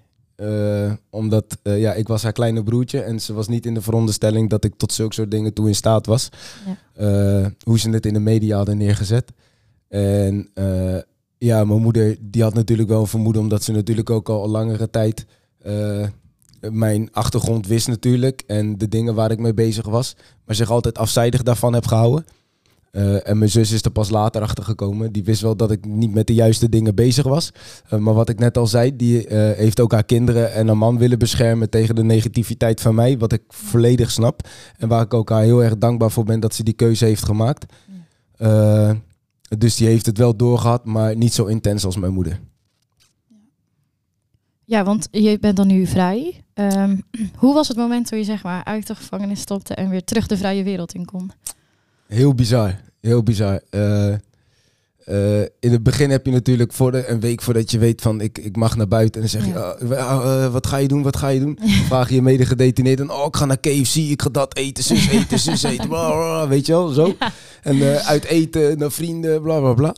Omdat 1.09 1.57
ja, 1.63 1.93
ik 1.93 2.07
was 2.07 2.23
haar 2.23 2.31
kleine 2.31 2.63
broertje 2.63 3.01
en 3.01 3.19
ze 3.19 3.33
was 3.33 3.47
niet 3.47 3.65
in 3.65 3.73
de 3.73 3.81
veronderstelling 3.81 4.49
dat 4.49 4.63
ik 4.63 4.73
tot 4.77 4.93
zulke 4.93 5.13
soort 5.13 5.31
dingen 5.31 5.53
toe 5.53 5.67
in 5.67 5.75
staat 5.75 6.05
was. 6.05 6.29
Ja. 6.95 7.51
Hoe 7.63 7.79
ze 7.79 7.89
het 7.89 8.05
in 8.05 8.13
de 8.13 8.19
media 8.19 8.57
hadden 8.57 8.77
neergezet. 8.77 9.31
En 9.87 10.49
ja, 11.37 11.65
mijn 11.65 11.81
moeder 11.81 12.17
die 12.21 12.43
had 12.43 12.53
natuurlijk 12.53 12.89
wel 12.89 13.01
een 13.01 13.07
vermoeden, 13.07 13.41
omdat 13.41 13.63
ze 13.63 13.71
natuurlijk 13.71 14.09
ook 14.09 14.29
al 14.29 14.43
een 14.43 14.49
langere 14.49 14.89
tijd 14.89 15.25
mijn 16.71 17.09
achtergrond 17.11 17.67
wist 17.67 17.87
natuurlijk. 17.87 18.43
En 18.47 18.77
de 18.77 18.87
dingen 18.87 19.15
waar 19.15 19.31
ik 19.31 19.39
mee 19.39 19.53
bezig 19.53 19.85
was. 19.85 20.15
Maar 20.45 20.55
zich 20.55 20.71
altijd 20.71 20.97
afzijdig 20.97 21.43
daarvan 21.43 21.73
heb 21.73 21.87
gehouden. 21.87 22.25
Eh, 22.93 23.27
en 23.29 23.37
mijn 23.37 23.49
zus 23.49 23.71
is 23.71 23.81
er 23.81 23.91
pas 23.91 24.09
later 24.09 24.41
achter 24.41 24.63
gekomen. 24.63 25.11
Die 25.11 25.23
wist 25.23 25.41
wel 25.41 25.55
dat 25.55 25.71
ik 25.71 25.85
niet 25.85 26.13
met 26.13 26.27
de 26.27 26.33
juiste 26.33 26.69
dingen 26.69 26.95
bezig 26.95 27.25
was. 27.25 27.51
Eh, 27.89 27.99
maar 27.99 28.13
wat 28.13 28.29
ik 28.29 28.39
net 28.39 28.57
al 28.57 28.67
zei, 28.67 28.95
die 28.95 29.27
eh, 29.27 29.57
heeft 29.57 29.79
ook 29.79 29.91
haar 29.91 30.03
kinderen 30.03 30.53
en 30.53 30.67
haar 30.67 30.77
man 30.77 30.97
willen 30.97 31.19
beschermen 31.19 31.69
tegen 31.69 31.95
de 31.95 32.03
negativiteit 32.03 32.81
van 32.81 32.95
mij. 32.95 33.17
Wat 33.17 33.31
ik 33.31 33.41
volledig 33.47 34.11
snap. 34.11 34.47
En 34.77 34.87
waar 34.87 35.01
ik 35.01 35.13
ook 35.13 35.29
haar 35.29 35.43
heel 35.43 35.63
erg 35.63 35.77
dankbaar 35.77 36.11
voor 36.11 36.23
ben 36.23 36.39
dat 36.39 36.53
ze 36.53 36.63
die 36.63 36.73
keuze 36.73 37.05
heeft 37.05 37.25
gemaakt. 37.25 37.65
Dus 39.57 39.75
die 39.75 39.87
heeft 39.87 40.05
het 40.05 40.17
wel 40.17 40.35
doorgehad, 40.35 40.85
maar 40.85 41.15
niet 41.15 41.33
zo 41.33 41.45
intens 41.45 41.85
als 41.85 41.97
mijn 41.97 42.13
moeder. 42.13 42.39
Ja, 44.65 44.83
want 44.83 45.07
je 45.11 45.39
bent 45.39 45.57
dan 45.57 45.67
nu 45.67 45.85
vrij. 45.85 46.42
Ehm, 46.53 46.97
hoe 47.41 47.53
was 47.53 47.67
het 47.67 47.77
moment 47.77 48.07
toen 48.07 48.17
je 48.17 48.23
zeg 48.23 48.43
maar 48.43 48.63
uit 48.63 48.87
de 48.87 48.95
gevangenis 48.95 49.39
stopte 49.39 49.75
en 49.75 49.89
weer 49.89 50.03
terug 50.03 50.27
de 50.27 50.37
vrije 50.37 50.63
wereld 50.63 50.93
in 50.93 51.05
kon? 51.05 51.31
Heel 52.07 52.33
bizar, 52.33 52.79
heel 53.01 53.23
bizar. 53.23 53.61
Uh, 53.71 54.13
uh, 55.09 55.41
in 55.41 55.71
het 55.71 55.83
begin 55.83 56.09
heb 56.09 56.25
je 56.25 56.31
natuurlijk 56.31 56.73
voor 56.73 56.91
de, 56.91 57.09
een 57.09 57.19
week 57.19 57.41
voordat 57.41 57.71
je 57.71 57.77
weet 57.77 58.01
van 58.01 58.21
ik, 58.21 58.37
ik 58.37 58.55
mag 58.55 58.75
naar 58.75 58.87
buiten. 58.87 59.21
En 59.21 59.27
dan 59.29 59.41
zeg 59.41 59.45
je, 59.45 59.53
ja. 59.89 60.45
uh, 60.45 60.51
wat 60.51 60.67
ga 60.67 60.77
je 60.77 60.87
doen, 60.87 61.03
wat 61.03 61.17
ga 61.17 61.27
je 61.27 61.39
doen? 61.39 61.59
vraag 61.89 62.09
je 62.09 62.15
je 62.15 62.21
mede 62.21 62.45
gedetineerd 62.45 62.99
en 62.99 63.11
oh 63.11 63.25
ik 63.25 63.35
ga 63.35 63.45
naar 63.45 63.59
KFC, 63.59 63.95
ik 63.95 64.21
ga 64.21 64.29
dat 64.29 64.55
eten, 64.55 64.83
zus 64.83 65.07
eten, 65.07 65.39
zus 65.39 65.63
eten. 65.73 65.87
Bla, 65.87 66.11
bla, 66.11 66.47
weet 66.47 66.65
je 66.65 66.71
wel, 66.71 66.87
zo. 66.87 67.15
En 67.61 68.03
uit 68.05 68.23
eten 68.23 68.77
naar 68.77 68.91
vrienden, 68.91 69.41
bla 69.41 69.59
bla 69.59 69.73
bla. 69.73 69.95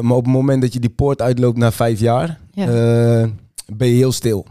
maar 0.00 0.16
op 0.16 0.24
het 0.24 0.32
moment 0.32 0.62
dat 0.62 0.72
je 0.72 0.80
die 0.80 0.90
poort 0.90 1.22
uitloopt 1.22 1.58
na 1.58 1.72
vijf 1.72 2.00
jaar, 2.00 2.38
ben 3.66 3.88
je 3.88 3.94
heel 3.94 4.12
stil. 4.12 4.46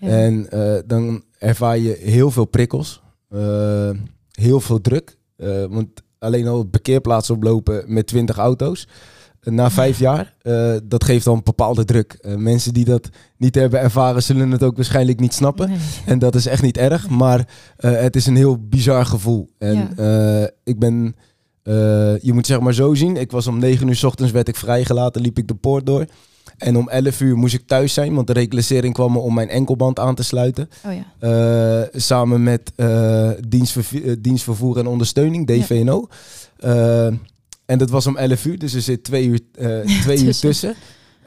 En 0.00 0.48
dan 0.86 1.24
ervaar 1.38 1.78
je 1.78 1.98
heel 2.00 2.30
veel 2.30 2.44
prikkels, 2.44 3.02
heel 4.30 4.60
veel 4.60 4.80
druk. 4.80 5.16
want 5.70 5.88
alleen 6.18 6.46
al 6.46 6.64
parkeerplaats 6.64 7.30
oplopen 7.30 7.84
met 7.86 8.06
20 8.06 8.36
auto's. 8.36 8.88
Na 9.44 9.70
vijf 9.70 9.98
jaar, 9.98 10.34
dat 10.84 11.04
geeft 11.04 11.24
dan 11.24 11.36
een 11.36 11.44
bepaalde 11.44 11.84
druk. 11.84 12.18
Mensen 12.36 12.74
die 12.74 12.84
dat 12.84 13.08
niet 13.36 13.54
hebben 13.54 13.80
ervaren, 13.80 14.22
zullen 14.22 14.50
het 14.50 14.62
ook 14.62 14.76
waarschijnlijk 14.76 15.20
niet 15.20 15.34
snappen. 15.34 15.70
En 16.06 16.18
dat 16.18 16.34
is 16.34 16.46
echt 16.46 16.62
niet 16.62 16.76
erg, 16.76 17.08
maar 17.08 17.48
het 17.76 18.16
is 18.16 18.26
een 18.26 18.36
heel 18.36 18.68
bizar 18.68 19.06
gevoel. 19.06 19.50
En 19.58 19.90
ja. 19.96 20.50
ik 20.64 20.78
ben, 20.78 21.16
je 22.20 22.30
moet 22.32 22.46
zeg 22.46 22.60
maar 22.60 22.74
zo 22.74 22.94
zien, 22.94 23.16
ik 23.16 23.30
was 23.30 23.46
om 23.46 23.58
negen 23.58 23.88
uur 23.88 23.96
s 23.96 24.04
ochtends 24.04 24.32
werd 24.32 24.48
ik 24.48 24.56
vrijgelaten, 24.56 25.22
liep 25.22 25.38
ik 25.38 25.48
de 25.48 25.54
poort 25.54 25.86
door. 25.86 26.04
En 26.58 26.76
om 26.76 26.88
11 26.88 27.20
uur 27.20 27.36
moest 27.36 27.54
ik 27.54 27.66
thuis 27.66 27.94
zijn, 27.94 28.14
want 28.14 28.26
de 28.26 28.32
reclassering 28.32 28.94
kwam 28.94 29.12
me 29.12 29.18
om 29.18 29.34
mijn 29.34 29.48
enkelband 29.48 29.98
aan 29.98 30.14
te 30.14 30.22
sluiten. 30.22 30.68
Oh 30.86 30.92
ja. 30.92 31.82
uh, 31.82 32.00
samen 32.00 32.42
met 32.42 32.72
uh, 32.76 33.30
dienstvervoer, 33.48 34.16
dienstvervoer 34.22 34.78
en 34.78 34.86
ondersteuning, 34.86 35.46
DVNO. 35.46 36.08
Ja. 36.58 37.12
En 37.66 37.78
dat 37.78 37.90
was 37.90 38.06
om 38.06 38.16
11 38.16 38.44
uur, 38.44 38.58
dus 38.58 38.74
er 38.74 38.80
zit 38.80 39.04
twee 39.04 39.26
uur, 39.26 39.40
twee 40.02 40.24
uur 40.24 40.36
tussen. 40.36 40.74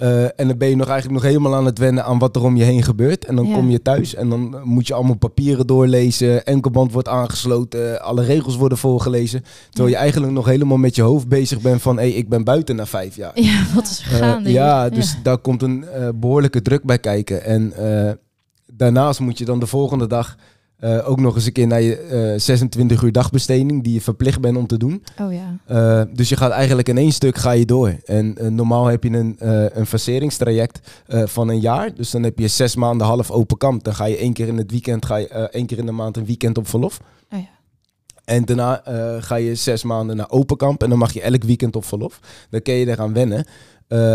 Uh, 0.01 0.23
en 0.23 0.47
dan 0.47 0.57
ben 0.57 0.69
je 0.69 0.75
nog 0.75 0.87
eigenlijk 0.87 1.21
nog 1.21 1.31
helemaal 1.31 1.55
aan 1.55 1.65
het 1.65 1.77
wennen 1.77 2.05
aan 2.05 2.19
wat 2.19 2.35
er 2.35 2.43
om 2.43 2.55
je 2.55 2.63
heen 2.63 2.83
gebeurt. 2.83 3.25
En 3.25 3.35
dan 3.35 3.51
kom 3.51 3.69
je 3.69 3.81
thuis 3.81 4.15
en 4.15 4.29
dan 4.29 4.61
moet 4.63 4.87
je 4.87 4.93
allemaal 4.93 5.15
papieren 5.15 5.67
doorlezen. 5.67 6.45
Enkelband 6.45 6.91
wordt 6.91 7.07
aangesloten, 7.07 8.01
alle 8.01 8.23
regels 8.23 8.55
worden 8.55 8.77
voorgelezen. 8.77 9.43
Terwijl 9.69 9.93
je 9.93 10.01
eigenlijk 10.01 10.33
nog 10.33 10.45
helemaal 10.45 10.77
met 10.77 10.95
je 10.95 11.01
hoofd 11.01 11.27
bezig 11.27 11.61
bent 11.61 11.81
van... 11.81 11.95
hé, 11.97 12.01
hey, 12.01 12.11
ik 12.11 12.29
ben 12.29 12.43
buiten 12.43 12.75
na 12.75 12.85
vijf 12.85 13.15
jaar. 13.15 13.31
Ja, 13.41 13.63
wat 13.75 13.83
is 13.83 13.99
gaande? 13.99 14.49
Uh, 14.49 14.55
ja, 14.55 14.89
dus 14.89 15.17
daar 15.23 15.37
komt 15.37 15.61
een 15.61 15.85
uh, 15.97 16.09
behoorlijke 16.15 16.61
druk 16.61 16.83
bij 16.83 16.99
kijken. 16.99 17.43
En 17.43 17.73
daarnaast 18.73 19.19
moet 19.19 19.37
je 19.37 19.45
dan 19.45 19.59
de 19.59 19.67
volgende 19.67 20.07
dag... 20.07 20.37
Uh, 20.83 21.09
ook 21.09 21.19
nog 21.19 21.35
eens 21.35 21.45
een 21.45 21.51
keer 21.51 21.67
naar 21.67 21.81
je 21.81 22.31
uh, 22.33 22.39
26 22.39 23.01
uur 23.01 23.11
dagbesteding 23.11 23.83
die 23.83 23.93
je 23.93 24.01
verplicht 24.01 24.41
bent 24.41 24.57
om 24.57 24.67
te 24.67 24.77
doen. 24.77 25.03
Oh 25.21 25.33
ja. 25.33 25.57
Uh, 25.71 26.15
dus 26.15 26.29
je 26.29 26.37
gaat 26.37 26.51
eigenlijk 26.51 26.89
in 26.89 26.97
één 26.97 27.11
stuk 27.11 27.37
ga 27.37 27.51
je 27.51 27.65
door. 27.65 27.95
En 28.05 28.37
normaal 28.55 28.85
heb 28.85 29.03
je 29.03 29.09
een, 29.09 29.35
een 29.79 29.85
faseringstraject 29.85 31.03
van 31.07 31.49
een 31.49 31.59
jaar. 31.59 31.95
Dus 31.95 32.11
dan 32.11 32.23
heb 32.23 32.39
je 32.39 32.47
zes 32.47 32.75
maanden 32.75 33.07
half 33.07 33.31
open 33.31 33.57
kamp. 33.57 33.83
Dan 33.83 33.95
ga 33.95 34.05
je 34.05 34.17
één 34.17 34.33
keer 34.33 34.47
in 34.47 34.57
het 34.57 34.71
weekend, 34.71 35.05
ga 35.05 35.15
je 35.15 35.27
één 35.27 35.65
keer 35.65 35.77
in 35.77 35.85
de 35.85 35.91
maand 35.91 36.17
een 36.17 36.25
weekend 36.25 36.57
op 36.57 36.67
verlof. 36.67 36.99
Oh 37.31 37.39
ja. 37.39 37.49
En 38.25 38.45
daarna 38.45 38.81
ga 39.19 39.35
je 39.35 39.55
zes 39.55 39.83
maanden 39.83 40.15
naar 40.15 40.29
open 40.29 40.57
kamp. 40.57 40.83
En 40.83 40.89
dan 40.89 40.97
mag 40.97 41.13
je 41.13 41.21
elk 41.21 41.43
weekend 41.43 41.75
op 41.75 41.85
verlof. 41.85 42.19
Dan 42.49 42.61
kun 42.61 42.73
je 42.73 42.87
eraan 42.87 43.13
wennen. 43.13 43.45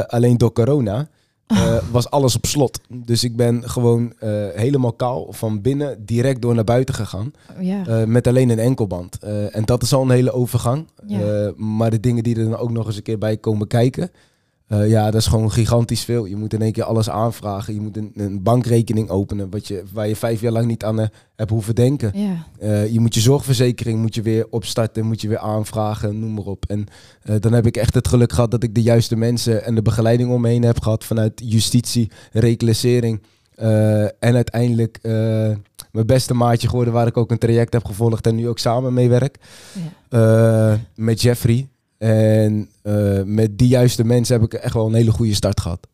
alleen 0.06 0.38
door 0.38 0.52
corona 0.52 1.08
uh, 1.52 1.76
was 1.90 2.10
alles 2.10 2.36
op 2.36 2.46
slot. 2.46 2.80
Dus 2.88 3.24
ik 3.24 3.36
ben 3.36 3.70
gewoon 3.70 4.02
uh, 4.02 4.46
helemaal 4.54 4.92
kaal 4.92 5.26
van 5.30 5.60
binnen 5.60 6.04
direct 6.04 6.42
door 6.42 6.54
naar 6.54 6.64
buiten 6.64 6.94
gegaan. 6.94 7.32
Ja. 7.60 7.86
Uh, 7.88 8.04
met 8.04 8.26
alleen 8.26 8.48
een 8.48 8.58
enkelband. 8.58 9.18
en 9.52 9.64
dat 9.64 9.82
is 9.82 9.92
al 9.92 10.02
een 10.02 10.10
hele 10.10 10.32
overgang. 10.32 10.86
Ja. 11.06 11.52
maar 11.56 11.90
de 11.90 12.00
dingen 12.00 12.22
die 12.22 12.36
er 12.36 12.44
dan 12.44 12.56
ook 12.56 12.70
nog 12.70 12.86
eens 12.86 12.96
een 12.96 13.02
keer 13.02 13.18
bij 13.18 13.36
komen 13.36 13.66
kijken. 13.66 14.10
Uh, 14.68 14.88
ja, 14.88 15.04
dat 15.04 15.20
is 15.20 15.26
gewoon 15.26 15.52
gigantisch 15.52 16.04
veel. 16.04 16.24
Je 16.24 16.36
moet 16.36 16.52
in 16.52 16.62
één 16.62 16.72
keer 16.72 16.84
alles 16.84 17.10
aanvragen. 17.10 17.74
Je 17.74 17.80
moet 17.80 17.96
een, 17.96 18.12
een 18.14 18.42
bankrekening 18.42 19.08
openen 19.08 19.50
wat 19.50 19.68
je, 19.68 19.82
waar 19.92 20.08
je 20.08 20.16
vijf 20.16 20.40
jaar 20.40 20.52
lang 20.52 20.66
niet 20.66 20.84
aan 20.84 21.00
uh, 21.00 21.06
hebt 21.36 21.50
hoeven 21.50 21.74
denken. 21.74 22.10
Ja. 22.14 22.46
Uh, 22.62 22.92
je 22.92 23.00
moet 23.00 23.14
je 23.14 23.20
zorgverzekering 23.20 24.00
moet 24.00 24.14
je 24.14 24.22
weer 24.22 24.46
opstarten, 24.50 25.06
moet 25.06 25.20
je 25.20 25.28
weer 25.28 25.38
aanvragen, 25.38 26.18
noem 26.18 26.34
maar 26.34 26.44
op. 26.44 26.64
En 26.66 26.86
dan 27.40 27.52
heb 27.52 27.66
ik 27.66 27.76
echt 27.76 27.94
het 27.94 28.08
geluk 28.08 28.32
gehad 28.32 28.50
dat 28.50 28.62
ik 28.62 28.74
de 28.74 28.82
juiste 28.82 29.16
mensen 29.16 29.64
en 29.64 29.74
de 29.74 29.82
begeleiding 29.82 30.30
omheen 30.30 30.62
heb 30.62 30.80
gehad 30.80 31.04
vanuit 31.04 31.42
justitie, 31.44 32.10
reclassering. 32.32 33.22
en 34.18 34.34
uiteindelijk 34.34 34.98
mijn 35.92 36.06
beste 36.06 36.34
maatje 36.34 36.68
geworden 36.68 36.92
waar 36.92 37.06
ik 37.06 37.16
ook 37.16 37.30
een 37.30 37.38
traject 37.38 37.72
heb 37.72 37.84
gevolgd 37.84 38.26
en 38.26 38.34
nu 38.34 38.48
ook 38.48 38.58
samen 38.58 38.94
mee 38.94 39.08
werk. 39.08 39.38
Ja. 40.08 40.78
met 40.94 41.20
Jeffrey. 41.20 41.68
En 41.98 42.68
uh, 42.82 43.22
met 43.22 43.58
die 43.58 43.68
juiste 43.68 44.04
mensen 44.04 44.40
heb 44.40 44.52
ik 44.52 44.60
echt 44.60 44.74
wel 44.74 44.86
een 44.86 44.94
hele 44.94 45.10
goede 45.10 45.34
start 45.34 45.60
gehad. 45.60 45.88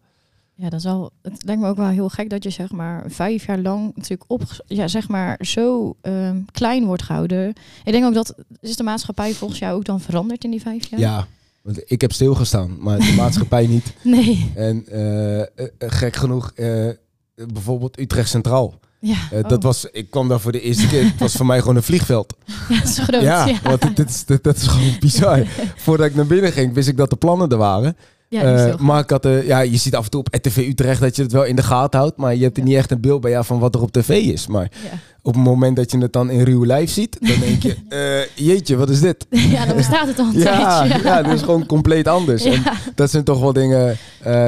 Ja, 0.56 0.68
dat 0.68 0.78
is 0.78 0.84
wel. 0.84 1.10
Het 1.22 1.44
lijkt 1.44 1.60
me 1.60 1.68
ook 1.68 1.76
wel 1.76 1.88
heel 1.88 2.08
gek 2.08 2.30
dat 2.30 2.42
je 2.42 2.50
zeg 2.50 2.70
maar 2.72 3.04
vijf 3.08 3.46
jaar 3.46 3.58
lang 3.58 3.92
natuurlijk 3.94 4.30
op, 4.30 4.42
ja, 4.66 4.88
zeg 4.88 5.08
maar 5.08 5.38
zo 5.40 5.96
um, 6.02 6.44
klein 6.52 6.84
wordt 6.84 7.02
gehouden. 7.02 7.48
Ik 7.84 7.92
denk 7.92 8.04
ook 8.04 8.14
dat 8.14 8.34
is 8.60 8.76
de 8.76 8.82
maatschappij 8.82 9.32
volgens 9.32 9.58
jou 9.60 9.76
ook 9.76 9.84
dan 9.84 10.00
veranderd 10.00 10.44
in 10.44 10.50
die 10.50 10.60
vijf 10.60 10.86
jaar. 10.86 11.00
Ja, 11.00 11.26
want 11.62 11.90
ik 11.90 12.00
heb 12.00 12.12
stilgestaan, 12.12 12.76
maar 12.80 12.98
de 12.98 13.14
maatschappij 13.16 13.66
niet. 13.66 13.94
Nee. 14.02 14.52
En 14.54 14.84
uh, 14.92 15.42
gek 15.78 16.16
genoeg, 16.16 16.52
uh, 16.54 16.90
bijvoorbeeld 17.34 17.98
Utrecht 17.98 18.28
Centraal. 18.28 18.74
Ja, 19.06 19.16
uh, 19.32 19.42
dat 19.42 19.58
oh. 19.58 19.62
was, 19.64 19.86
ik 19.92 20.10
kwam 20.10 20.28
daar 20.28 20.40
voor 20.40 20.52
de 20.52 20.60
eerste 20.60 20.86
keer. 20.86 21.04
Het 21.04 21.18
was 21.18 21.32
voor 21.32 21.46
mij 21.46 21.60
gewoon 21.60 21.76
een 21.76 21.82
vliegveld. 21.82 22.34
Ja, 22.68 22.78
dat 22.78 22.88
is 22.88 22.98
groot. 22.98 23.22
Ja, 23.22 23.46
ja. 23.46 23.58
want 23.62 23.96
dit 23.96 24.08
is, 24.08 24.24
dit, 24.24 24.44
dat 24.44 24.56
is 24.56 24.66
gewoon 24.66 24.96
bizar. 25.00 25.46
Voordat 25.76 26.06
ik 26.06 26.14
naar 26.14 26.26
binnen 26.26 26.52
ging, 26.52 26.74
wist 26.74 26.88
ik 26.88 26.96
dat 26.96 27.10
de 27.10 27.16
plannen 27.16 27.48
er 27.48 27.56
waren. 27.56 27.96
Ja, 28.28 28.68
uh, 28.68 28.76
maar 28.76 29.00
ik 29.00 29.10
had, 29.10 29.26
uh, 29.26 29.46
ja, 29.46 29.60
je 29.60 29.76
ziet 29.76 29.94
af 29.94 30.04
en 30.04 30.10
toe 30.10 30.20
op 30.20 30.34
RTV 30.34 30.56
Utrecht 30.56 31.00
dat 31.00 31.16
je 31.16 31.22
het 31.22 31.32
wel 31.32 31.44
in 31.44 31.56
de 31.56 31.62
gaten 31.62 31.98
houdt. 32.00 32.16
Maar 32.16 32.34
je 32.34 32.42
hebt 32.42 32.56
er 32.56 32.62
niet 32.62 32.76
echt 32.76 32.90
een 32.90 33.00
beeld 33.00 33.20
bij 33.20 33.30
ja, 33.30 33.42
van 33.42 33.58
wat 33.58 33.74
er 33.74 33.82
op 33.82 33.92
tv 33.92 34.08
is. 34.08 34.46
Maar 34.46 34.70
ja. 34.82 34.98
op 35.22 35.34
het 35.34 35.42
moment 35.42 35.76
dat 35.76 35.90
je 35.90 35.98
het 35.98 36.12
dan 36.12 36.30
in 36.30 36.42
ruw 36.42 36.64
lijf 36.64 36.90
ziet, 36.90 37.16
dan 37.20 37.40
denk 37.40 37.62
je, 37.62 37.76
uh, 38.36 38.46
jeetje, 38.48 38.76
wat 38.76 38.90
is 38.90 39.00
dit? 39.00 39.26
Ja, 39.54 39.66
dan 39.66 39.76
bestaat 39.76 40.06
het 40.06 40.18
al 40.18 40.26
een 40.26 40.38
ja, 40.38 40.80
tijdje. 40.80 41.02
Ja, 41.02 41.22
dat 41.22 41.32
is 41.32 41.42
gewoon 41.42 41.66
compleet 41.66 42.08
anders. 42.08 42.44
En 42.44 42.62
dat 42.94 43.10
zijn 43.10 43.24
toch 43.24 43.40
wel 43.40 43.52
dingen 43.52 43.96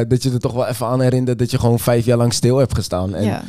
dat 0.08 0.22
je 0.22 0.30
er 0.30 0.40
toch 0.40 0.52
wel 0.52 0.66
even 0.66 0.86
aan 0.86 1.00
herinnert 1.00 1.38
dat 1.38 1.50
je 1.50 1.58
gewoon 1.58 1.78
vijf 1.78 2.04
jaar 2.04 2.16
lang 2.16 2.32
stil 2.32 2.56
hebt 2.56 2.74
gestaan. 2.74 3.14
En 3.14 3.42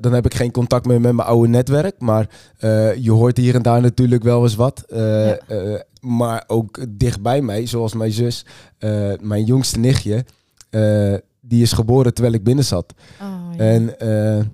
dan 0.00 0.12
heb 0.12 0.24
ik 0.24 0.34
geen 0.34 0.50
contact 0.50 0.86
meer 0.86 1.00
met 1.00 1.12
mijn 1.12 1.28
oude 1.28 1.48
netwerk. 1.48 1.94
Maar 1.98 2.26
je 3.00 3.10
hoort 3.10 3.36
hier 3.36 3.54
en 3.54 3.62
daar 3.62 3.80
natuurlijk 3.80 4.22
wel 4.22 4.42
eens 4.42 4.54
wat. 4.54 4.84
Maar 6.02 6.44
ook 6.46 6.78
dichtbij 6.88 7.42
mij, 7.42 7.66
zoals 7.66 7.94
mijn 7.94 8.12
zus, 8.12 8.46
uh, 8.78 9.12
mijn 9.20 9.44
jongste 9.44 9.78
nichtje, 9.78 10.24
uh, 10.70 11.14
die 11.40 11.62
is 11.62 11.72
geboren 11.72 12.14
terwijl 12.14 12.34
ik 12.34 12.44
binnen 12.44 12.64
zat. 12.64 12.94
Oh, 13.20 13.54
ja. 13.56 13.58
En 13.58 13.94
uh, 14.02 14.44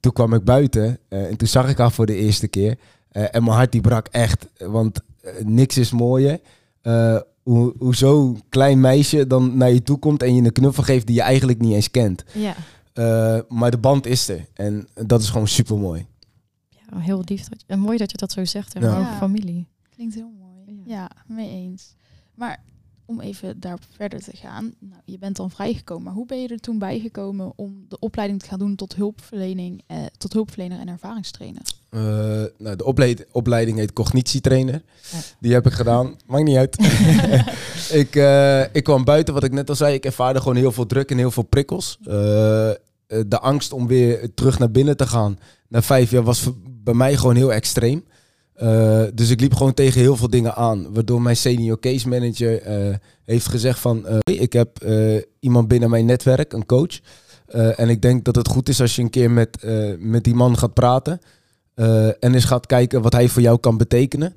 toen 0.00 0.12
kwam 0.12 0.34
ik 0.34 0.44
buiten 0.44 0.98
uh, 1.08 1.26
en 1.26 1.36
toen 1.36 1.48
zag 1.48 1.68
ik 1.68 1.78
haar 1.78 1.92
voor 1.92 2.06
de 2.06 2.14
eerste 2.16 2.48
keer. 2.48 2.78
Uh, 3.12 3.22
en 3.22 3.44
mijn 3.44 3.56
hart 3.56 3.72
die 3.72 3.80
brak 3.80 4.06
echt, 4.06 4.46
want 4.58 5.00
uh, 5.24 5.30
niks 5.44 5.78
is 5.78 5.90
mooier. 5.90 6.40
Uh, 6.82 7.18
hoe, 7.42 7.74
hoe 7.78 7.94
zo'n 7.94 8.42
klein 8.48 8.80
meisje 8.80 9.26
dan 9.26 9.56
naar 9.56 9.72
je 9.72 9.82
toe 9.82 9.98
komt 9.98 10.22
en 10.22 10.34
je 10.34 10.42
een 10.42 10.52
knuffel 10.52 10.82
geeft 10.82 11.06
die 11.06 11.16
je 11.16 11.22
eigenlijk 11.22 11.60
niet 11.60 11.74
eens 11.74 11.90
kent. 11.90 12.24
ja. 12.32 12.54
Uh, 12.94 13.40
maar 13.48 13.70
de 13.70 13.78
band 13.78 14.06
is 14.06 14.28
er 14.28 14.46
en 14.54 14.88
dat 14.94 15.20
is 15.22 15.30
gewoon 15.30 15.48
super 15.48 15.76
mooi. 15.76 16.06
ja, 16.68 16.98
heel 16.98 17.22
lief. 17.24 17.48
Dat, 17.48 17.64
en 17.66 17.78
mooi 17.78 17.98
dat 17.98 18.10
je 18.10 18.16
dat 18.16 18.32
zo 18.32 18.44
zegt. 18.44 18.76
Ja. 18.80 18.98
over 18.98 19.12
familie. 19.12 19.66
Klinkt 19.94 20.14
heel 20.14 20.32
mooi. 20.38 20.45
Ja. 20.86 21.10
Mee 21.26 21.50
eens. 21.50 21.94
Maar 22.34 22.62
om 23.04 23.20
even 23.20 23.60
daarop 23.60 23.82
verder 23.96 24.22
te 24.22 24.36
gaan. 24.36 24.74
Nou, 24.78 25.00
je 25.04 25.18
bent 25.18 25.36
dan 25.36 25.50
vrijgekomen. 25.50 26.04
Maar 26.04 26.12
hoe 26.12 26.26
ben 26.26 26.42
je 26.42 26.48
er 26.48 26.60
toen 26.60 26.78
bijgekomen 26.78 27.52
om 27.56 27.84
de 27.88 27.98
opleiding 27.98 28.40
te 28.40 28.48
gaan 28.48 28.58
doen 28.58 28.76
tot 28.76 28.94
hulpverlening, 28.94 29.82
eh, 29.86 29.98
tot 30.18 30.32
hulpverlener 30.32 30.78
en 30.78 30.88
ervaringstrainer? 30.88 31.62
Uh, 31.90 32.00
nou, 32.58 32.76
de 32.76 32.84
opleid 32.84 33.26
opleiding 33.32 33.78
heet 33.78 33.92
cognitietrainer. 33.92 34.82
Ja. 35.12 35.18
Die 35.40 35.52
heb 35.52 35.66
ik 35.66 35.72
gedaan. 35.72 36.16
Maakt 36.26 36.44
niet 36.44 36.56
uit. 36.56 36.76
ik, 38.02 38.14
uh, 38.14 38.74
ik 38.74 38.84
kwam 38.84 39.04
buiten, 39.04 39.34
wat 39.34 39.44
ik 39.44 39.52
net 39.52 39.68
al 39.68 39.74
zei. 39.74 39.94
Ik 39.94 40.04
ervaarde 40.04 40.38
gewoon 40.38 40.56
heel 40.56 40.72
veel 40.72 40.86
druk 40.86 41.10
en 41.10 41.18
heel 41.18 41.30
veel 41.30 41.42
prikkels. 41.42 41.98
Uh, 42.00 42.14
de 43.06 43.38
angst 43.40 43.72
om 43.72 43.86
weer 43.86 44.34
terug 44.34 44.58
naar 44.58 44.70
binnen 44.70 44.96
te 44.96 45.06
gaan 45.06 45.38
na 45.68 45.82
vijf 45.82 46.10
jaar 46.10 46.22
was 46.22 46.48
bij 46.64 46.94
mij 46.94 47.16
gewoon 47.16 47.36
heel 47.36 47.52
extreem. 47.52 48.04
Uh, 48.62 49.02
dus 49.14 49.30
ik 49.30 49.40
liep 49.40 49.54
gewoon 49.54 49.74
tegen 49.74 50.00
heel 50.00 50.16
veel 50.16 50.30
dingen 50.30 50.54
aan. 50.54 50.94
Waardoor 50.94 51.22
mijn 51.22 51.36
senior 51.36 51.80
case 51.80 52.08
manager 52.08 52.66
uh, 52.88 52.94
heeft 53.24 53.46
gezegd 53.48 53.78
van... 53.78 54.04
Uh, 54.08 54.18
ik 54.40 54.52
heb 54.52 54.84
iemand 55.40 55.68
binnen 55.68 55.90
mijn 55.90 56.06
netwerk, 56.06 56.52
een 56.52 56.66
coach. 56.66 56.98
en 57.76 57.88
ik 57.88 58.02
denk 58.02 58.24
dat 58.24 58.36
het 58.36 58.48
goed 58.48 58.68
is 58.68 58.80
als 58.80 58.96
je 58.96 59.02
een 59.02 59.10
keer 59.10 59.30
met, 59.30 59.64
met 59.98 60.24
die 60.24 60.34
man 60.34 60.58
gaat 60.58 60.74
praten. 60.74 61.18
en 62.20 62.34
eens 62.34 62.44
gaat 62.44 62.66
kijken 62.66 63.02
wat 63.02 63.12
hij 63.12 63.28
voor 63.28 63.42
jou 63.42 63.58
kan 63.58 63.76
betekenen. 63.76 64.34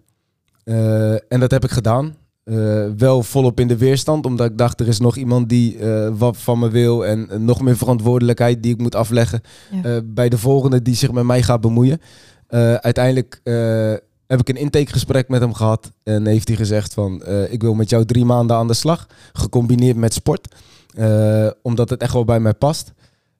en 1.27 1.39
dat 1.39 1.51
heb 1.51 1.63
ik 1.63 1.71
gedaan. 1.71 2.15
eh, 2.43 2.85
wel 2.97 3.23
volop 3.23 3.59
in 3.59 3.67
de 3.67 3.77
weerstand, 3.77 4.25
omdat 4.25 4.49
ik 4.51 4.57
dacht 4.57 4.79
er 4.79 4.87
is 4.87 4.99
nog 4.99 5.15
iemand 5.17 5.49
die 5.49 5.77
eh, 5.77 6.09
wat 6.17 6.37
van 6.37 6.59
me 6.59 6.69
wil 6.69 7.05
en 7.05 7.29
eh, 7.29 7.37
nog 7.37 7.61
meer 7.61 7.77
verantwoordelijkheid 7.77 8.63
die 8.63 8.73
ik 8.73 8.79
moet 8.81 8.95
afleggen 8.95 9.41
Ja. 9.71 9.83
eh, 9.83 10.01
bij 10.05 10.29
de 10.29 10.37
volgende 10.37 10.81
die 10.81 10.95
zich 10.95 11.11
met 11.11 11.23
mij 11.23 11.43
gaat 11.43 11.61
bemoeien. 11.61 11.99
Eh, 12.47 12.73
uiteindelijk 12.73 13.39
eh, 13.43 13.93
heb 14.29 14.39
ik 14.39 14.49
een 14.49 14.55
intakegesprek 14.55 15.27
met 15.29 15.41
hem 15.41 15.53
gehad 15.53 15.91
en 16.03 16.25
heeft 16.25 16.47
hij 16.47 16.57
gezegd 16.57 16.93
van 16.93 17.23
eh, 17.23 17.51
ik 17.51 17.61
wil 17.61 17.73
met 17.73 17.89
jou 17.89 18.05
drie 18.05 18.25
maanden 18.25 18.55
aan 18.55 18.67
de 18.67 18.73
slag, 18.73 19.07
gecombineerd 19.33 19.95
met 19.97 20.13
sport, 20.13 20.55
Eh, 20.95 21.47
omdat 21.61 21.89
het 21.89 22.01
echt 22.01 22.13
wel 22.13 22.25
bij 22.25 22.39
mij 22.39 22.53
past, 22.53 22.93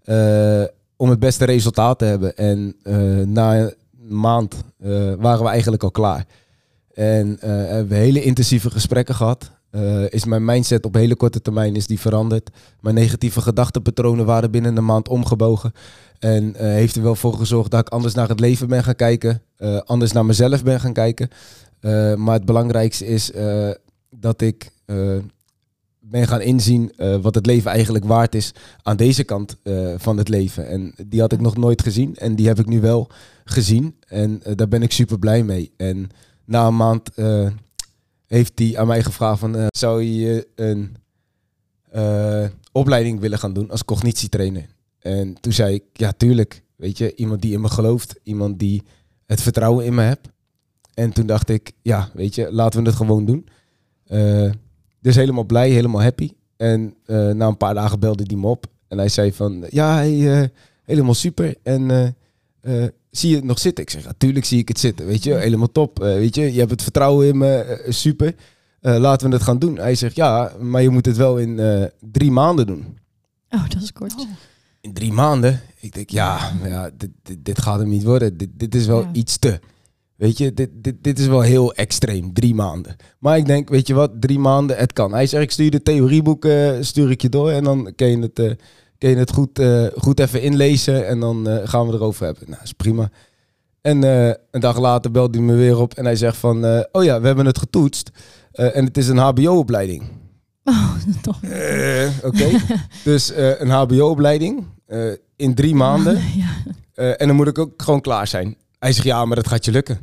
Eh, 0.04 0.64
om 0.98 1.10
het 1.10 1.20
beste 1.20 1.46
resultaat 1.46 2.00
te 2.00 2.06
hebben. 2.06 2.36
En 2.36 2.76
na 3.34 3.58
een 3.60 3.74
maand 4.08 4.56
waren 5.18 5.44
we 5.44 5.50
eigenlijk 5.50 5.84
al 5.84 5.92
klaar. 5.92 6.26
En 6.94 7.38
eh, 7.40 7.50
hebben 7.50 7.88
we 7.88 7.96
hele 7.96 8.24
intensieve 8.24 8.70
gesprekken 8.70 9.16
gehad. 9.16 9.52
Eh, 9.70 10.04
is 10.10 10.26
mijn 10.26 10.46
mindset 10.46 10.86
op 10.86 10.94
hele 10.94 11.16
korte 11.16 11.42
termijn 11.42 11.76
is 11.76 11.88
die 11.88 12.00
veranderd. 12.00 12.50
Mijn 12.82 12.96
negatieve 12.96 13.42
gedachtenpatronen 13.42 14.26
waren 14.26 14.52
binnen 14.52 14.78
een 14.78 14.86
maand 14.86 15.08
omgebogen. 15.08 15.72
En 16.20 16.56
eh, 16.56 16.68
heeft 16.68 16.96
er 16.96 17.04
wel 17.04 17.16
voor 17.16 17.34
gezorgd 17.34 17.72
dat 17.72 17.80
ik 17.80 17.90
anders 17.90 18.14
naar 18.14 18.30
het 18.30 18.40
leven 18.40 18.68
ben 18.68 18.84
gaan 18.84 18.96
kijken. 18.96 19.42
eh, 19.58 19.78
anders 19.78 20.12
naar 20.12 20.26
mezelf 20.26 20.64
ben 20.64 20.80
gaan 20.80 20.94
kijken. 20.94 21.30
Maar 22.16 22.34
het 22.34 22.46
belangrijkste 22.46 23.06
is 23.06 23.32
dat 24.10 24.42
ik 24.42 24.72
ben 26.00 26.28
gaan 26.28 26.42
inzien 26.42 26.92
wat 27.22 27.36
het 27.36 27.46
leven 27.46 27.72
eigenlijk 27.72 28.06
waard 28.06 28.36
is 28.36 28.54
aan 28.84 28.98
deze 28.98 29.24
kant 29.24 29.58
van 29.98 30.18
het 30.18 30.30
leven. 30.30 30.68
En 30.68 30.94
die 31.08 31.20
had 31.20 31.32
ik 31.32 31.42
nog 31.42 31.58
nooit 31.58 31.82
gezien. 31.82 32.16
En 32.16 32.36
die 32.36 32.48
heb 32.48 32.60
ik 32.60 32.66
nu 32.66 32.82
wel 32.82 33.10
gezien. 33.44 33.96
En 34.08 34.42
daar 34.56 34.68
ben 34.68 34.82
ik 34.82 34.92
super 34.92 35.20
blij 35.20 35.44
mee. 35.44 35.72
En 35.78 36.10
na 36.46 36.68
een 36.68 36.76
maand 36.76 37.10
heeft 38.30 38.60
hij 38.60 38.78
aan 38.78 38.88
mij 38.88 39.04
gevraagd 39.04 39.40
van... 39.40 39.56
eh, 39.56 39.66
zou 39.68 40.04
je 40.04 40.48
een 40.56 40.96
eh, 41.92 42.46
opleiding 42.72 43.20
willen 43.20 43.40
gaan 43.40 43.54
doen 43.54 43.72
als 43.72 43.86
cognitietrainer? 43.86 44.66
En 45.00 45.42
toen 45.42 45.54
zei 45.54 45.74
ik, 45.74 45.84
ja 45.94 46.12
tuurlijk. 46.12 46.64
Weet 46.76 46.98
je, 46.98 47.16
iemand 47.16 47.42
die 47.42 47.54
in 47.54 47.62
me 47.62 47.70
gelooft. 47.70 48.20
Iemand 48.24 48.60
die 48.60 48.84
het 49.26 49.42
vertrouwen 49.42 49.86
in 49.86 49.94
me 49.94 50.02
hebt. 50.02 50.28
En 50.94 51.14
toen 51.14 51.26
dacht 51.26 51.50
ik, 51.50 51.72
ja, 51.82 52.10
weet 52.14 52.36
je, 52.36 52.52
laten 52.52 52.82
we 52.82 52.88
het 52.88 52.98
gewoon 52.98 53.26
doen. 53.26 53.48
Eh, 54.06 54.52
dus 55.00 55.16
helemaal 55.16 55.44
blij, 55.44 55.70
helemaal 55.70 56.02
happy. 56.02 56.32
En 56.58 56.96
na 57.06 57.48
een 57.48 57.58
paar 57.58 57.74
dagen 57.74 58.00
belde 58.00 58.24
hij 58.28 58.38
me 58.38 58.48
op. 58.48 58.66
En 58.88 58.98
hij 58.98 59.10
zei 59.10 59.34
van, 59.34 59.66
ja, 59.70 60.00
helemaal 60.84 61.14
super. 61.14 61.56
En 61.64 62.16
eh, 62.62 62.84
zie 63.12 63.30
je 63.30 63.36
het 63.36 63.44
nog 63.46 63.60
zitten? 63.60 63.84
Ik 63.84 63.90
zeg, 63.90 64.06
natuurlijk 64.06 64.46
zie 64.46 64.60
ik 64.60 64.68
het 64.68 64.80
zitten. 64.80 65.06
Weet 65.06 65.24
je, 65.24 65.34
helemaal 65.34 65.72
top. 65.72 66.00
Eh, 66.04 66.14
weet 66.14 66.36
je, 66.36 66.54
je 66.54 66.60
hebt 66.60 66.72
het 66.72 66.82
vertrouwen 66.84 67.28
in 67.28 67.38
me, 67.38 67.56
eh, 67.58 67.92
super. 67.92 68.36
Eh, 68.82 68.98
laten 68.98 69.30
we 69.30 69.36
het 69.36 69.44
gaan 69.44 69.60
doen. 69.60 69.78
Hij 69.78 69.96
zegt, 69.96 70.16
ja, 70.16 70.52
maar 70.60 70.82
je 70.82 70.90
moet 70.90 71.06
het 71.06 71.18
wel 71.18 71.38
in 71.38 71.60
eh, 71.60 71.84
drie 72.12 72.32
maanden 72.32 72.68
doen. 72.68 72.98
Oh, 73.50 73.70
dat 73.70 73.82
is 73.82 73.92
kort. 73.94 74.28
In 74.82 74.94
drie 74.94 75.12
maanden? 75.14 75.62
Ik 75.80 75.94
denk, 75.94 76.10
ja, 76.10 76.52
ja 76.64 76.90
dit, 76.98 77.10
dit, 77.24 77.46
dit 77.46 77.62
gaat 77.62 77.80
hem 77.80 77.90
niet 77.90 78.04
worden. 78.04 78.38
Dit, 78.38 78.50
dit 78.54 78.76
is 78.76 78.86
wel 78.86 79.02
Ja. 79.02 79.10
iets 79.14 79.38
te. 79.38 79.60
Weet 80.16 80.38
je, 80.38 80.54
dit, 80.54 80.70
dit, 80.74 80.96
dit 81.04 81.20
is 81.20 81.28
wel 81.28 81.42
heel 81.42 81.74
extreem. 81.74 82.34
Drie 82.34 82.56
maanden. 82.56 82.96
Maar 83.20 83.38
ik 83.38 83.46
denk, 83.46 83.70
weet 83.70 83.88
je 83.88 83.94
wat, 83.94 84.12
drie 84.20 84.40
maanden, 84.40 84.78
het 84.78 84.94
kan. 84.94 85.12
Hij 85.14 85.28
zegt, 85.28 85.44
ik 85.44 85.52
stuur 85.52 85.72
de 85.72 85.84
theorieboek, 85.84 86.46
eh, 86.46 86.72
stuur 86.82 87.12
ik 87.12 87.22
je 87.22 87.30
door. 87.30 87.50
En 87.52 87.64
dan 87.64 87.94
kun 87.96 88.08
je 88.08 88.18
het, 88.20 88.40
eh, 88.40 88.52
kun 89.00 89.10
je 89.10 89.16
het 89.16 89.32
goed, 89.32 89.60
eh, 89.60 89.86
goed 89.98 90.20
even 90.20 90.42
inlezen. 90.42 91.08
En 91.08 91.20
dan 91.20 91.50
eh, 91.50 91.68
gaan 91.68 91.88
we 91.88 91.94
erover 91.94 92.26
hebben. 92.26 92.44
Nou, 92.48 92.64
is 92.64 92.74
prima. 92.74 93.10
En 93.82 94.04
eh, 94.04 94.34
een 94.52 94.60
dag 94.60 94.80
later 94.80 95.12
belde 95.12 95.38
hij 95.38 95.48
me 95.48 95.54
weer 95.56 95.80
op. 95.80 95.94
En 95.94 96.06
hij 96.06 96.16
zegt 96.16 96.38
van, 96.38 96.86
oh 96.92 97.04
ja, 97.04 97.22
we 97.22 97.28
hebben 97.28 97.46
het 97.46 97.58
getoetst. 97.58 98.12
En 98.52 98.86
het 98.86 98.98
is 98.98 99.08
een 99.08 99.18
hbo-opleiding. 99.18 100.04
Oh, 100.64 100.94
toch. 101.22 101.40
Oké. 102.24 102.50
dus 103.04 103.32
een 103.36 103.70
hbo-opleiding 103.70 104.66
in 105.36 105.54
drie 105.54 105.76
maanden. 105.76 106.22
Ja. 106.36 106.48
En 107.16 107.28
dan 107.28 107.36
moet 107.36 107.48
ik 107.48 107.58
ook 107.58 107.82
gewoon 107.82 108.02
klaar 108.02 108.28
zijn. 108.28 108.56
Hij 108.80 108.92
zegt, 108.92 109.06
ja, 109.06 109.26
maar 109.26 109.36
dat 109.36 109.48
gaat 109.48 109.66
je 109.66 109.72
lukken. 109.72 110.00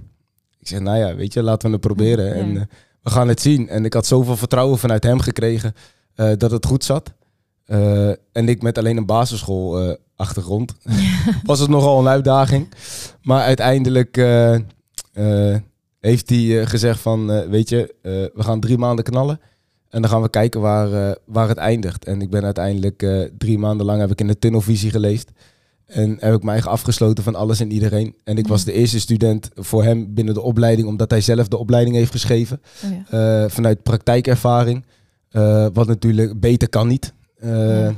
Ik 0.58 0.68
zeg, 0.68 0.80
nou 0.80 0.98
ja, 0.98 1.14
weet 1.14 1.32
je, 1.32 1.42
laten 1.42 1.68
we 1.68 1.72
het 1.74 1.86
proberen. 1.86 2.26
Ja. 2.26 2.32
En 2.32 2.68
we 3.02 3.10
gaan 3.10 3.28
het 3.28 3.40
zien. 3.40 3.68
En 3.68 3.84
ik 3.84 3.92
had 3.92 4.06
zoveel 4.06 4.36
vertrouwen 4.36 4.78
vanuit 4.78 5.02
hem 5.02 5.20
gekregen 5.20 5.74
dat 6.14 6.50
het 6.50 6.66
goed 6.66 6.84
zat. 6.84 7.12
Eh, 7.66 8.08
en 8.08 8.48
ik 8.48 8.62
met 8.62 8.78
alleen 8.78 8.96
een 8.96 9.06
basisschool 9.06 9.80
eh, 9.80 9.94
achtergrond. 10.16 10.74
Was 11.44 11.60
het 11.60 11.68
nogal 11.68 12.00
een 12.00 12.08
uitdaging. 12.08 12.68
Maar 13.22 13.42
uiteindelijk 13.42 14.16
eh, 14.16 14.56
heeft 16.00 16.30
hij 16.30 16.66
gezegd 16.66 17.00
van, 17.00 17.48
weet 17.48 17.68
je, 17.68 17.94
we 18.34 18.42
gaan 18.42 18.60
drie 18.60 18.78
maanden 18.78 19.04
knallen. 19.04 19.40
En 19.88 20.00
dan 20.02 20.10
gaan 20.10 20.22
we 20.22 20.30
kijken 20.30 20.60
waar, 20.60 21.16
waar 21.24 21.48
het 21.48 21.56
eindigt. 21.56 22.04
En 22.04 22.20
ik 22.20 22.30
ben 22.30 22.44
uiteindelijk 22.44 23.28
drie 23.38 23.58
maanden 23.58 23.86
lang 23.86 24.00
heb 24.00 24.10
ik 24.10 24.20
in 24.20 24.26
de 24.26 24.38
tunnelvisie 24.38 24.90
geleefd. 24.90 25.30
En 25.86 26.16
heb 26.20 26.34
ik 26.34 26.48
eigen 26.48 26.70
afgesloten 26.70 27.24
van 27.24 27.34
alles 27.34 27.60
en 27.60 27.70
iedereen. 27.70 28.14
En 28.24 28.38
ik 28.38 28.46
was 28.46 28.64
de 28.64 28.72
eerste 28.72 29.00
student 29.00 29.50
voor 29.54 29.84
hem 29.84 30.14
binnen 30.14 30.34
de 30.34 30.40
opleiding, 30.40 30.88
omdat 30.88 31.10
hij 31.10 31.20
zelf 31.20 31.48
de 31.48 31.56
opleiding 31.56 31.96
heeft 31.96 32.10
geschreven. 32.10 32.60
Oh, 32.84 32.90
ja. 33.10 33.48
Vanuit 33.48 33.82
praktijkervaring. 33.82 34.84
Wat 35.72 35.86
natuurlijk 35.86 36.40
beter 36.40 36.68
kan 36.68 36.88
niet. 36.88 37.14
Eh, 37.38 37.80
Ja. 37.80 37.94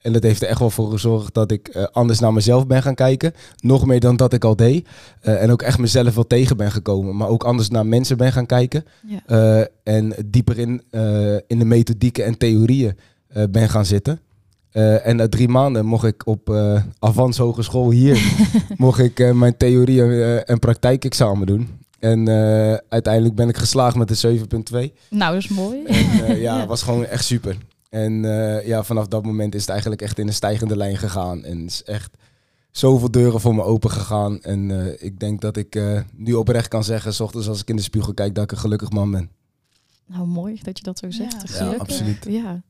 En 0.00 0.12
dat 0.12 0.22
heeft 0.22 0.42
er 0.42 0.48
echt 0.48 0.58
wel 0.58 0.70
voor 0.70 0.90
gezorgd 0.90 1.34
dat 1.34 1.50
ik 1.50 1.68
eh, 1.68 1.84
anders 1.92 2.18
naar 2.18 2.32
mezelf 2.32 2.66
ben 2.66 2.82
gaan 2.82 2.94
kijken. 2.94 3.32
Nog 3.60 3.86
meer 3.86 4.00
dan 4.00 4.16
dat 4.16 4.32
ik 4.32 4.44
al 4.44 4.56
deed. 4.56 4.88
Eh, 5.20 5.42
en 5.42 5.50
ook 5.50 5.62
echt 5.62 5.78
mezelf 5.78 6.14
wel 6.14 6.26
tegen 6.26 6.56
ben 6.56 6.70
gekomen. 6.70 7.16
Maar 7.16 7.28
ook 7.28 7.44
anders 7.44 7.68
naar 7.70 7.86
mensen 7.86 8.16
ben 8.16 8.32
gaan 8.32 8.46
kijken. 8.46 8.84
Ja. 9.26 9.68
En 9.82 10.14
dieper 10.26 10.58
in, 10.58 10.82
in 11.46 11.58
de 11.58 11.64
methodieken 11.64 12.24
en 12.24 12.38
theorieën 12.38 12.96
ben 13.50 13.68
gaan 13.68 13.86
zitten. 13.86 14.20
En 15.02 15.16
na 15.16 15.28
drie 15.28 15.48
maanden 15.48 15.86
mocht 15.86 16.04
ik 16.06 16.26
op 16.26 16.50
Avans 16.98 17.36
Hogeschool 17.38 17.90
hier 17.90 18.32
mocht 18.76 18.98
ik, 18.98 19.34
mijn 19.34 19.56
theorie- 19.56 20.02
en 20.40 20.58
praktijkexamen 20.58 21.46
doen. 21.46 21.68
En 21.98 22.28
uiteindelijk 22.88 23.34
ben 23.34 23.48
ik 23.48 23.56
geslaagd 23.56 23.96
met 23.96 24.08
de 24.08 24.38
7.2. 24.38 24.92
Nou, 25.10 25.34
dat 25.34 25.42
is 25.42 25.48
mooi. 25.48 25.84
En 25.84 26.26
ja, 26.26 26.34
Ja. 26.34 26.66
was 26.66 26.82
gewoon 26.82 27.04
echt 27.04 27.24
super. 27.24 27.56
En 28.04 28.24
eh, 28.24 28.66
ja, 28.66 28.82
vanaf 28.82 29.06
dat 29.06 29.24
moment 29.24 29.54
is 29.54 29.60
het 29.60 29.70
eigenlijk 29.70 30.02
echt 30.02 30.18
in 30.18 30.26
een 30.26 30.32
stijgende 30.34 30.76
lijn 30.76 30.96
gegaan. 30.96 31.44
En 31.44 31.64
is 31.64 31.82
echt 31.82 32.16
zoveel 32.70 33.10
deuren 33.10 33.40
voor 33.40 33.54
me 33.54 33.62
open 33.62 33.90
gegaan. 33.90 34.42
En 34.42 34.70
eh, 34.70 35.06
ik 35.06 35.18
denk 35.18 35.40
dat 35.40 35.56
ik 35.56 35.74
eh, 35.74 36.00
nu 36.14 36.32
oprecht 36.32 36.68
kan 36.68 36.84
zeggen, 36.84 37.14
s 37.14 37.20
ochtends 37.20 37.48
als 37.48 37.60
ik 37.60 37.68
in 37.68 37.76
de 37.76 37.82
spiegel 37.82 38.14
kijk, 38.14 38.34
dat 38.34 38.44
ik 38.44 38.52
een 38.52 38.58
gelukkig 38.58 38.90
man 38.90 39.10
ben. 39.10 39.30
Nou, 40.06 40.26
mooi 40.26 40.58
dat 40.62 40.78
je 40.78 40.84
dat 40.84 40.98
zo 40.98 41.10
zegt. 41.10 41.32
Ja, 41.32 41.54
Gelukkig. 41.54 41.80
absoluut. 41.80 42.24
Ja. 42.28 42.62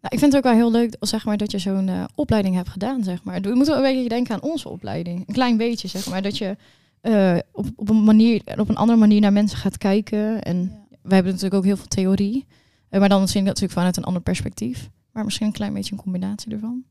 Nou, 0.00 0.14
ik 0.14 0.18
vind 0.18 0.32
het 0.32 0.36
ook 0.36 0.42
wel 0.52 0.52
heel 0.60 0.70
leuk 0.70 0.96
zeg 1.00 1.24
maar, 1.24 1.36
dat 1.36 1.50
je 1.50 1.58
zo'n 1.58 1.88
eh, 1.88 2.04
opleiding 2.14 2.54
hebt 2.54 2.68
gedaan. 2.68 3.04
Zeg 3.04 3.24
maar. 3.24 3.40
We 3.40 3.54
moeten 3.54 3.76
een 3.76 3.82
beetje 3.82 4.08
denken 4.08 4.34
aan 4.34 4.42
onze 4.50 4.68
opleiding. 4.68 5.18
Een 5.26 5.34
klein 5.34 5.56
beetje, 5.56 5.88
zeg 5.88 6.08
maar. 6.08 6.22
Dat 6.22 6.38
je 6.38 6.56
eh, 7.00 7.36
op, 7.52 7.66
op, 7.76 7.88
een 7.88 8.04
manier, 8.04 8.42
op 8.58 8.68
een 8.68 8.76
andere 8.76 8.98
manier 8.98 9.20
naar 9.20 9.32
mensen 9.32 9.58
gaat 9.58 9.78
kijken. 9.78 10.42
En 10.42 10.56
Ja. 10.56 10.96
wij 11.02 11.14
hebben 11.14 11.32
natuurlijk 11.32 11.54
ook 11.54 11.64
heel 11.64 11.76
veel 11.76 11.86
theorie. 11.86 12.46
Eh, 12.88 13.00
maar 13.00 13.08
dan 13.08 13.20
misschien 13.20 13.44
natuurlijk 13.44 13.72
vanuit 13.72 13.96
een 13.96 14.04
ander 14.04 14.22
perspectief. 14.22 14.90
Maar 15.12 15.24
misschien 15.24 15.46
een 15.46 15.52
klein 15.52 15.72
beetje 15.72 15.92
een 15.92 16.02
combinatie 16.02 16.52
ervan. 16.52 16.84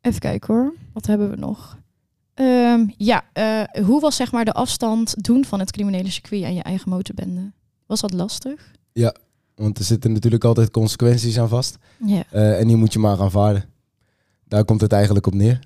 Even 0.00 0.20
kijken 0.20 0.54
hoor. 0.54 0.74
Wat 0.92 1.06
hebben 1.06 1.30
we 1.30 1.36
nog? 1.36 1.78
Ehm, 2.34 2.84
ja, 2.96 3.24
eh, 3.32 3.84
hoe 3.84 4.00
was 4.00 4.16
zeg 4.16 4.32
maar 4.32 4.44
de 4.44 4.52
afstand 4.52 5.24
doen 5.24 5.44
van 5.44 5.58
het 5.58 5.70
criminele 5.70 6.10
circuit 6.10 6.42
en 6.42 6.54
je 6.54 6.62
eigen 6.62 6.90
motorbende? 6.90 7.52
Was 7.86 8.00
dat 8.00 8.12
lastig? 8.12 8.70
Want 9.54 9.78
er 9.78 9.84
zitten 9.84 10.12
natuurlijk 10.12 10.44
altijd 10.44 10.70
consequenties 10.70 11.38
aan 11.38 11.48
vast. 11.48 11.78
Ja. 12.06 12.22
Eh, 12.30 12.60
en 12.60 12.66
die 12.66 12.76
moet 12.76 12.92
je 12.92 12.98
maar 12.98 13.20
aanvaarden. 13.20 13.64
Daar 14.44 14.64
komt 14.64 14.80
het 14.80 14.92
eigenlijk 14.92 15.26
op 15.26 15.34
neer. 15.34 15.58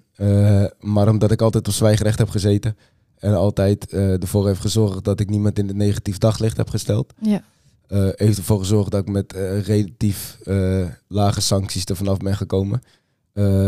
Maar 0.81 1.09
omdat 1.09 1.31
ik 1.31 1.43
altijd 1.43 1.69
op 1.69 1.75
zwijgrecht 1.75 2.19
heb 2.19 2.29
gezeten. 2.29 2.77
En 3.17 3.35
altijd 3.35 3.93
ervoor 3.93 4.47
heeft 4.47 4.61
gezorgd 4.61 5.05
dat 5.05 5.21
ik 5.21 5.31
niemand 5.31 5.59
in 5.59 5.67
het 5.67 5.77
negatief 5.77 6.19
daglicht 6.19 6.57
heb 6.57 6.69
gesteld. 6.69 7.13
Ja. 7.21 7.43
Eh, 7.89 8.09
heeft 8.15 8.39
ervoor 8.39 8.59
gezorgd 8.59 8.91
dat 8.91 9.01
ik 9.01 9.09
met 9.09 9.33
eh, 9.33 9.61
relatief 9.61 10.39
eh, 10.45 10.87
lage 11.09 11.41
sancties 11.41 11.85
er 11.85 11.97
vanaf 11.97 12.19
ben 12.19 12.37
gekomen. 12.37 12.83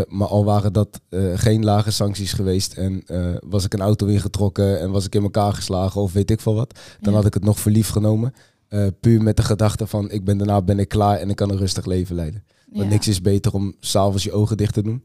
Maar 0.08 0.28
al 0.28 0.44
waren 0.44 0.72
dat 0.72 1.00
geen 1.34 1.64
lage 1.64 1.90
sancties 1.90 2.32
geweest 2.32 2.72
en 2.72 3.02
was 3.48 3.64
ik 3.64 3.72
een 3.74 3.80
auto 3.80 4.06
ingetrokken 4.06 4.80
en 4.80 4.90
was 4.90 5.04
ik 5.06 5.14
in 5.14 5.22
elkaar 5.22 5.52
geslagen 5.52 6.00
of 6.00 6.12
weet 6.12 6.30
ik 6.30 6.40
veel 6.40 6.54
wat, 6.54 6.78
dan 7.00 7.12
Ja. 7.12 7.18
had 7.18 7.26
ik 7.26 7.34
het 7.34 7.44
nog 7.44 7.60
voor 7.60 7.72
lief 7.72 7.88
genomen. 7.88 8.34
Puur 9.00 9.22
met 9.22 9.36
de 9.36 9.42
gedachte 9.42 9.86
van 9.86 10.10
ik 10.10 10.24
ben 10.24 10.38
daarna 10.38 10.62
ben 10.62 10.78
ik 10.78 10.88
klaar 10.88 11.18
en 11.18 11.30
ik 11.30 11.36
kan 11.36 11.50
een 11.50 11.56
rustig 11.56 11.84
leven 11.86 12.14
leiden. 12.14 12.44
Want 12.72 12.84
Ja. 12.84 12.90
niks 12.90 13.08
is 13.08 13.20
beter 13.20 13.52
om 13.54 13.74
s'avonds 13.80 14.24
je 14.24 14.32
ogen 14.32 14.56
dicht 14.56 14.74
te 14.74 14.82
doen. 14.82 15.02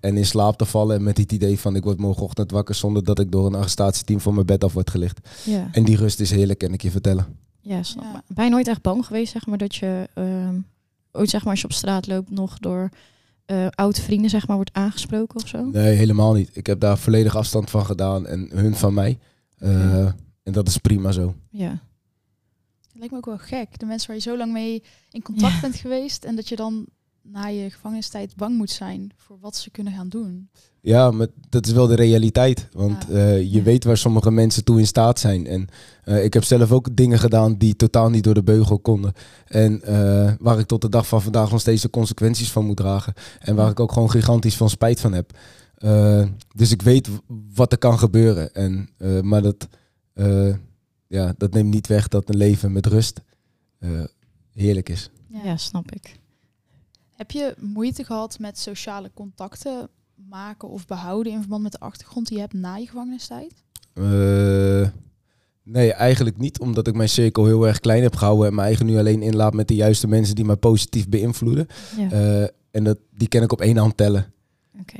en 0.00 0.16
in 0.16 0.26
slaap 0.26 0.58
te 0.58 0.64
vallen 0.64 1.02
met 1.02 1.18
het 1.18 1.32
idee 1.32 1.58
van 1.58 1.76
ik 1.76 1.84
word 1.84 1.98
morgenochtend 1.98 2.50
wakker 2.50 2.74
zonder 2.74 3.04
dat 3.04 3.18
ik 3.18 3.32
door 3.32 3.46
een 3.46 3.54
arrestatieteam 3.54 4.20
van 4.20 4.34
mijn 4.34 4.46
bed 4.46 4.64
af 4.64 4.72
word 4.72 4.90
gelicht. 4.90 5.28
Ja. 5.44 5.68
En 5.72 5.84
die 5.84 5.96
rust 5.96 6.20
is 6.20 6.30
heerlijk, 6.30 6.58
kan 6.58 6.72
ik 6.72 6.82
je 6.82 6.90
vertellen. 6.90 7.26
Ja, 7.66 7.82
snap 7.82 8.22
Ja. 8.36 8.44
je 8.44 8.50
nooit 8.50 8.68
echt 8.68 8.82
bang 8.82 9.06
geweest, 9.06 9.32
zeg 9.32 9.46
maar, 9.46 9.58
dat 9.58 9.74
je 9.74 10.08
ehm, 10.14 10.58
ooit, 11.12 11.30
zeg 11.30 11.40
maar, 11.42 11.50
als 11.50 11.60
je 11.60 11.66
op 11.66 11.72
straat 11.72 12.06
loopt, 12.06 12.30
nog 12.30 12.58
door 12.58 12.88
eh 13.44 13.66
oude 13.70 14.00
vrienden, 14.00 14.30
zeg 14.30 14.46
maar, 14.46 14.56
wordt 14.56 14.72
aangesproken 14.72 15.40
of 15.42 15.48
zo? 15.48 15.64
Nee, 15.64 15.96
helemaal 15.96 16.32
niet. 16.34 16.50
Ik 16.56 16.66
heb 16.66 16.80
daar 16.80 16.98
volledig 16.98 17.36
afstand 17.36 17.70
van 17.70 17.86
gedaan 17.86 18.26
en 18.26 18.48
hun 18.54 18.74
van 18.76 18.94
mij. 18.94 19.18
Eh, 19.58 19.92
Ja. 19.92 20.14
En 20.42 20.52
dat 20.52 20.68
is 20.68 20.76
prima 20.78 21.12
zo. 21.12 21.34
Ja. 21.50 21.78
lijkt 22.92 23.12
me 23.12 23.18
ook 23.18 23.24
wel 23.26 23.38
gek. 23.38 23.78
De 23.78 23.86
mensen 23.86 24.06
waar 24.08 24.16
je 24.16 24.22
zo 24.22 24.36
lang 24.36 24.52
mee 24.52 24.82
in 25.10 25.22
contact 25.22 25.60
bent 25.60 25.74
geweest 25.76 26.24
en 26.24 26.36
dat 26.36 26.48
je 26.48 26.56
dan 26.56 26.86
na 27.32 27.46
je 27.46 27.70
gevangenistijd 27.70 28.36
bang 28.36 28.56
moet 28.56 28.70
zijn 28.70 29.12
voor 29.16 29.38
wat 29.40 29.56
ze 29.56 29.70
kunnen 29.70 29.92
gaan 29.92 30.08
doen. 30.08 30.48
Ja, 30.80 31.10
maar 31.10 31.26
dat 31.48 31.66
is 31.66 31.72
wel 31.72 31.86
de 31.86 31.94
realiteit. 31.94 32.68
Want 32.72 33.04
Ja. 33.08 33.14
eh, 33.14 33.38
je 33.38 33.50
Ja. 33.52 33.62
weet 33.62 33.84
waar 33.84 33.96
sommige 33.96 34.30
mensen 34.30 34.64
toe 34.64 34.78
in 34.78 34.86
staat 34.86 35.18
zijn. 35.20 35.46
En 35.46 35.68
eh, 36.04 36.24
ik 36.24 36.32
heb 36.34 36.44
zelf 36.44 36.72
ook 36.72 36.96
dingen 36.96 37.18
gedaan 37.18 37.56
die 37.58 37.76
totaal 37.76 38.10
niet 38.10 38.24
door 38.24 38.34
de 38.34 38.42
beugel 38.42 38.78
konden. 38.78 39.12
En 39.46 39.82
eh, 39.82 40.32
waar 40.38 40.58
ik 40.58 40.66
tot 40.66 40.80
de 40.80 40.88
dag 40.88 41.06
van 41.08 41.22
vandaag 41.22 41.50
nog 41.50 41.60
steeds 41.60 41.82
de 41.82 41.90
consequenties 41.90 42.52
van 42.52 42.64
moet 42.66 42.76
dragen. 42.76 43.12
En 43.38 43.54
waar 43.54 43.70
ik 43.70 43.80
ook 43.80 43.92
gewoon 43.92 44.10
gigantisch 44.10 44.56
van 44.56 44.70
spijt 44.70 45.00
van 45.00 45.12
heb. 45.12 45.38
Eh, 45.76 46.26
dus 46.54 46.70
ik 46.72 46.82
weet 46.82 47.08
wat 47.54 47.72
er 47.72 47.78
kan 47.78 47.98
gebeuren. 47.98 48.54
En, 48.54 48.88
eh, 48.98 49.20
maar 49.20 49.42
dat, 49.42 49.68
eh, 50.14 50.54
ja, 51.06 51.34
dat 51.38 51.52
neemt 51.52 51.70
niet 51.74 51.86
weg 51.86 52.08
dat 52.08 52.28
een 52.28 52.36
leven 52.36 52.72
met 52.72 52.86
rust 52.86 53.20
eh, 53.78 53.90
heerlijk 54.52 54.88
is. 54.88 55.10
Ja, 55.44 55.56
snap 55.56 55.90
ik. 55.92 56.16
Heb 57.16 57.30
je 57.30 57.54
moeite 57.58 58.04
gehad 58.04 58.38
met 58.38 58.58
sociale 58.58 59.10
contacten 59.14 59.88
maken 60.28 60.68
of 60.68 60.86
behouden 60.86 61.32
in 61.32 61.38
verband 61.38 61.62
met 61.62 61.72
de 61.72 61.80
achtergrond 61.80 62.26
die 62.26 62.36
je 62.36 62.42
hebt 62.42 62.52
na 62.52 62.76
je 62.76 62.86
gevangenistijd? 62.86 63.52
Eh, 63.92 64.88
nee, 65.62 65.92
eigenlijk 65.92 66.38
niet. 66.38 66.60
Omdat 66.60 66.86
ik 66.86 66.94
mijn 66.94 67.08
cirkel 67.08 67.44
heel 67.44 67.66
erg 67.66 67.80
klein 67.80 68.02
heb 68.02 68.16
gehouden. 68.16 68.46
En 68.46 68.54
mijn 68.54 68.66
eigen 68.66 68.86
nu 68.86 68.98
alleen 68.98 69.22
inlaat 69.22 69.54
met 69.54 69.68
de 69.68 69.74
juiste 69.74 70.08
mensen 70.08 70.34
die 70.34 70.44
mij 70.44 70.56
positief 70.56 71.08
beïnvloeden. 71.08 71.66
Ja. 71.96 72.10
Eh, 72.10 72.48
en 72.70 72.84
dat, 72.84 72.98
die 73.10 73.28
kan 73.28 73.42
ik 73.42 73.52
op 73.52 73.60
één 73.60 73.76
hand 73.76 73.96
tellen. 73.96 74.32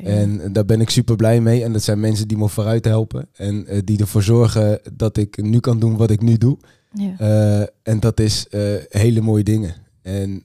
En 0.02 0.52
daar 0.52 0.64
ben 0.64 0.81
ik 0.81 0.90
super 0.90 1.16
blij 1.16 1.40
mee. 1.40 1.64
En 1.64 1.72
dat 1.72 1.83
zijn 1.83 2.00
mensen 2.00 2.29
die 2.29 2.37
me 2.37 2.48
vooruit 2.48 2.85
helpen. 2.85 3.29
En 3.33 3.66
eh, 3.66 3.79
die 3.85 3.98
ervoor 3.98 4.22
zorgen 4.22 4.81
dat 4.92 5.16
ik 5.16 5.42
nu 5.42 5.61
kan 5.61 5.79
doen 5.79 5.96
wat 5.96 6.11
ik 6.11 6.22
nu 6.22 6.37
doe. 6.37 6.59
ja. 6.92 7.68
En 7.83 8.00
dat 8.00 8.20
is 8.20 8.46
hele 8.88 9.20
mooie 9.20 9.44
dingen. 9.44 9.74
En 10.02 10.44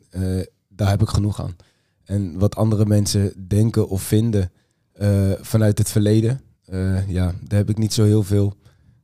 daar 0.75 0.89
heb 0.89 1.01
ik 1.01 1.07
genoeg 1.07 1.41
aan. 1.41 1.55
En 2.03 2.39
wat 2.39 2.55
andere 2.55 2.86
mensen 2.86 3.47
denken 3.47 3.89
of 3.89 4.01
vinden 4.01 4.51
eh, 4.93 5.31
vanuit 5.41 5.77
het 5.77 5.89
verleden, 5.89 6.41
eh, 6.65 7.10
ja, 7.10 7.34
daar 7.47 7.60
heb 7.60 7.69
ik 7.69 7.77
niet 7.77 7.93
zo 7.93 8.03
heel 8.03 8.23
veel. 8.23 8.53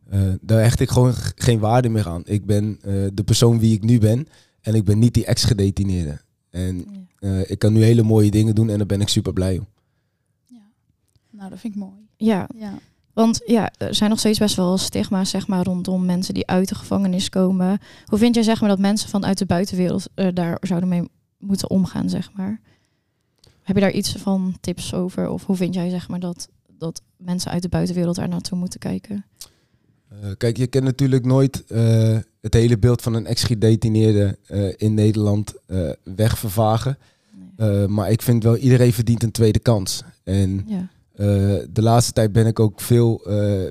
eh, 0.09 0.21
daar 0.41 0.61
hecht 0.61 0.79
ik 0.79 0.89
gewoon 0.89 1.13
geen 1.35 1.59
waarde 1.59 1.89
meer 1.89 2.07
aan. 2.07 2.21
Ik 2.25 2.45
ben 2.45 2.77
eh, 2.81 2.93
de 3.13 3.23
persoon 3.23 3.59
wie 3.59 3.73
ik 3.73 3.83
nu 3.83 3.99
ben. 3.99 4.27
En 4.61 4.75
ik 4.75 4.83
ben 4.85 4.99
niet 4.99 5.13
die 5.13 5.25
ex-gedetineerde. 5.25 6.21
En 6.49 6.85
eh, 7.19 7.49
ik 7.49 7.59
kan 7.59 7.73
nu 7.73 7.83
hele 7.83 8.03
mooie 8.03 8.31
dingen 8.31 8.55
doen 8.55 8.69
en 8.69 8.77
daar 8.77 8.85
ben 8.87 9.01
ik 9.01 9.07
super 9.07 9.33
blij 9.33 9.57
om. 9.57 9.67
Ja. 10.45 10.61
Nou, 11.31 11.49
dat 11.49 11.59
vind 11.59 11.73
ik 11.73 11.79
mooi. 11.79 12.07
ja, 12.17 12.47
Ja. 12.57 12.73
want 13.13 13.41
ja, 13.45 13.71
er 13.77 13.95
zijn 13.95 14.09
nog 14.09 14.19
steeds 14.19 14.39
best 14.39 14.55
wel 14.55 14.77
stigma's 14.77 15.29
zeg 15.29 15.47
maar, 15.47 15.63
rondom 15.63 16.05
mensen 16.05 16.33
die 16.33 16.47
uit 16.47 16.69
de 16.69 16.75
gevangenis 16.75 17.29
komen. 17.29 17.79
Hoe 18.05 18.17
vind 18.19 18.35
jij 18.35 18.43
zeg 18.43 18.59
maar, 18.59 18.69
dat 18.69 18.79
mensen 18.79 19.09
vanuit 19.09 19.37
de 19.37 19.45
buitenwereld 19.45 20.05
eh, 20.15 20.27
daar 20.33 20.57
zouden 20.61 20.89
mee 20.89 21.09
moeten 21.37 21.69
omgaan? 21.69 22.09
Zeg 22.09 22.31
maar? 22.33 22.59
Heb 23.63 23.75
je 23.75 23.81
daar 23.81 23.91
iets 23.91 24.11
van 24.11 24.57
tips 24.61 24.93
over? 24.93 25.29
Of 25.29 25.45
hoe 25.45 25.55
vind 25.55 25.73
jij 25.73 25.89
zeg 25.89 26.07
maar, 26.07 26.19
dat, 26.19 26.47
dat 26.77 27.01
mensen 27.17 27.51
uit 27.51 27.61
de 27.61 27.69
buitenwereld 27.69 28.15
daar 28.15 28.29
naartoe 28.29 28.57
moeten 28.57 28.79
kijken? 28.79 29.25
Eh, 30.09 30.29
kijk, 30.37 30.57
je 30.57 30.67
kent 30.67 30.83
natuurlijk 30.83 31.25
nooit 31.25 31.65
eh, 31.65 32.17
het 32.41 32.53
hele 32.53 32.77
beeld 32.77 33.01
van 33.01 33.13
een 33.13 33.25
ex-gedetineerde 33.25 34.37
eh, 34.45 34.73
in 34.77 34.93
Nederland 34.93 35.53
wegvervagen. 36.03 36.97
Nee. 37.57 37.87
Maar 37.87 38.11
ik 38.11 38.21
vind 38.21 38.43
wel, 38.43 38.57
iedereen 38.57 38.93
verdient 38.93 39.23
een 39.23 39.31
tweede 39.31 39.59
kans. 39.59 40.03
En 40.23 40.65
Ja. 40.67 40.89
de 41.69 41.81
laatste 41.81 42.11
tijd 42.11 42.31
ben 42.31 42.45
ik 42.47 42.59
ook 42.59 42.81
veel 42.81 43.21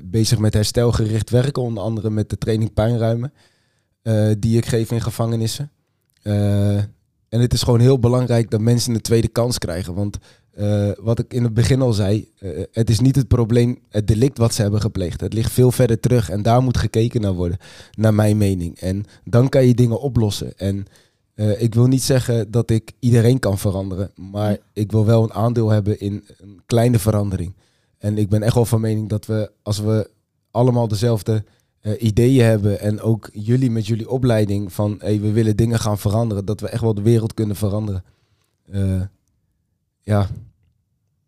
bezig 0.03 0.39
met 0.39 0.53
herstelgericht 0.53 1.29
werken. 1.29 1.61
Onder 1.61 1.83
andere 1.83 2.09
met 2.09 2.29
de 2.29 2.37
training 2.37 2.73
puinruimen. 2.73 3.33
eh, 4.01 4.31
die 4.39 4.57
ik 4.57 4.65
geef 4.65 4.91
in 4.91 5.01
gevangenissen. 5.01 5.71
En 7.29 7.41
het 7.41 7.53
is 7.53 7.63
gewoon 7.63 7.79
heel 7.79 7.99
belangrijk 7.99 8.49
dat 8.49 8.61
mensen 8.61 8.93
een 8.93 9.01
tweede 9.01 9.27
kans 9.27 9.57
krijgen. 9.57 9.93
Want 9.93 10.17
eh, 10.57 10.89
wat 10.99 11.19
ik 11.19 11.33
in 11.33 11.43
het 11.43 11.53
begin 11.53 11.81
al 11.81 11.93
zei, 11.93 12.31
eh, 12.39 12.49
het 12.71 12.89
is 12.89 12.99
niet 12.99 13.15
het 13.15 13.27
probleem, 13.27 13.79
het 13.89 14.07
delict 14.07 14.37
wat 14.37 14.53
ze 14.53 14.61
hebben 14.61 14.81
gepleegd. 14.81 15.21
Het 15.21 15.33
ligt 15.33 15.51
veel 15.51 15.71
verder 15.71 15.99
terug 15.99 16.29
en 16.29 16.41
daar 16.41 16.61
moet 16.61 16.77
gekeken 16.77 17.21
naar 17.21 17.33
worden, 17.33 17.57
naar 17.97 18.13
mijn 18.13 18.37
mening. 18.37 18.79
En 18.79 19.05
dan 19.23 19.49
kan 19.49 19.65
je 19.65 19.73
dingen 19.73 19.99
oplossen. 19.99 20.57
En 20.57 20.85
eh, 21.33 21.61
ik 21.61 21.73
wil 21.73 21.87
niet 21.87 22.03
zeggen 22.03 22.51
dat 22.51 22.69
ik 22.69 22.91
iedereen 22.99 23.39
kan 23.39 23.57
veranderen, 23.57 24.11
maar 24.15 24.57
ik 24.73 24.91
wil 24.91 25.05
wel 25.05 25.23
een 25.23 25.33
aandeel 25.33 25.69
hebben 25.69 25.99
in 25.99 26.23
een 26.37 26.61
kleine 26.65 26.99
verandering. 26.99 27.53
En 27.97 28.17
ik 28.17 28.29
ben 28.29 28.43
echt 28.43 28.55
wel 28.55 28.65
van 28.65 28.81
mening 28.81 29.09
dat 29.09 29.25
we, 29.25 29.51
als 29.63 29.79
we 29.79 30.09
allemaal 30.51 30.87
dezelfde 30.87 31.43
eh, 31.87 32.03
ideeën 32.03 32.45
hebben 32.45 32.79
en 32.79 33.01
ook 33.01 33.29
jullie 33.33 33.71
met 33.71 33.87
jullie 33.87 34.09
opleiding 34.09 34.73
van 34.73 34.95
hey, 34.99 35.19
we 35.19 35.31
willen 35.31 35.55
dingen 35.55 35.79
gaan 35.79 35.97
veranderen, 35.97 36.45
dat 36.45 36.59
we 36.59 36.69
echt 36.69 36.81
wel 36.81 36.93
de 36.93 37.01
wereld 37.01 37.33
kunnen 37.33 37.55
veranderen. 37.55 38.03
Eh, 38.71 39.01
ja, 40.01 40.27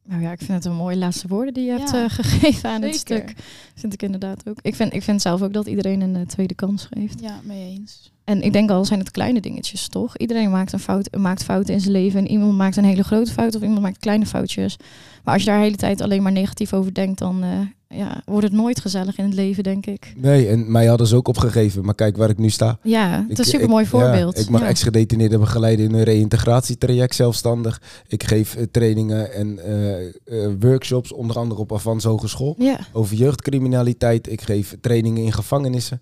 Nou 0.03 0.21
ja, 0.21 0.31
ik 0.31 0.37
vind 0.37 0.51
het 0.51 0.65
een 0.65 0.75
mooie 0.75 0.97
laatste 0.97 1.27
woorden 1.27 1.53
die 1.53 1.65
je 1.65 1.71
hebt 1.71 1.93
eh, 1.93 2.05
gegeven 2.07 2.69
aan 2.69 2.81
het 2.81 2.95
stuk. 2.95 3.33
Vind 3.75 3.93
ik 3.93 4.03
inderdaad 4.03 4.49
ook. 4.49 4.57
Ik 4.61 4.75
vind, 4.75 4.93
ik 4.93 5.03
vind 5.03 5.21
zelf 5.21 5.41
ook 5.41 5.53
dat 5.53 5.67
iedereen 5.67 6.01
een 6.01 6.27
tweede 6.27 6.55
kans 6.55 6.87
geeft. 6.93 7.21
Ja, 7.21 7.39
mee 7.43 7.69
eens. 7.69 8.11
En 8.23 8.41
ik 8.41 8.53
denk 8.53 8.69
al 8.69 8.85
zijn 8.85 8.99
het 8.99 9.11
kleine 9.11 9.41
dingetjes, 9.41 9.87
toch? 9.87 10.17
Iedereen 10.17 10.51
maakt 10.51 10.73
een 10.73 10.79
fout, 10.79 11.17
maakt 11.17 11.43
fouten 11.43 11.73
in 11.73 11.79
zijn 11.79 11.91
leven. 11.91 12.19
En 12.19 12.27
iemand 12.27 12.57
maakt 12.57 12.77
een 12.77 12.83
hele 12.83 13.03
grote 13.03 13.31
fout 13.31 13.55
of 13.55 13.61
iemand 13.61 13.81
maakt 13.81 13.97
kleine 13.97 14.25
foutjes. 14.25 14.77
Maar 15.23 15.33
als 15.33 15.43
je 15.43 15.49
daar 15.49 15.57
de 15.57 15.65
hele 15.65 15.75
tijd 15.75 16.01
alleen 16.01 16.23
maar 16.23 16.31
negatief 16.31 16.73
over 16.73 16.93
denkt, 16.93 17.19
dan 17.19 17.43
eh, 17.43 17.59
ja, 17.95 18.21
wordt 18.25 18.43
het 18.45 18.53
nooit 18.55 18.79
gezellig 18.79 19.17
in 19.17 19.25
het 19.25 19.33
leven, 19.33 19.63
denk 19.63 19.85
ik. 19.85 20.13
nee, 20.17 20.47
en 20.47 20.71
mij 20.71 20.85
hadden 20.85 21.07
ze 21.07 21.15
ook 21.15 21.27
opgegeven, 21.27 21.85
maar 21.85 21.95
kijk 21.95 22.17
waar 22.17 22.29
ik 22.29 22.37
nu 22.37 22.49
sta. 22.49 22.77
Ja, 22.83 23.25
het 23.29 23.39
is 23.39 23.45
een 23.45 23.51
super 23.51 23.69
mooi 23.69 23.83
ik- 23.83 23.89
voorbeeld. 23.89 24.35
Ja, 24.35 24.41
ik 24.41 24.49
mag 24.49 24.61
Ja. 24.61 24.67
ex-gedetineerden 24.67 25.39
begeleiden 25.39 25.85
in 25.85 25.93
een 25.93 26.03
reïntegratietraject 26.03 27.15
zelfstandig. 27.15 27.81
Ik 28.07 28.23
geef 28.23 28.55
eh, 28.55 28.63
trainingen 28.71 29.33
en 29.33 29.59
eh, 29.59 30.07
eh, 30.07 30.51
workshops, 30.59 31.11
onder 31.13 31.37
andere 31.37 31.61
op 31.61 31.73
Avans 31.73 32.03
Hogeschool, 32.03 32.55
Ja, 32.57 32.79
over 32.93 33.15
jeugdcriminaliteit. 33.15 34.31
Ik 34.31 34.41
geef 34.41 34.77
trainingen 34.81 35.23
in 35.23 35.31
gevangenissen. 35.33 36.01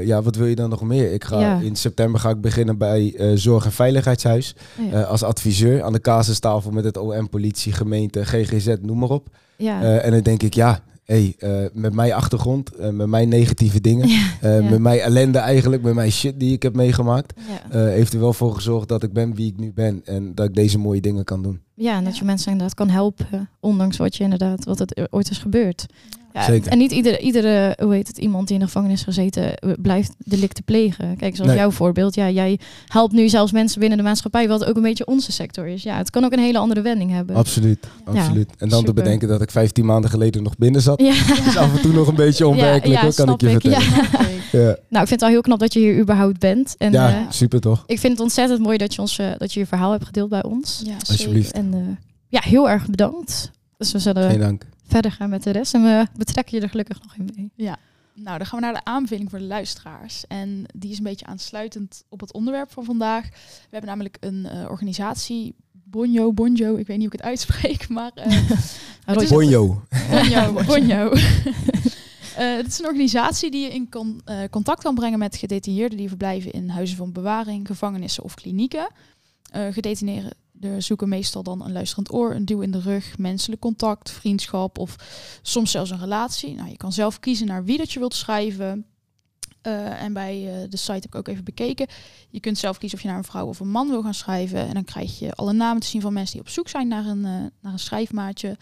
Ja, 0.00 0.22
wat 0.22 0.36
wil 0.36 0.46
je 0.46 0.54
dan 0.54 0.70
nog 0.70 0.82
meer? 0.82 1.12
Ik 1.12 1.24
ga, 1.24 1.40
Ja. 1.40 1.58
In 1.60 1.76
september 1.76 2.20
ga 2.20 2.30
ik 2.30 2.40
beginnen 2.40 2.78
bij 2.78 3.14
Zorg- 3.34 3.64
en 3.64 3.72
Veiligheidshuis. 3.72 4.54
ja. 4.90 5.02
als 5.02 5.22
adviseur 5.22 5.82
aan 5.82 5.92
de 5.92 6.00
casustafel 6.00 6.70
met 6.70 6.84
het 6.84 6.96
OM, 6.96 7.28
politie, 7.28 7.72
gemeente, 7.72 8.24
GGZ, 8.24 8.74
noem 8.82 8.98
maar 8.98 9.08
op. 9.10 9.28
ja. 9.56 9.98
En 10.00 10.10
dan 10.10 10.20
denk 10.20 10.42
ik, 10.42 10.54
ja, 10.54 10.80
hey, 11.06 11.34
eh, 11.38 11.64
met 11.72 11.92
mijn 11.94 12.12
achtergrond, 12.12 12.74
eh, 12.74 12.90
met 12.90 13.06
mijn 13.06 13.28
negatieve 13.28 13.80
dingen, 13.80 14.08
ja. 14.18 14.26
eh, 14.40 14.60
Ja. 14.62 14.70
met 14.70 14.78
mijn 14.78 14.98
ellende 15.00 15.38
eigenlijk, 15.38 15.82
met 15.82 15.94
mijn 15.94 16.12
shit 16.12 16.40
die 16.40 16.52
ik 16.52 16.62
heb 16.62 16.74
meegemaakt, 16.74 17.32
ja. 17.48 17.70
eh, 17.70 17.92
heeft 17.92 18.12
er 18.12 18.20
wel 18.20 18.32
voor 18.32 18.54
gezorgd 18.54 18.88
dat 18.88 19.02
ik 19.02 19.12
ben 19.12 19.34
wie 19.34 19.46
ik 19.52 19.58
nu 19.58 19.72
ben 19.72 20.00
en 20.04 20.34
dat 20.34 20.46
ik 20.48 20.54
deze 20.54 20.78
mooie 20.78 21.00
dingen 21.00 21.24
kan 21.24 21.42
doen. 21.42 21.60
Ja, 21.74 21.96
en 21.96 22.04
dat 22.04 22.12
Ja. 22.12 22.18
je 22.18 22.24
mensen 22.24 22.50
inderdaad 22.52 22.74
kan 22.76 22.88
helpen, 22.88 23.48
ondanks 23.60 23.96
wat 23.96 24.16
je 24.16 24.22
inderdaad, 24.24 24.64
wat 24.64 24.78
het 24.78 24.98
er 24.98 25.06
ooit 25.10 25.30
is 25.30 25.38
gebeurd. 25.38 25.86
Ja, 26.36 26.44
Zeker. 26.44 26.70
En 26.70 26.78
niet 26.78 26.92
iedere, 26.92 27.18
iedere, 27.18 27.76
hoe 27.82 27.94
heet 27.94 28.06
het, 28.08 28.18
iemand 28.18 28.46
die 28.46 28.54
in 28.56 28.60
de 28.60 28.66
gevangenis 28.66 29.02
gezeten 29.02 29.56
eh, 29.58 29.70
blijft 29.78 30.14
delicten 30.18 30.64
plegen. 30.64 31.16
Kijk, 31.16 31.34
zoals 31.36 31.50
Nee. 31.50 31.60
jouw 31.60 31.70
voorbeeld. 31.70 32.14
Ja, 32.14 32.30
jij 32.30 32.58
helpt 32.86 33.12
nu 33.12 33.28
zelfs 33.28 33.52
mensen 33.52 33.80
binnen 33.80 33.98
de 33.98 34.04
maatschappij, 34.04 34.48
wat 34.48 34.64
ook 34.64 34.76
een 34.76 34.82
beetje 34.82 35.06
onze 35.06 35.32
sector 35.32 35.66
is. 35.66 35.82
Ja, 35.82 35.96
het 35.96 36.10
kan 36.10 36.24
ook 36.24 36.32
een 36.32 36.38
hele 36.38 36.58
andere 36.58 36.80
wending 36.80 37.10
hebben. 37.10 37.36
Absoluut, 37.36 37.78
Ja. 38.04 38.12
absoluut. 38.20 38.50
En 38.58 38.68
dan 38.68 38.78
super. 38.78 38.94
te 38.94 39.02
bedenken 39.02 39.28
dat 39.28 39.42
ik 39.42 39.50
15 39.50 39.84
maanden 39.84 40.10
geleden 40.10 40.42
nog 40.42 40.56
binnen 40.58 40.80
zat. 40.80 41.00
Ja, 41.00 41.12
is 41.48 41.56
af 41.56 41.76
en 41.76 41.80
toe 41.80 41.92
nog 41.92 42.08
een 42.08 42.14
beetje 42.14 42.46
onwerkelijk, 42.46 43.00
ja, 43.00 43.04
hoor, 43.04 43.14
kan 43.14 43.30
ik 43.30 43.40
je 43.40 43.50
vertellen. 43.50 43.80
Ja. 44.52 44.60
Nou, 44.62 45.02
ik 45.02 45.08
vind 45.08 45.10
het 45.10 45.22
al 45.22 45.28
heel 45.28 45.40
knap 45.40 45.58
dat 45.58 45.72
je 45.72 45.78
hier 45.78 45.98
überhaupt 45.98 46.38
bent. 46.38 46.74
En 46.78 46.92
ja 46.92 47.10
eh, 47.10 47.20
super 47.30 47.60
toch? 47.60 47.84
ik 47.86 47.98
vind 47.98 48.12
het 48.12 48.22
ontzettend 48.22 48.60
mooi 48.60 48.78
dat 48.78 48.94
je, 48.94 49.00
ons, 49.00 49.18
eh, 49.18 49.26
dat 49.38 49.52
je 49.52 49.60
je 49.60 49.66
verhaal 49.66 49.90
hebt 49.92 50.04
gedeeld 50.04 50.28
bij 50.28 50.42
ons. 50.44 50.82
Ja, 50.84 50.94
Alsjeblieft. 51.08 51.54
zeker. 51.56 51.72
En 51.72 51.74
eh, 51.74 51.96
ja, 52.28 52.40
heel 52.42 52.70
erg 52.70 52.86
bedankt. 52.86 53.50
Dus 53.76 53.92
we 53.92 53.98
zullen 53.98 54.30
Geen 54.30 54.40
dank. 54.40 54.66
Verder 54.86 55.12
gaan 55.12 55.30
met 55.30 55.42
de 55.42 55.50
rest. 55.50 55.74
En 55.74 55.82
we 55.82 56.06
betrekken 56.16 56.56
je 56.56 56.62
er 56.62 56.68
gelukkig 56.70 57.02
nog 57.02 57.16
in 57.16 57.28
mee. 57.36 57.50
Ja. 57.54 57.76
Nou, 58.14 58.38
dan 58.38 58.46
gaan 58.46 58.58
we 58.58 58.64
naar 58.64 58.74
de 58.74 58.84
aanbeveling 58.84 59.30
voor 59.30 59.38
de 59.38 59.44
luisteraars. 59.44 60.26
En 60.26 60.64
die 60.74 60.90
is 60.90 60.98
een 60.98 61.04
beetje 61.04 61.26
aansluitend 61.26 62.04
op 62.08 62.20
het 62.20 62.32
onderwerp 62.32 62.72
van 62.72 62.84
vandaag. 62.84 63.28
We 63.30 63.36
hebben 63.70 63.90
namelijk 63.90 64.16
een 64.20 64.46
eh, 64.46 64.70
organisatie, 64.70 65.54
Bonjo, 65.72 66.32
Bonjo, 66.32 66.76
ik 66.76 66.86
weet 66.86 66.98
niet 66.98 67.06
hoe 67.06 67.14
ik 67.14 67.20
het 67.20 67.22
uitspreek, 67.22 67.88
maar 67.96 68.10
eh, 68.14 68.48
Het 69.04 69.20
is- 69.22 69.28
Bonjo. 69.28 69.82
Bonjo, 70.10 70.52
Bonjo. 70.66 71.10
Eh, 71.10 72.56
het 72.56 72.66
is 72.66 72.78
een 72.78 72.84
organisatie 72.86 73.50
die 73.50 73.62
je 73.62 73.72
in 73.74 73.88
con- 73.88 74.20
contact 74.50 74.82
kan 74.82 74.94
brengen 74.94 75.18
met 75.18 75.36
gedetineerden 75.36 75.98
die 75.98 76.08
verblijven 76.08 76.50
in 76.52 76.68
huizen 76.68 76.96
van 76.96 77.12
bewaring, 77.12 77.66
gevangenissen 77.66 78.22
of 78.24 78.34
klinieken. 78.34 78.88
Eh 79.50 79.66
gedetineerden 79.72 80.32
zoeken 80.78 81.08
meestal 81.08 81.42
dan 81.42 81.64
een 81.64 81.72
luisterend 81.72 82.12
oor, 82.12 82.34
een 82.34 82.44
duw 82.44 82.60
in 82.60 82.70
de 82.70 82.80
rug, 82.80 83.18
menselijk 83.18 83.60
contact, 83.60 84.10
vriendschap 84.10 84.78
of 84.78 84.96
soms 85.42 85.70
zelfs 85.70 85.90
een 85.90 85.98
relatie. 85.98 86.54
Nou, 86.54 86.68
je 86.68 86.76
kan 86.76 86.92
zelf 86.92 87.20
kiezen 87.20 87.46
naar 87.46 87.64
wie 87.64 87.78
dat 87.78 87.92
je 87.92 87.98
wilt 87.98 88.14
schrijven. 88.14 88.86
Eh, 89.66 90.02
en 90.02 90.12
bij 90.12 90.62
eh, 90.62 90.70
de 90.70 90.76
site 90.76 90.92
heb 90.92 91.04
ik 91.04 91.14
ook 91.14 91.28
even 91.28 91.44
bekeken. 91.44 91.86
Je 92.28 92.40
kunt 92.40 92.58
zelf 92.58 92.78
kiezen 92.78 92.98
of 92.98 93.04
je 93.04 93.10
naar 93.10 93.18
een 93.18 93.24
vrouw 93.24 93.46
of 93.46 93.60
een 93.60 93.70
man 93.70 93.88
wil 93.88 94.02
gaan 94.02 94.14
schrijven. 94.14 94.68
En 94.68 94.74
dan 94.74 94.84
krijg 94.84 95.18
je 95.18 95.32
alle 95.32 95.52
namen 95.52 95.80
te 95.80 95.86
zien 95.86 96.00
van 96.00 96.12
mensen 96.12 96.32
die 96.32 96.46
op 96.46 96.48
zoek 96.48 96.68
zijn 96.68 96.88
naar 96.88 97.06
een, 97.06 97.24
eh, 97.24 97.44
naar 97.60 97.72
een 97.72 97.78
schrijfmaatje. 97.78 98.56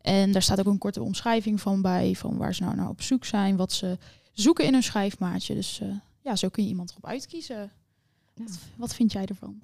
En 0.00 0.32
daar 0.32 0.42
staat 0.42 0.58
ook 0.58 0.66
een 0.66 0.78
korte 0.78 1.02
omschrijving 1.02 1.60
van 1.60 1.82
bij, 1.82 2.14
van 2.14 2.36
waar 2.36 2.54
ze 2.54 2.62
nou 2.62 2.76
naar 2.76 2.88
op 2.88 3.02
zoek 3.02 3.24
zijn, 3.24 3.56
wat 3.56 3.72
ze 3.72 3.98
zoeken 4.32 4.64
in 4.64 4.72
hun 4.72 4.82
schrijfmaatje. 4.82 5.54
Dus 5.54 5.80
ja, 6.22 6.36
zo 6.36 6.48
kun 6.48 6.62
je 6.62 6.68
iemand 6.68 6.90
erop 6.90 7.06
uitkiezen. 7.06 7.70
Wat, 8.34 8.58
wat 8.76 8.94
vind 8.94 9.12
jij 9.12 9.24
ervan? 9.24 9.60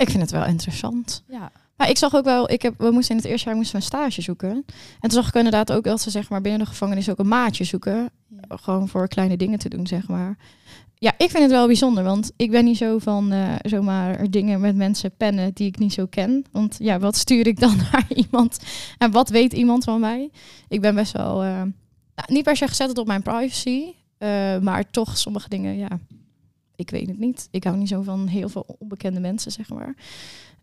Ik 0.00 0.10
vind 0.10 0.20
het 0.22 0.30
wel 0.30 0.44
interessant. 0.44 1.22
Ja, 1.28 1.52
Maar 1.76 1.90
ik 1.90 1.98
zag 1.98 2.14
ook 2.14 2.24
wel, 2.24 2.50
ik 2.50 2.62
heb, 2.62 2.74
we 2.78 2.90
moesten 2.90 3.16
in 3.16 3.20
het 3.22 3.30
eerste 3.30 3.48
jaar 3.48 3.56
moesten 3.56 3.76
we 3.76 3.82
een 3.82 3.88
stage 3.88 4.22
zoeken. 4.22 4.50
En 4.50 4.64
toen 5.00 5.10
zag 5.10 5.28
ik 5.28 5.34
inderdaad 5.34 5.72
ook 5.72 5.84
dat 5.84 6.00
ze 6.00 6.10
zeg 6.10 6.28
maar 6.28 6.40
binnen 6.40 6.60
de 6.60 6.66
gevangenis 6.66 7.10
ook 7.10 7.18
een 7.18 7.28
maatje 7.28 7.64
zoeken. 7.64 8.10
ja. 8.28 8.56
Gewoon 8.56 8.88
voor 8.88 9.08
kleine 9.08 9.36
dingen 9.36 9.58
te 9.58 9.68
doen, 9.68 9.86
zeg 9.86 10.08
maar. 10.08 10.36
Ja, 10.94 11.12
ik 11.16 11.30
vind 11.30 11.42
het 11.42 11.50
wel 11.50 11.66
bijzonder, 11.66 12.04
want 12.04 12.32
ik 12.36 12.50
ben 12.50 12.64
niet 12.64 12.76
zo 12.76 12.98
van 12.98 13.32
eh, 13.32 13.54
zomaar 13.62 14.30
dingen 14.30 14.60
met 14.60 14.76
mensen 14.76 15.16
pennen 15.16 15.54
die 15.54 15.66
ik 15.66 15.78
niet 15.78 15.92
zo 15.92 16.06
ken. 16.06 16.44
Want 16.52 16.76
ja, 16.78 16.98
wat 16.98 17.16
stuur 17.16 17.46
ik 17.46 17.60
dan 17.60 17.76
naar 17.92 18.06
iemand 18.08 18.58
en 18.98 19.10
wat 19.10 19.28
weet 19.28 19.52
iemand 19.52 19.84
van 19.84 20.00
mij? 20.00 20.30
Ik 20.68 20.80
ben 20.80 20.94
best 20.94 21.12
wel, 21.12 21.42
eh, 21.42 21.62
nou, 22.14 22.26
niet 22.26 22.44
per 22.44 22.56
se 22.56 22.68
gezet 22.68 22.98
op 22.98 23.06
mijn 23.06 23.22
privacy, 23.22 23.84
eh, 24.18 24.58
maar 24.58 24.90
toch 24.90 25.18
sommige 25.18 25.48
dingen, 25.48 25.76
ja, 25.76 25.88
ik 26.80 26.90
weet 26.90 27.08
het 27.08 27.18
niet. 27.18 27.48
Ik 27.50 27.64
hou 27.64 27.76
niet 27.76 27.88
zo 27.88 28.02
van 28.02 28.26
heel 28.26 28.48
veel 28.48 28.76
onbekende 28.78 29.20
mensen, 29.20 29.52
zeg 29.52 29.68
maar. 29.68 29.94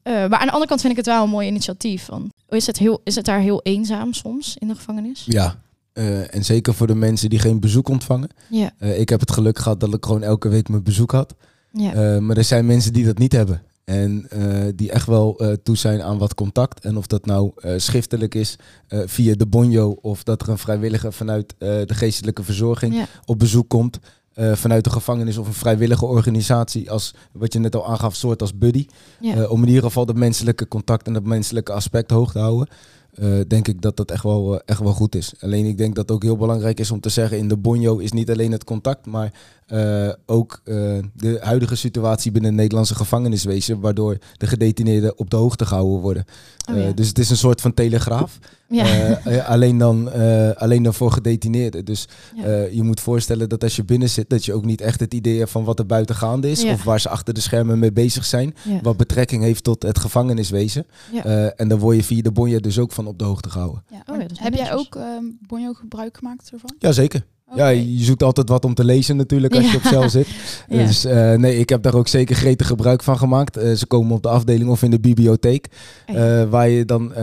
Eh, 0.07 0.13
maar 0.13 0.39
aan 0.39 0.45
de 0.45 0.51
andere 0.51 0.67
kant 0.67 0.81
vind 0.81 0.91
ik 0.91 0.97
het 0.97 1.05
wel 1.05 1.23
een 1.23 1.29
mooi 1.29 1.47
initiatief. 1.47 2.09
Is 2.49 2.67
het, 2.67 2.77
heel, 2.77 3.01
is 3.03 3.15
het 3.15 3.25
daar 3.25 3.39
heel 3.39 3.61
eenzaam 3.61 4.13
soms 4.13 4.57
in 4.57 4.67
de 4.67 4.75
gevangenis? 4.75 5.23
Ja, 5.25 5.59
eh, 5.93 6.35
en 6.35 6.45
zeker 6.45 6.73
voor 6.73 6.87
de 6.87 6.95
mensen 6.95 7.29
die 7.29 7.39
geen 7.39 7.59
bezoek 7.59 7.89
ontvangen. 7.89 8.29
Ja. 8.49 8.71
Eh, 8.77 8.99
ik 8.99 9.09
heb 9.09 9.19
het 9.19 9.31
geluk 9.31 9.59
gehad 9.59 9.79
dat 9.79 9.93
ik 9.93 10.05
gewoon 10.05 10.23
elke 10.23 10.49
week 10.49 10.69
mijn 10.69 10.83
bezoek 10.83 11.11
had. 11.11 11.35
ja. 11.71 12.19
Maar 12.19 12.37
er 12.37 12.43
zijn 12.43 12.65
mensen 12.65 12.93
die 12.93 13.05
dat 13.05 13.17
niet 13.17 13.31
hebben. 13.31 13.61
En 13.83 14.27
die 14.75 14.91
echt 14.91 15.07
wel 15.07 15.57
toe 15.63 15.77
zijn 15.77 16.01
aan 16.01 16.17
wat 16.17 16.33
contact. 16.33 16.85
En 16.85 16.97
of 16.97 17.07
dat 17.07 17.25
nou 17.25 17.51
schriftelijk 17.77 18.35
is 18.35 18.55
via 18.87 19.35
de 19.35 19.45
bonjo. 19.45 19.89
Of 20.01 20.23
dat 20.23 20.41
er 20.41 20.49
een 20.49 20.57
vrijwilliger 20.57 21.13
vanuit 21.13 21.55
de 21.57 21.93
geestelijke 21.93 22.43
verzorging 22.43 22.95
ja. 22.95 23.05
op 23.25 23.39
bezoek 23.39 23.69
komt. 23.69 23.99
Eh, 24.37 24.55
vanuit 24.55 24.83
de 24.83 24.89
gevangenis 24.89 25.37
of 25.37 25.47
een 25.47 25.53
vrijwillige 25.53 26.05
organisatie. 26.05 26.91
Als 26.91 27.13
wat 27.31 27.53
je 27.53 27.59
net 27.59 27.75
al 27.75 27.87
aangaf, 27.87 28.15
soort 28.15 28.41
als 28.41 28.57
buddy. 28.57 28.87
ja. 29.19 29.35
Eh, 29.35 29.51
om 29.51 29.61
in 29.61 29.67
ieder 29.67 29.83
geval 29.83 30.05
dat 30.05 30.15
menselijke 30.15 30.67
contact 30.67 31.07
en 31.07 31.13
dat 31.13 31.23
menselijke 31.23 31.71
aspect 31.71 32.11
hoog 32.11 32.31
te 32.31 32.39
houden. 32.39 32.67
eh, 33.13 33.27
denk 33.47 33.67
ik 33.67 33.81
dat 33.81 33.97
dat 33.97 34.11
echt 34.11 34.23
wel, 34.23 34.61
echt 34.65 34.79
wel 34.79 34.93
goed 34.93 35.15
is. 35.15 35.33
Alleen 35.39 35.65
ik 35.65 35.77
denk 35.77 35.95
dat 35.95 36.07
het 36.07 36.17
ook 36.17 36.23
heel 36.23 36.37
belangrijk 36.37 36.79
is 36.79 36.91
om 36.91 36.99
te 36.99 37.09
zeggen... 37.09 37.37
in 37.37 37.47
de 37.47 37.57
bonjo 37.57 37.97
is 37.97 38.11
niet 38.11 38.31
alleen 38.31 38.51
het 38.51 38.63
contact... 38.63 39.05
maar 39.05 39.33
eh, 39.67 40.09
ook 40.25 40.61
eh, 40.63 40.73
de 41.13 41.37
huidige 41.41 41.75
situatie 41.75 42.31
binnen 42.31 42.51
het 42.51 42.59
Nederlandse 42.59 42.95
gevangeniswezen... 42.95 43.79
waardoor 43.79 44.17
de 44.37 44.47
gedetineerden 44.47 45.17
op 45.17 45.29
de 45.29 45.35
hoogte 45.35 45.65
gehouden 45.65 45.99
worden. 45.99 46.25
Oh, 46.69 46.75
Eh, 46.75 46.85
ja. 46.85 46.91
Dus 46.91 47.07
het 47.07 47.19
is 47.19 47.29
een 47.29 47.37
soort 47.37 47.61
van 47.61 47.73
telegraaf. 47.73 48.39
ja. 48.69 49.13
Alleen, 49.45 49.77
dan, 49.77 50.11
eh, 50.11 50.49
alleen 50.51 50.83
dan 50.83 50.93
voor 50.93 51.11
gedetineerden. 51.11 51.85
Dus 51.85 52.07
Ja. 52.35 52.43
eh, 52.43 52.73
je 52.73 52.83
moet 52.83 52.99
voorstellen 52.99 53.49
dat 53.49 53.63
als 53.63 53.75
je 53.75 53.83
binnen 53.83 54.09
zit... 54.09 54.29
dat 54.29 54.45
je 54.45 54.53
ook 54.53 54.65
niet 54.65 54.81
echt 54.81 54.99
het 54.99 55.13
idee 55.13 55.37
hebt 55.37 55.51
van 55.51 55.63
wat 55.63 55.79
er 55.79 55.85
buiten 55.85 56.15
gaande 56.15 56.49
is... 56.51 56.61
Ja. 56.61 56.73
of 56.73 56.83
waar 56.83 56.99
ze 56.99 57.09
achter 57.09 57.33
de 57.33 57.41
schermen 57.41 57.79
mee 57.79 57.91
bezig 57.91 58.25
zijn 58.25 58.55
ja. 58.63 58.79
wat 58.81 58.97
betrekking 58.97 59.43
heeft 59.43 59.63
tot 59.63 59.83
het 59.83 59.99
gevangeniswezen. 59.99 60.85
Ja. 61.11 61.23
Eh, 61.25 61.49
en 61.61 61.67
daar 61.67 61.79
word 61.79 61.95
je 61.95 62.03
via 62.03 62.21
de 62.21 62.31
bonje 62.31 62.59
dus 62.59 62.79
ook 62.79 62.91
van 62.91 63.07
op 63.07 63.19
de 63.19 63.25
hoogte 63.25 63.49
gehouden. 63.49 63.83
ja. 63.91 64.03
Oh 64.13 64.21
is 64.21 64.39
Heb 64.39 64.53
jij 64.53 64.63
netjes. 64.63 64.79
ook 64.79 64.95
ehm 64.95 65.23
bonjo 65.47 65.73
gebruik 65.73 66.17
gemaakt 66.17 66.49
ervan? 66.53 66.75
Jazeker. 66.79 67.25
Ja, 67.55 67.67
je 67.67 68.03
zoekt 68.03 68.23
altijd 68.23 68.49
wat 68.49 68.65
om 68.65 68.73
te 68.73 68.83
lezen 68.83 69.15
natuurlijk 69.15 69.55
als 69.55 69.63
Ja. 69.65 69.71
je 69.71 69.77
op 69.77 69.83
cel 69.83 70.09
zit. 70.09 70.27
Ja. 70.69 70.85
Dus 70.85 71.05
eh, 71.05 71.33
nee, 71.33 71.57
ik 71.59 71.69
heb 71.69 71.81
daar 71.83 71.93
ook 71.95 72.07
zeker 72.07 72.35
gretig 72.35 72.67
gebruik 72.67 73.03
van 73.03 73.17
gemaakt. 73.17 73.57
Eh, 73.57 73.71
ze 73.73 73.85
komen 73.87 74.15
op 74.15 74.23
de 74.23 74.29
afdeling 74.29 74.69
of 74.69 74.83
in 74.83 74.91
de 74.91 74.99
bibliotheek. 74.99 75.67
Eh, 76.05 76.43
waar 76.49 76.69
je 76.69 76.85
dan 76.85 77.13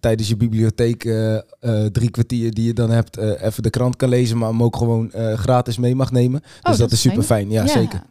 tijdens 0.00 0.28
je 0.28 0.36
bibliotheek 0.36 1.00
drie 1.92 2.10
kwartier 2.10 2.54
die 2.54 2.66
je 2.66 2.72
dan 2.74 2.90
hebt... 2.90 3.16
even 3.16 3.62
de 3.62 3.70
krant 3.70 3.96
kan 3.96 4.08
lezen, 4.08 4.38
maar 4.38 4.48
hem 4.48 4.62
ook 4.62 4.76
gewoon 4.76 5.10
gratis 5.34 5.78
mee 5.78 5.94
mag 5.94 6.12
nemen. 6.12 6.40
Dus 6.40 6.72
Oh, 6.72 6.78
dat, 6.78 6.92
is 6.92 7.00
super 7.00 7.22
fijn. 7.22 7.50
Ja, 7.50 7.62
Ja. 7.62 7.68
zeker. 7.68 8.02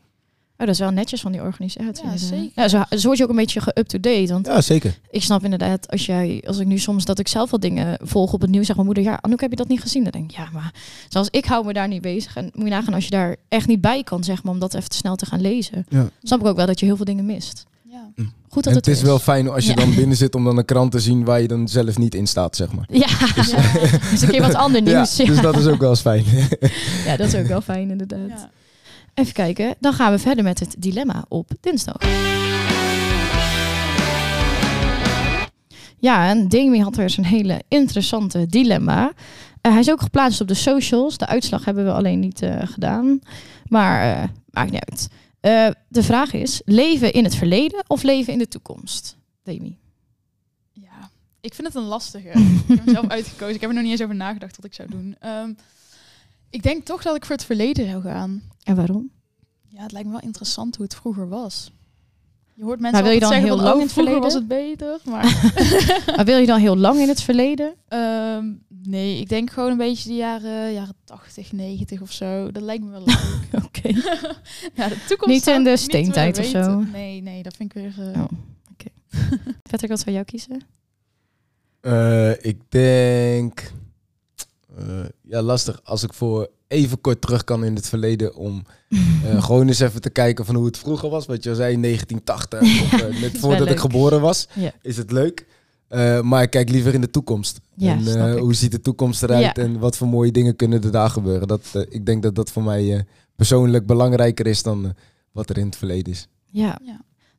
Oh, 0.63 0.69
dat 0.69 0.77
is 0.79 0.85
wel 0.87 0.91
netjes 0.91 1.21
van 1.21 1.31
die 1.31 1.41
organisatie. 1.41 2.05
Ja, 2.05 2.17
zeker. 2.17 2.49
Ja, 2.55 2.67
zo, 2.67 2.83
zo 2.97 3.05
word 3.05 3.17
je 3.17 3.23
ook 3.23 3.29
een 3.29 3.35
beetje 3.35 3.61
ge-up-to-date. 3.61 4.33
Want 4.33 4.45
Ja, 4.45 4.61
zeker. 4.61 4.99
ik 5.09 5.21
snap 5.23 5.43
inderdaad, 5.43 5.91
als 5.91 6.05
jij, 6.05 6.43
als 6.47 6.57
ik 6.59 6.67
nu 6.67 6.77
soms 6.77 7.05
dat 7.05 7.19
ik 7.19 7.27
zelf 7.27 7.51
wel 7.51 7.59
dingen 7.59 7.97
volg 8.01 8.33
op 8.33 8.41
het 8.41 8.49
nieuws, 8.49 8.65
zeg 8.65 8.75
mijn 8.75 8.87
moeder, 8.87 9.03
ja, 9.03 9.17
Anouk, 9.21 9.41
heb 9.41 9.49
je 9.49 9.55
dat 9.55 9.67
niet 9.67 9.81
gezien? 9.81 10.03
Dan 10.03 10.11
denk 10.11 10.31
ik, 10.31 10.37
ja, 10.37 10.47
maar 10.53 10.73
zoals 11.09 11.27
ik 11.31 11.45
hou 11.45 11.65
me 11.65 11.73
daar 11.73 11.87
niet 11.87 12.01
bezig. 12.01 12.35
En 12.35 12.49
moet 12.53 12.63
je 12.65 12.69
nagaan 12.71 12.93
als 12.93 13.03
je 13.03 13.09
daar 13.09 13.35
echt 13.49 13.67
niet 13.67 13.81
bij 13.81 14.03
kan, 14.03 14.23
zeg 14.23 14.43
maar, 14.43 14.53
om 14.53 14.59
dat 14.59 14.73
even 14.73 14.89
te 14.89 14.95
snel 14.97 15.15
te 15.15 15.25
gaan 15.25 15.41
lezen. 15.41 15.85
Ja. 15.89 16.09
Snap 16.21 16.39
ik 16.39 16.45
ook 16.45 16.55
wel 16.55 16.65
dat 16.65 16.79
je 16.79 16.85
heel 16.85 16.95
veel 16.95 17.05
dingen 17.05 17.25
mist. 17.25 17.65
Ja. 17.89 18.09
Goed 18.49 18.63
dat 18.63 18.65
En 18.73 18.77
het, 18.77 18.85
het 18.85 18.95
is 18.95 19.01
er 19.01 19.07
wel 19.07 19.19
fijn 19.19 19.49
als 19.49 19.63
je 19.65 19.69
Ja. 19.69 19.75
dan 19.75 19.95
binnen 20.01 20.17
zit 20.17 20.35
om 20.35 20.43
dan 20.43 20.57
een 20.57 20.65
krant 20.65 20.91
te 20.91 20.99
zien 20.99 21.23
waar 21.23 21.41
je 21.41 21.47
dan 21.47 21.67
zelf 21.67 21.97
niet 21.97 22.15
in 22.15 22.27
staat, 22.27 22.55
zeg 22.55 22.71
maar. 22.73 22.85
Ja, 22.89 23.07
dus 24.11 24.21
een 24.21 24.29
keer 24.29 24.41
wat 24.41 24.53
ander 24.53 24.83
Ja, 24.87 24.95
nieuws. 24.95 25.15
Ja, 25.15 25.25
dus 25.25 25.41
dat 25.41 25.57
is 25.57 25.65
ook 25.65 25.79
wel 25.79 25.89
eens 25.89 26.01
fijn. 26.01 26.23
Ja, 27.05 27.17
dat 27.17 27.27
is 27.27 27.35
ook 27.35 27.47
wel 27.47 27.61
fijn 27.61 27.89
inderdaad. 27.89 28.47
Even 29.13 29.33
kijken, 29.33 29.75
dan 29.79 29.93
gaan 29.93 30.11
we 30.11 30.19
verder 30.19 30.43
met 30.43 30.59
het 30.59 30.75
dilemma 30.77 31.25
op 31.27 31.49
dinsdag. 31.59 31.97
Ja, 36.03 36.29
en 36.29 36.47
Demi 36.47 36.81
had 36.81 36.95
weer 36.95 37.09
zo'n 37.09 37.23
hele 37.23 37.61
interessante 37.67 38.45
dilemma. 38.45 39.13
Eh, 39.61 39.71
hij 39.71 39.81
is 39.81 39.91
ook 39.91 40.01
geplaatst 40.01 40.41
op 40.41 40.47
de 40.47 40.53
socials. 40.53 41.17
De 41.17 41.27
uitslag 41.27 41.65
hebben 41.65 41.85
we 41.85 41.91
alleen 41.91 42.19
niet 42.19 42.41
eh, 42.41 42.61
gedaan. 42.63 43.19
Maar 43.67 44.15
eh, 44.15 44.29
maakt 44.49 44.71
niet 44.71 44.83
uit. 44.85 45.09
De 45.87 46.03
vraag 46.03 46.33
is, 46.33 46.61
leven 46.65 47.13
in 47.13 47.23
het 47.23 47.35
verleden 47.35 47.83
of 47.87 48.03
leven 48.03 48.33
in 48.33 48.39
de 48.39 48.47
toekomst? 48.47 49.17
Demi. 49.43 49.77
Ja, 50.71 51.09
ik 51.41 51.53
vind 51.53 51.67
het 51.67 51.75
een 51.75 51.83
lastige. 51.83 52.27
ik 52.27 52.67
heb 52.67 52.85
hem 52.85 52.93
zelf 52.93 53.07
uitgekozen. 53.17 53.55
Ik 53.55 53.61
heb 53.61 53.69
er 53.69 53.75
nog 53.75 53.83
niet 53.83 53.91
eens 53.91 54.03
over 54.03 54.15
nagedacht 54.15 54.55
wat 54.55 54.65
ik 54.65 54.73
zou 54.73 54.89
doen. 54.89 55.15
Ehm, 55.19 55.53
ik 56.53 56.63
denk 56.63 56.85
toch 56.85 57.01
dat 57.03 57.15
ik 57.15 57.25
voor 57.25 57.35
het 57.35 57.45
verleden 57.45 57.87
zou 57.89 58.01
gaan. 58.01 58.41
En 58.63 58.75
waarom? 58.75 59.09
Ja, 59.67 59.81
het 59.81 59.91
lijkt 59.91 60.07
me 60.07 60.13
wel 60.13 60.23
interessant 60.23 60.75
hoe 60.75 60.85
het 60.85 60.95
vroeger 60.95 61.29
was. 61.29 61.71
Je 62.55 62.63
hoort 62.63 62.79
mensen 62.79 62.91
Maar 63.01 63.03
wil 63.09 63.13
je 63.13 63.19
dan 63.19 63.29
zeggen 63.29 63.47
heel 63.47 63.61
lang 63.63 63.75
in 63.75 63.81
het 63.83 63.91
vroeger 63.93 64.19
was 64.19 64.33
verleden? 64.33 64.67
het 64.67 64.77
beter. 64.77 65.11
Maar 65.11 65.51
Maar 66.15 66.25
wil 66.25 66.37
je 66.37 66.45
dan 66.45 66.59
heel 66.59 66.77
lang 66.77 66.99
in 66.99 67.07
het 67.07 67.21
verleden? 67.21 67.73
ehm, 67.87 68.45
nee, 68.83 69.19
ik 69.19 69.29
denk 69.29 69.51
gewoon 69.51 69.71
een 69.71 69.77
beetje 69.77 70.09
de 70.09 70.15
jaren, 70.15 70.73
jaren 70.73 70.95
80, 71.03 71.51
90 71.51 72.01
of 72.01 72.11
zo. 72.11 72.51
Dat 72.51 72.63
lijkt 72.63 72.83
me 72.83 72.89
wel 72.89 73.03
leuk. 73.05 73.63
Oké. 73.65 73.87
ja, 74.79 74.87
de 74.87 75.03
toekomst 75.07 75.33
Niet 75.45 75.47
in 75.55 75.63
de 75.63 75.77
steentijd 75.77 76.39
of 76.39 76.45
zo? 76.45 76.79
Nee, 76.79 77.21
nee, 77.21 77.43
dat 77.43 77.55
vind 77.55 77.75
ik 77.75 77.81
weer... 77.81 78.11
eh, 78.13 78.21
Oh, 78.21 78.27
oké. 78.71 78.89
Patrick, 79.69 79.89
wat 79.89 79.99
zou 79.99 80.11
jou 80.11 80.25
kiezen? 80.25 80.61
Eh, 81.81 82.45
ik 82.45 82.57
denk... 82.69 83.71
eh, 84.77 84.85
ja, 85.21 85.41
lastig. 85.41 85.79
Als 85.83 86.03
ik 86.03 86.13
voor 86.13 86.49
even 86.67 87.01
kort 87.01 87.21
terug 87.21 87.43
kan 87.43 87.63
in 87.65 87.75
het 87.75 87.87
verleden 87.89 88.35
om 88.35 88.63
eh, 88.89 89.43
gewoon 89.45 89.67
eens 89.67 89.79
even 89.79 90.01
te 90.01 90.09
kijken 90.09 90.45
van 90.45 90.55
hoe 90.55 90.65
het 90.65 90.77
vroeger 90.77 91.09
was. 91.09 91.25
Wat 91.25 91.43
je 91.43 91.49
al 91.49 91.55
zei, 91.55 91.81
1980 91.81 92.61
of 92.83 93.01
eh, 93.01 93.21
net 93.21 93.37
voordat 93.39 93.69
ik 93.69 93.79
geboren 93.79 94.21
was, 94.21 94.47
Ja. 94.53 94.71
is 94.81 94.97
het 94.97 95.11
leuk. 95.11 95.45
Eh, 95.87 96.21
maar 96.21 96.41
ik 96.43 96.49
kijk 96.49 96.69
liever 96.69 96.93
in 96.93 97.01
de 97.01 97.09
toekomst. 97.09 97.59
Ja, 97.75 97.93
en, 97.97 98.07
eh, 98.07 98.39
hoe 98.39 98.53
ziet 98.53 98.71
de 98.71 98.81
toekomst 98.81 99.23
eruit 99.23 99.43
Ja. 99.43 99.53
en 99.53 99.79
wat 99.79 99.97
voor 99.97 100.07
mooie 100.07 100.31
dingen 100.31 100.55
kunnen 100.55 100.83
er 100.83 100.91
daar 100.91 101.09
gebeuren. 101.09 101.47
Dat, 101.47 101.61
eh, 101.73 101.81
ik 101.89 102.05
denk 102.05 102.23
dat 102.23 102.35
dat 102.35 102.51
voor 102.51 102.63
mij 102.63 102.95
eh, 102.95 103.01
persoonlijk 103.35 103.85
belangrijker 103.85 104.47
is 104.47 104.63
dan 104.63 104.93
wat 105.31 105.49
er 105.49 105.57
in 105.57 105.65
het 105.65 105.75
verleden 105.75 106.13
is. 106.13 106.27
Ja. 106.45 106.79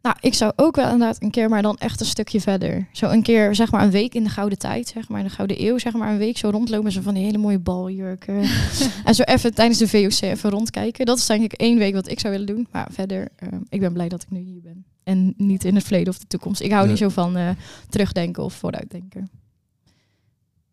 Nou, 0.04 0.16
ik 0.20 0.34
zou 0.34 0.52
ook 0.56 0.76
wel 0.76 0.84
inderdaad 0.90 1.22
een 1.22 1.30
keer, 1.30 1.48
maar 1.48 1.62
dan 1.62 1.76
echt 1.76 2.00
een 2.00 2.06
stukje 2.06 2.40
verder. 2.40 2.88
Zo 2.92 3.10
een 3.10 3.22
keer, 3.22 3.54
zeg 3.54 3.70
maar, 3.70 3.82
een 3.82 3.90
week 3.90 4.14
in 4.14 4.24
de 4.24 4.30
gouden 4.30 4.58
tijd, 4.58 4.88
zeg 4.88 5.08
maar, 5.08 5.18
in 5.20 5.26
de 5.26 5.32
gouden 5.32 5.62
eeuw, 5.62 5.78
zeg 5.78 5.92
maar, 5.92 6.10
een 6.12 6.18
week 6.18 6.36
zo 6.36 6.48
rondlopen, 6.50 6.92
zo 6.92 7.00
van 7.00 7.14
die 7.14 7.24
hele 7.24 7.38
mooie 7.38 7.58
baljurken. 7.58 8.34
en 9.04 9.14
zo 9.14 9.22
even 9.22 9.54
tijdens 9.54 9.78
de 9.78 9.88
VOC 9.88 10.20
even 10.20 10.50
rondkijken. 10.50 11.06
Dat 11.06 11.18
is 11.18 11.26
denk 11.26 11.42
ik 11.42 11.52
één 11.52 11.78
week 11.78 11.94
wat 11.94 12.08
ik 12.08 12.20
zou 12.20 12.32
willen 12.32 12.54
doen. 12.54 12.66
Maar 12.72 12.88
verder, 12.92 13.28
eh, 13.36 13.48
ik 13.68 13.80
ben 13.80 13.92
blij 13.92 14.08
dat 14.08 14.22
ik 14.22 14.30
nu 14.30 14.38
hier 14.40 14.60
ben. 14.60 14.84
En 15.04 15.34
niet 15.36 15.64
in 15.64 15.74
het 15.74 15.84
verleden 15.84 16.12
of 16.12 16.18
de 16.18 16.26
toekomst. 16.26 16.60
Ik 16.60 16.70
hou 16.70 16.82
Nee. 16.82 16.90
niet 16.90 16.98
zo 17.02 17.08
van 17.08 17.36
eh, 17.36 17.48
terugdenken 17.88 18.42
of 18.42 18.54
vooruitdenken. 18.54 19.30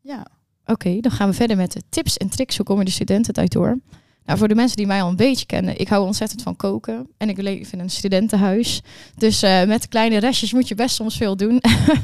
ja. 0.02 0.26
Oké, 0.66 1.00
dan 1.00 1.12
gaan 1.12 1.30
we 1.30 1.34
verder 1.36 1.58
met 1.58 1.72
de 1.72 1.82
tips 1.90 2.18
en 2.18 2.30
tricks. 2.30 2.58
Hoe 2.58 2.66
komen 2.66 2.86
de 2.86 2.92
studenten 2.92 3.36
uit 3.36 3.52
door? 3.52 3.80
Nou, 4.26 4.39
voor 4.39 4.47
de 4.47 4.55
mensen 4.55 4.78
die 4.78 4.88
mij 4.88 5.01
al 5.01 5.09
een 5.09 5.15
beetje 5.15 5.45
kennen, 5.45 5.80
ik 5.80 5.88
hou 5.88 6.05
ontzettend 6.05 6.41
van 6.41 6.55
koken. 6.55 7.07
En 7.17 7.30
ik 7.30 7.41
leef 7.41 7.74
in 7.74 7.80
een 7.80 7.89
studentenhuis. 7.89 8.82
Dus 9.15 9.41
eh, 9.41 9.63
met 9.63 9.88
kleine 9.88 10.17
restjes 10.17 10.53
moet 10.53 10.67
je 10.67 10.76
best 10.76 10.95
soms 10.95 11.17
veel 11.17 11.38
doen. 11.38 11.61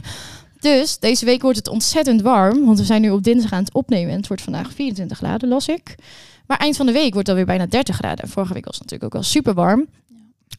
dus 0.59 0.99
deze 0.99 1.25
week 1.25 1.41
wordt 1.41 1.57
het 1.57 1.67
ontzettend 1.67 2.21
warm. 2.21 2.65
Want 2.65 2.79
we 2.79 2.85
zijn 2.85 3.01
nu 3.01 3.09
op 3.09 3.23
dinsdag 3.23 3.51
aan 3.51 3.63
het 3.63 3.73
opnemen. 3.73 4.11
En 4.11 4.17
het 4.17 4.27
wordt 4.27 4.43
vandaag 4.43 4.73
24 4.73 5.17
graden, 5.17 5.49
las 5.49 5.67
ik. 5.67 5.95
Maar 6.47 6.57
eind 6.57 6.75
van 6.75 6.85
de 6.85 6.91
week 6.91 7.13
wordt 7.13 7.17
het 7.17 7.29
alweer 7.29 7.45
bijna 7.45 7.65
30 7.65 7.95
graden. 7.95 8.23
En 8.23 8.29
vorige 8.29 8.53
week 8.53 8.65
was 8.65 8.73
het 8.73 8.83
natuurlijk 8.83 9.15
ook 9.15 9.21
wel 9.21 9.31
super 9.31 9.53
warm. 9.53 9.87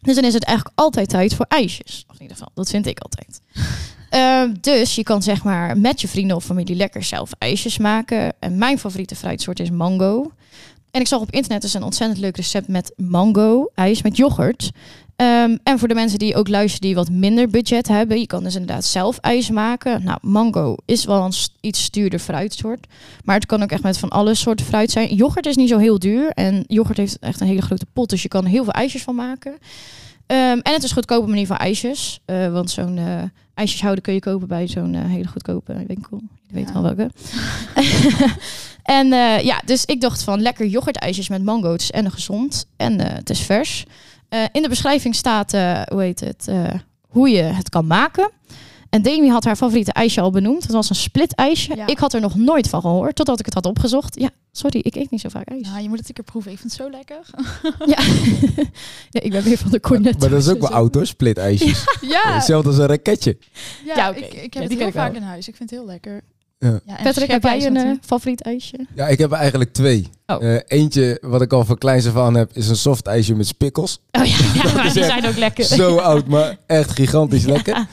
Dus 0.00 0.14
dan 0.14 0.24
is 0.24 0.34
het 0.34 0.44
eigenlijk 0.44 0.78
altijd 0.78 1.08
tijd 1.08 1.34
voor 1.34 1.46
ijsjes. 1.48 2.04
Of 2.08 2.14
in 2.14 2.22
ieder 2.22 2.36
geval, 2.36 2.52
dat 2.54 2.70
vind 2.70 2.86
ik 2.86 2.98
altijd. 2.98 3.40
Ehm, 4.08 4.54
dus 4.60 4.94
je 4.94 5.02
kan 5.02 5.22
zeg 5.22 5.44
maar 5.44 5.78
met 5.78 6.00
je 6.00 6.08
vrienden 6.08 6.36
of 6.36 6.44
familie 6.44 6.76
lekker 6.76 7.02
zelf 7.02 7.30
ijsjes 7.38 7.78
maken. 7.78 8.32
En 8.38 8.58
mijn 8.58 8.78
favoriete 8.78 9.16
fruitsoort 9.16 9.60
is 9.60 9.70
mango. 9.70 10.32
En 10.98 11.04
ik 11.04 11.10
zag 11.10 11.20
op 11.20 11.30
internet 11.30 11.62
dus 11.62 11.74
een 11.74 11.82
ontzettend 11.82 12.20
leuk 12.20 12.36
recept 12.36 12.68
met 12.68 12.92
mango 12.96 13.70
ijs 13.74 14.02
met 14.02 14.16
yoghurt. 14.16 14.70
Ehm, 15.16 15.56
en 15.62 15.78
voor 15.78 15.88
de 15.88 15.94
mensen 15.94 16.18
die 16.18 16.34
ook 16.36 16.48
luisteren 16.48 16.86
die 16.86 16.94
wat 16.94 17.10
minder 17.10 17.48
budget 17.48 17.88
hebben, 17.88 18.18
je 18.20 18.26
kan 18.26 18.42
dus 18.42 18.54
inderdaad 18.54 18.84
zelf 18.84 19.18
ijs 19.18 19.50
maken. 19.50 20.04
Nou, 20.04 20.18
mango 20.22 20.76
is 20.84 21.04
wel 21.04 21.24
een 21.24 21.32
iets 21.60 21.82
stuurder 21.82 22.18
fruitsoort, 22.18 22.86
maar 23.24 23.34
het 23.34 23.46
kan 23.46 23.62
ook 23.62 23.70
echt 23.70 23.82
met 23.82 23.98
van 23.98 24.08
alle 24.08 24.34
soorten 24.34 24.66
fruit 24.66 24.90
zijn. 24.90 25.14
Yoghurt 25.14 25.46
is 25.46 25.56
niet 25.56 25.68
zo 25.68 25.78
heel 25.78 25.98
duur 25.98 26.30
en 26.30 26.64
yoghurt 26.66 26.98
heeft 26.98 27.18
echt 27.18 27.40
een 27.40 27.46
hele 27.46 27.62
grote 27.62 27.86
pot, 27.92 28.10
dus 28.10 28.22
je 28.22 28.28
kan 28.28 28.44
er 28.44 28.50
heel 28.50 28.64
veel 28.64 28.72
ijsjes 28.72 29.02
van 29.02 29.14
maken. 29.14 29.52
Ehm, 30.26 30.58
en 30.62 30.72
het 30.72 30.82
is 30.82 30.88
een 30.88 30.96
goedkope 30.96 31.28
manier 31.28 31.46
van 31.46 31.56
ijsjes, 31.56 32.20
eh, 32.24 32.52
want 32.52 32.70
zo'n 32.70 32.98
eh 32.98 33.22
ijsjeshouder 33.54 34.02
kun 34.02 34.14
je 34.14 34.20
kopen 34.20 34.48
bij 34.48 34.68
zo'n 34.68 34.94
eh, 34.94 35.04
hele 35.04 35.28
goedkope 35.28 35.84
winkel. 35.86 36.20
Je 36.46 36.54
weet 36.54 36.66
Ja. 36.66 36.72
wel 36.72 36.82
welke. 36.82 37.10
en 38.88 39.12
eh, 39.12 39.44
ja, 39.44 39.62
dus 39.64 39.84
ik 39.84 40.00
dacht 40.00 40.22
van 40.22 40.40
lekker 40.42 40.66
yoghurtijsjes 40.66 41.28
met 41.28 41.44
mango. 41.44 41.72
Het 41.72 41.80
is 41.80 41.90
en 41.90 42.10
gezond 42.10 42.66
en 42.76 43.00
eh, 43.00 43.14
het 43.16 43.30
is 43.30 43.40
vers. 43.40 43.84
Eh, 44.28 44.42
in 44.52 44.62
de 44.62 44.68
beschrijving 44.68 45.14
staat, 45.14 45.52
eh, 45.52 45.82
hoe 45.92 46.02
heet 46.02 46.20
het, 46.20 46.48
eh, 46.48 46.74
hoe 47.08 47.28
je 47.30 47.42
het 47.42 47.68
kan 47.68 47.86
maken. 47.86 48.30
En 48.90 49.02
Demi 49.02 49.28
had 49.30 49.44
haar 49.44 49.56
favoriete 49.56 49.92
ijsje 49.92 50.20
al 50.20 50.30
benoemd. 50.30 50.62
Het 50.62 50.72
was 50.72 50.90
een 50.90 50.96
split 50.96 51.34
ijsje. 51.34 51.76
Ja. 51.76 51.86
Ik 51.86 51.98
had 51.98 52.12
er 52.14 52.20
nog 52.20 52.34
nooit 52.34 52.68
van 52.68 52.80
gehoord, 52.80 53.16
totdat 53.16 53.38
ik 53.38 53.44
het 53.44 53.54
had 53.54 53.66
opgezocht. 53.66 54.20
Ja, 54.20 54.30
sorry, 54.52 54.80
ik 54.82 54.94
eet 54.96 55.10
niet 55.10 55.20
zo 55.20 55.28
vaak 55.28 55.48
ijs. 55.48 55.68
Ja, 55.68 55.78
je 55.78 55.88
moet 55.88 55.98
het 55.98 56.08
een 56.08 56.14
keer 56.14 56.24
proeven. 56.24 56.52
Ik 56.52 56.58
vind 56.58 56.72
het 56.72 56.80
zo 56.82 56.90
lekker. 56.90 57.20
Ja, 57.94 58.02
ja 59.14 59.20
ik 59.20 59.30
ben 59.30 59.42
weer 59.42 59.58
van 59.58 59.70
de 59.70 59.80
cornet. 59.80 60.18
Maar 60.20 60.28
dat 60.28 60.40
is 60.42 60.48
ook 60.48 60.60
wel 60.68 60.70
oud 60.70 60.94
hoor, 60.94 61.06
split 61.06 61.38
ijsjes. 61.38 61.84
Ja, 62.00 62.34
Hetzelfde 62.34 62.68
als 62.68 62.78
een 62.78 62.86
raketje. 62.86 63.38
ja, 63.84 64.08
ik, 64.14 64.16
ik 64.34 64.54
Ja, 64.54 64.60
heb 64.60 64.68
die 64.68 64.78
het 64.78 64.78
heel 64.78 64.90
vaak 65.02 65.14
in 65.14 65.22
huis. 65.22 65.48
Ik 65.48 65.56
vind 65.56 65.70
het 65.70 65.78
heel 65.78 65.88
lekker. 65.88 66.22
Ja. 66.58 66.80
Patrick, 67.02 67.30
heb 67.30 67.42
jij 67.42 67.66
een 67.66 67.76
eh, 67.76 67.90
favoriet 68.00 68.42
ijsje? 68.42 68.86
Ja, 68.94 69.08
ik 69.08 69.18
heb 69.18 69.32
er 69.32 69.38
eigenlijk 69.38 69.72
twee. 69.72 70.08
Oh. 70.26 70.44
Eh, 70.44 70.60
eentje, 70.66 71.18
wat 71.20 71.42
ik 71.42 71.52
al 71.52 71.64
van 71.64 71.78
kleins 71.78 72.06
af 72.06 72.16
aan 72.16 72.34
heb, 72.34 72.50
is 72.52 72.68
een 72.68 72.76
soft 72.76 73.06
ijsje 73.06 73.34
met 73.34 73.46
spikkels. 73.46 74.00
Oh 74.10 74.24
ja, 74.24 74.36
ja 74.62 74.74
maar 74.74 74.92
die 74.92 75.04
zijn 75.04 75.26
ook 75.26 75.36
lekker. 75.36 75.64
Zo 75.64 75.96
oud, 75.96 76.26
maar 76.26 76.56
echt 76.66 76.90
gigantisch 76.90 77.44
lekker. 77.44 77.86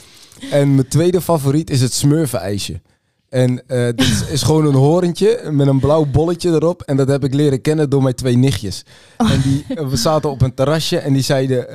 En 0.51 0.75
mijn 0.75 0.87
tweede 0.87 1.21
favoriet 1.21 1.69
is 1.69 1.81
het 1.81 1.93
smurfenijsje. 1.93 2.81
En 3.29 3.67
eh 3.67 3.85
dit 3.85 4.01
is, 4.01 4.25
is 4.25 4.43
gewoon 4.43 4.65
een 4.65 4.73
horentje 4.73 5.49
met 5.51 5.67
een 5.67 5.79
blauw 5.79 6.05
bolletje 6.05 6.49
erop. 6.49 6.81
En 6.81 6.97
dat 6.97 7.07
heb 7.07 7.23
ik 7.23 7.33
leren 7.33 7.61
kennen 7.61 7.89
door 7.89 8.03
mijn 8.03 8.15
twee 8.15 8.37
nichtjes. 8.37 8.83
Oh. 9.17 9.31
En 9.31 9.41
die, 9.41 9.65
we 9.89 9.95
zaten 9.95 10.29
op 10.29 10.41
een 10.41 10.53
terrasje 10.53 10.97
en 10.97 11.13
die 11.13 11.23
zeiden... 11.23 11.67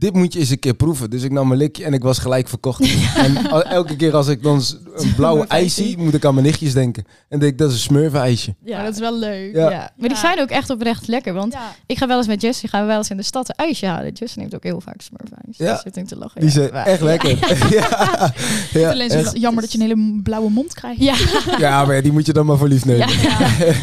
dit 0.00 0.14
moet 0.14 0.32
je 0.32 0.38
eens 0.38 0.50
een 0.50 0.58
keer 0.58 0.74
proeven. 0.74 1.10
Dus 1.10 1.22
ik 1.22 1.30
nam 1.30 1.50
een 1.52 1.56
likje 1.56 1.84
en 1.84 1.92
ik 1.92 2.02
was 2.02 2.18
gelijk 2.18 2.48
verkocht. 2.48 2.80
En 3.16 3.36
elke 3.64 3.96
keer 3.96 4.14
als 4.16 4.28
ik 4.28 4.42
dan 4.42 4.62
een 4.96 5.14
blauwe 5.14 5.46
ijs 5.46 5.74
zie, 5.74 5.98
moet 5.98 6.14
ik 6.14 6.24
aan 6.24 6.34
mijn 6.34 6.46
nichtjes 6.46 6.72
denken. 6.72 7.04
En 7.28 7.38
denk 7.38 7.52
ik, 7.52 7.58
dat 7.58 7.68
is 7.68 7.74
een 7.74 7.80
smurfenijsje. 7.80 8.54
Ja, 8.64 8.76
Maar 8.76 8.84
dat 8.84 8.94
is 8.94 9.00
wel 9.00 9.18
leuk. 9.18 9.54
Ja. 9.54 9.70
ja. 9.70 9.90
Maar 9.96 10.08
die 10.08 10.18
zijn 10.18 10.40
ook 10.40 10.48
echt 10.50 10.70
oprecht 10.70 11.06
lekker. 11.08 11.32
Want 11.34 11.52
Ja. 11.52 11.74
ik 11.86 11.98
ga 11.98 12.06
wel 12.06 12.18
eens 12.18 12.26
met 12.26 12.40
Jessie, 12.42 12.68
gaan 12.68 12.80
we 12.80 12.86
wel 12.86 12.96
eens 12.96 13.10
in 13.10 13.16
de 13.16 13.22
stad 13.22 13.48
een 13.48 13.54
ijsje 13.54 13.86
halen. 13.86 14.12
Jessie 14.12 14.40
neemt 14.40 14.54
ook 14.54 14.62
heel 14.62 14.80
vaak 14.80 15.00
smurfijs. 15.00 15.56
Ja. 15.56 15.66
Ja. 15.66 15.80
zit 15.82 15.96
ik 15.96 16.06
te 16.06 16.16
lachen. 16.16 16.40
Die 16.40 16.50
zijn 16.50 16.70
echt 16.70 17.00
lekker. 17.00 17.28
Ja, 17.70 18.32
ja, 18.80 18.90
Alleen 18.90 19.06
is 19.08 19.14
echt. 19.14 19.26
het 19.32 19.40
jammer 19.40 19.62
dat 19.62 19.72
je 19.72 19.78
een 19.78 19.84
hele 19.84 20.20
blauwe 20.22 20.50
mond 20.50 20.74
krijgt. 20.74 21.00
Ja, 21.02 21.14
ja, 21.58 21.84
maar 21.84 21.94
ja, 21.96 22.00
die 22.02 22.12
moet 22.12 22.26
je 22.26 22.32
dan 22.32 22.46
maar 22.46 22.56
voor 22.56 22.68
lief 22.68 22.84
nemen. 22.84 23.08
ja. 23.08 23.38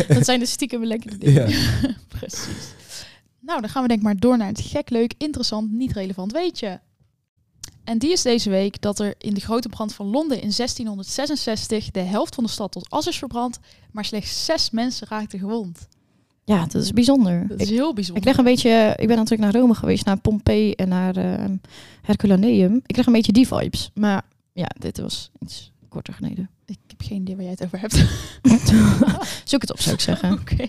dat 0.16 0.26
zijn 0.26 0.40
de 0.40 0.46
stiekem 0.46 0.86
lekkere 0.86 1.18
dingen. 1.18 1.50
Ja. 1.50 1.56
Precies. 2.08 2.76
Nou, 3.48 3.62
dan 3.62 3.70
gaan 3.70 3.82
we 3.82 3.88
denk 3.88 4.00
ik 4.00 4.06
maar 4.06 4.18
door 4.18 4.38
naar 4.38 4.48
het 4.48 4.62
gek, 4.62 4.90
leuk, 4.90 5.14
interessant, 5.18 5.72
niet 5.72 5.92
relevant 5.92 6.32
weetje. 6.32 6.80
En 7.84 7.98
die 7.98 8.12
is 8.12 8.22
deze 8.22 8.50
week 8.50 8.82
dat 8.82 9.00
er 9.00 9.16
in 9.18 9.34
de 9.34 9.40
grote 9.40 9.70
brand 9.70 9.94
van 9.94 10.06
Londen 10.06 10.42
in 10.42 10.52
1666 10.56 11.92
de 11.92 12.00
helft 12.00 12.36
van 12.36 12.44
de 12.44 12.50
stad 12.50 12.72
tot 12.72 12.90
as 12.90 13.08
is 13.08 13.18
verbrand, 13.18 13.60
maar 13.92 14.06
slechts 14.06 14.46
zes 14.46 14.70
mensen 14.70 15.08
raakten 15.10 15.40
gewond. 15.40 15.88
Ja, 16.44 16.66
dat 16.66 16.82
is 16.82 16.92
bijzonder. 16.92 17.48
Dat 17.48 17.60
is 17.60 17.70
Ik, 17.70 17.76
heel 17.76 17.94
bijzonder. 17.94 18.24
ik 18.24 18.30
leg 18.30 18.38
een 18.38 18.44
beetje, 18.44 18.94
ik 18.98 19.08
ben 19.08 19.18
natuurlijk 19.18 19.52
naar 19.52 19.62
Rome 19.62 19.76
geweest, 19.76 20.06
naar 20.06 20.20
Pompeii 20.20 20.72
en 20.72 20.90
naar 20.90 21.16
eh, 21.16 21.46
Herculaneum. 22.02 22.82
Ik 22.86 22.96
leg 22.96 23.06
een 23.06 23.14
beetje 23.14 23.32
die 23.32 23.48
vibes. 23.48 23.92
Maar 23.94 24.26
ja, 24.54 24.70
dit 24.80 24.98
was 24.98 25.32
iets 25.40 25.72
korter 25.90 26.14
geleden. 26.14 26.50
Ik 26.66 26.80
heb 26.88 27.02
geen 27.02 27.22
idee 27.22 27.36
waar 27.36 27.44
jij 27.44 27.54
het 27.54 27.64
over 27.64 27.80
hebt. 27.80 27.96
Zoek 29.50 29.62
het 29.62 29.72
op, 29.72 29.80
zou 29.80 29.96
ik 29.96 30.02
zeggen. 30.02 30.32
Oké. 30.32 30.68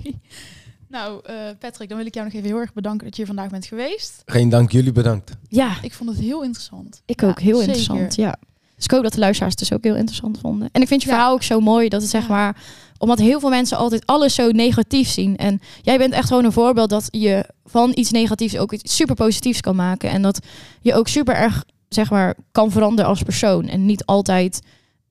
Nou, 0.88 1.20
eh, 1.24 1.34
Patrick, 1.58 1.88
dan 1.88 1.98
wil 1.98 2.06
ik 2.06 2.14
jou 2.14 2.26
nog 2.26 2.34
even 2.34 2.48
heel 2.48 2.58
erg 2.58 2.72
bedanken 2.72 3.04
dat 3.06 3.16
je 3.16 3.22
hier 3.24 3.34
vandaag 3.34 3.50
bent 3.50 3.66
geweest. 3.66 4.22
Geen 4.26 4.48
dank, 4.48 4.70
jullie 4.72 4.92
bedankt. 4.92 5.30
Ja, 5.48 5.76
Ik 5.82 5.92
vond 5.92 6.10
het 6.10 6.18
heel 6.18 6.42
interessant. 6.42 7.02
ik 7.06 7.20
Ja, 7.20 7.28
ook. 7.28 7.40
Heel 7.40 7.56
zeker. 7.58 7.74
interessant, 7.74 8.14
ja. 8.14 8.36
Dus 8.76 8.84
ik 8.84 8.90
hoop 8.90 9.02
dat 9.02 9.12
de 9.12 9.18
luisteraars 9.18 9.54
het 9.58 9.68
dus 9.68 9.72
ook 9.78 9.84
heel 9.84 9.96
interessant 9.96 10.38
vonden. 10.40 10.68
En 10.72 10.82
ik 10.82 10.88
vind 10.88 11.02
je 11.02 11.08
Ja. 11.08 11.14
verhaal 11.14 11.32
ook 11.32 11.42
zo 11.42 11.60
mooi 11.60 11.88
dat 11.88 12.00
het 12.00 12.10
zeg 12.10 12.22
Ja. 12.22 12.28
maar... 12.28 12.56
Omdat 12.98 13.18
heel 13.18 13.40
veel 13.40 13.48
mensen 13.48 13.76
altijd 13.76 14.06
alles 14.06 14.34
zo 14.34 14.50
negatief 14.50 15.08
zien. 15.08 15.36
En 15.36 15.60
jij 15.82 15.98
bent 15.98 16.12
echt 16.12 16.28
gewoon 16.28 16.44
een 16.44 16.52
voorbeeld 16.52 16.90
dat 16.90 17.08
je 17.10 17.44
van 17.64 17.92
iets 17.94 18.10
negatiefs 18.10 18.56
ook 18.58 18.72
iets 18.72 18.96
super 18.96 19.14
positiefs 19.14 19.60
kan 19.60 19.76
maken. 19.76 20.10
En 20.10 20.22
dat 20.22 20.38
je 20.80 20.94
ook 20.94 21.08
super 21.08 21.34
erg 21.34 21.64
zeg 21.88 22.10
maar 22.10 22.34
kan 22.52 22.70
veranderen 22.70 23.10
als 23.10 23.22
persoon. 23.22 23.68
En 23.68 23.86
niet 23.86 24.04
altijd 24.04 24.60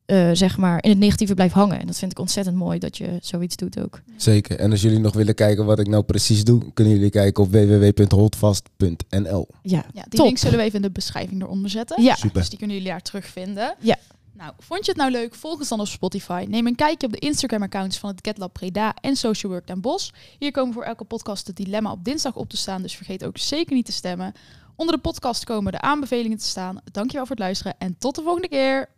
eh, 0.08 0.30
zeg 0.34 0.58
maar 0.58 0.84
in 0.84 0.90
het 0.90 1.00
negatieve 1.00 1.34
blijft 1.34 1.54
hangen. 1.54 1.80
En 1.80 1.86
dat 1.88 1.98
vind 1.98 2.12
ik 2.12 2.20
ontzettend 2.20 2.56
mooi 2.56 2.80
dat 2.80 2.98
je 2.98 3.18
zoiets 3.22 3.56
doet 3.56 3.80
ook. 3.80 4.02
Zeker. 4.16 4.60
En 4.60 4.72
als 4.72 4.82
jullie 4.82 5.00
nog 5.00 5.14
willen 5.14 5.36
kijken 5.36 5.66
wat 5.66 5.80
ik 5.80 5.88
nou 5.88 6.04
precies 6.04 6.44
doe, 6.44 6.74
kunnen 6.74 6.94
jullie 6.94 7.10
kijken 7.10 7.44
op 7.44 7.52
www.holdvast.nl. 7.52 9.48
Ja, 9.62 9.86
Ja, 9.94 10.02
die 10.02 10.10
Top. 10.18 10.26
link 10.26 10.38
zullen 10.38 10.58
we 10.58 10.64
even 10.64 10.76
in 10.76 10.82
de 10.82 10.92
beschrijving 10.92 11.42
eronder 11.42 11.70
zetten. 11.70 12.04
ja. 12.04 12.16
Super. 12.16 12.40
Dus 12.40 12.50
die 12.50 12.58
kunnen 12.58 12.76
jullie 12.76 12.92
daar 12.92 13.02
terugvinden. 13.02 13.76
Ja. 13.80 13.96
Nou, 14.34 14.52
vond 14.60 14.86
je 14.86 14.92
het 14.92 15.00
nou 15.00 15.12
leuk? 15.12 15.36
Volg 15.36 15.60
ons 15.60 15.68
dan 15.70 15.80
op 15.80 15.88
Spotify. 15.88 16.46
Neem 16.50 16.68
een 16.68 16.76
kijkje 16.76 17.08
op 17.08 17.14
de 17.14 17.20
Instagram-accounts 17.20 17.98
van 17.98 18.10
het 18.10 18.20
GetLab 18.22 18.54
Preda 18.54 18.94
en 19.02 19.16
Social 19.16 19.52
Work 19.52 19.68
Den 19.68 19.82
Bosch. 19.82 20.10
Hier 20.40 20.52
komen 20.52 20.74
voor 20.74 20.84
elke 20.84 21.04
podcast 21.04 21.48
het 21.48 21.56
dilemma 21.56 21.92
op 21.92 22.04
dinsdag 22.04 22.36
op 22.36 22.50
te 22.50 22.58
staan, 22.58 22.82
dus 22.82 22.96
vergeet 22.96 23.26
ook 23.26 23.38
zeker 23.38 23.76
niet 23.76 23.86
te 23.86 23.92
stemmen. 23.92 24.34
Onder 24.76 24.96
de 24.96 25.02
podcast 25.02 25.44
komen 25.44 25.72
de 25.72 25.82
aanbevelingen 25.82 26.38
te 26.38 26.46
staan. 26.46 26.80
Dankjewel 26.92 27.26
voor 27.26 27.36
het 27.36 27.44
luisteren 27.46 27.76
en 27.78 27.96
tot 27.98 28.16
de 28.16 28.22
volgende 28.22 28.48
keer. 28.48 28.90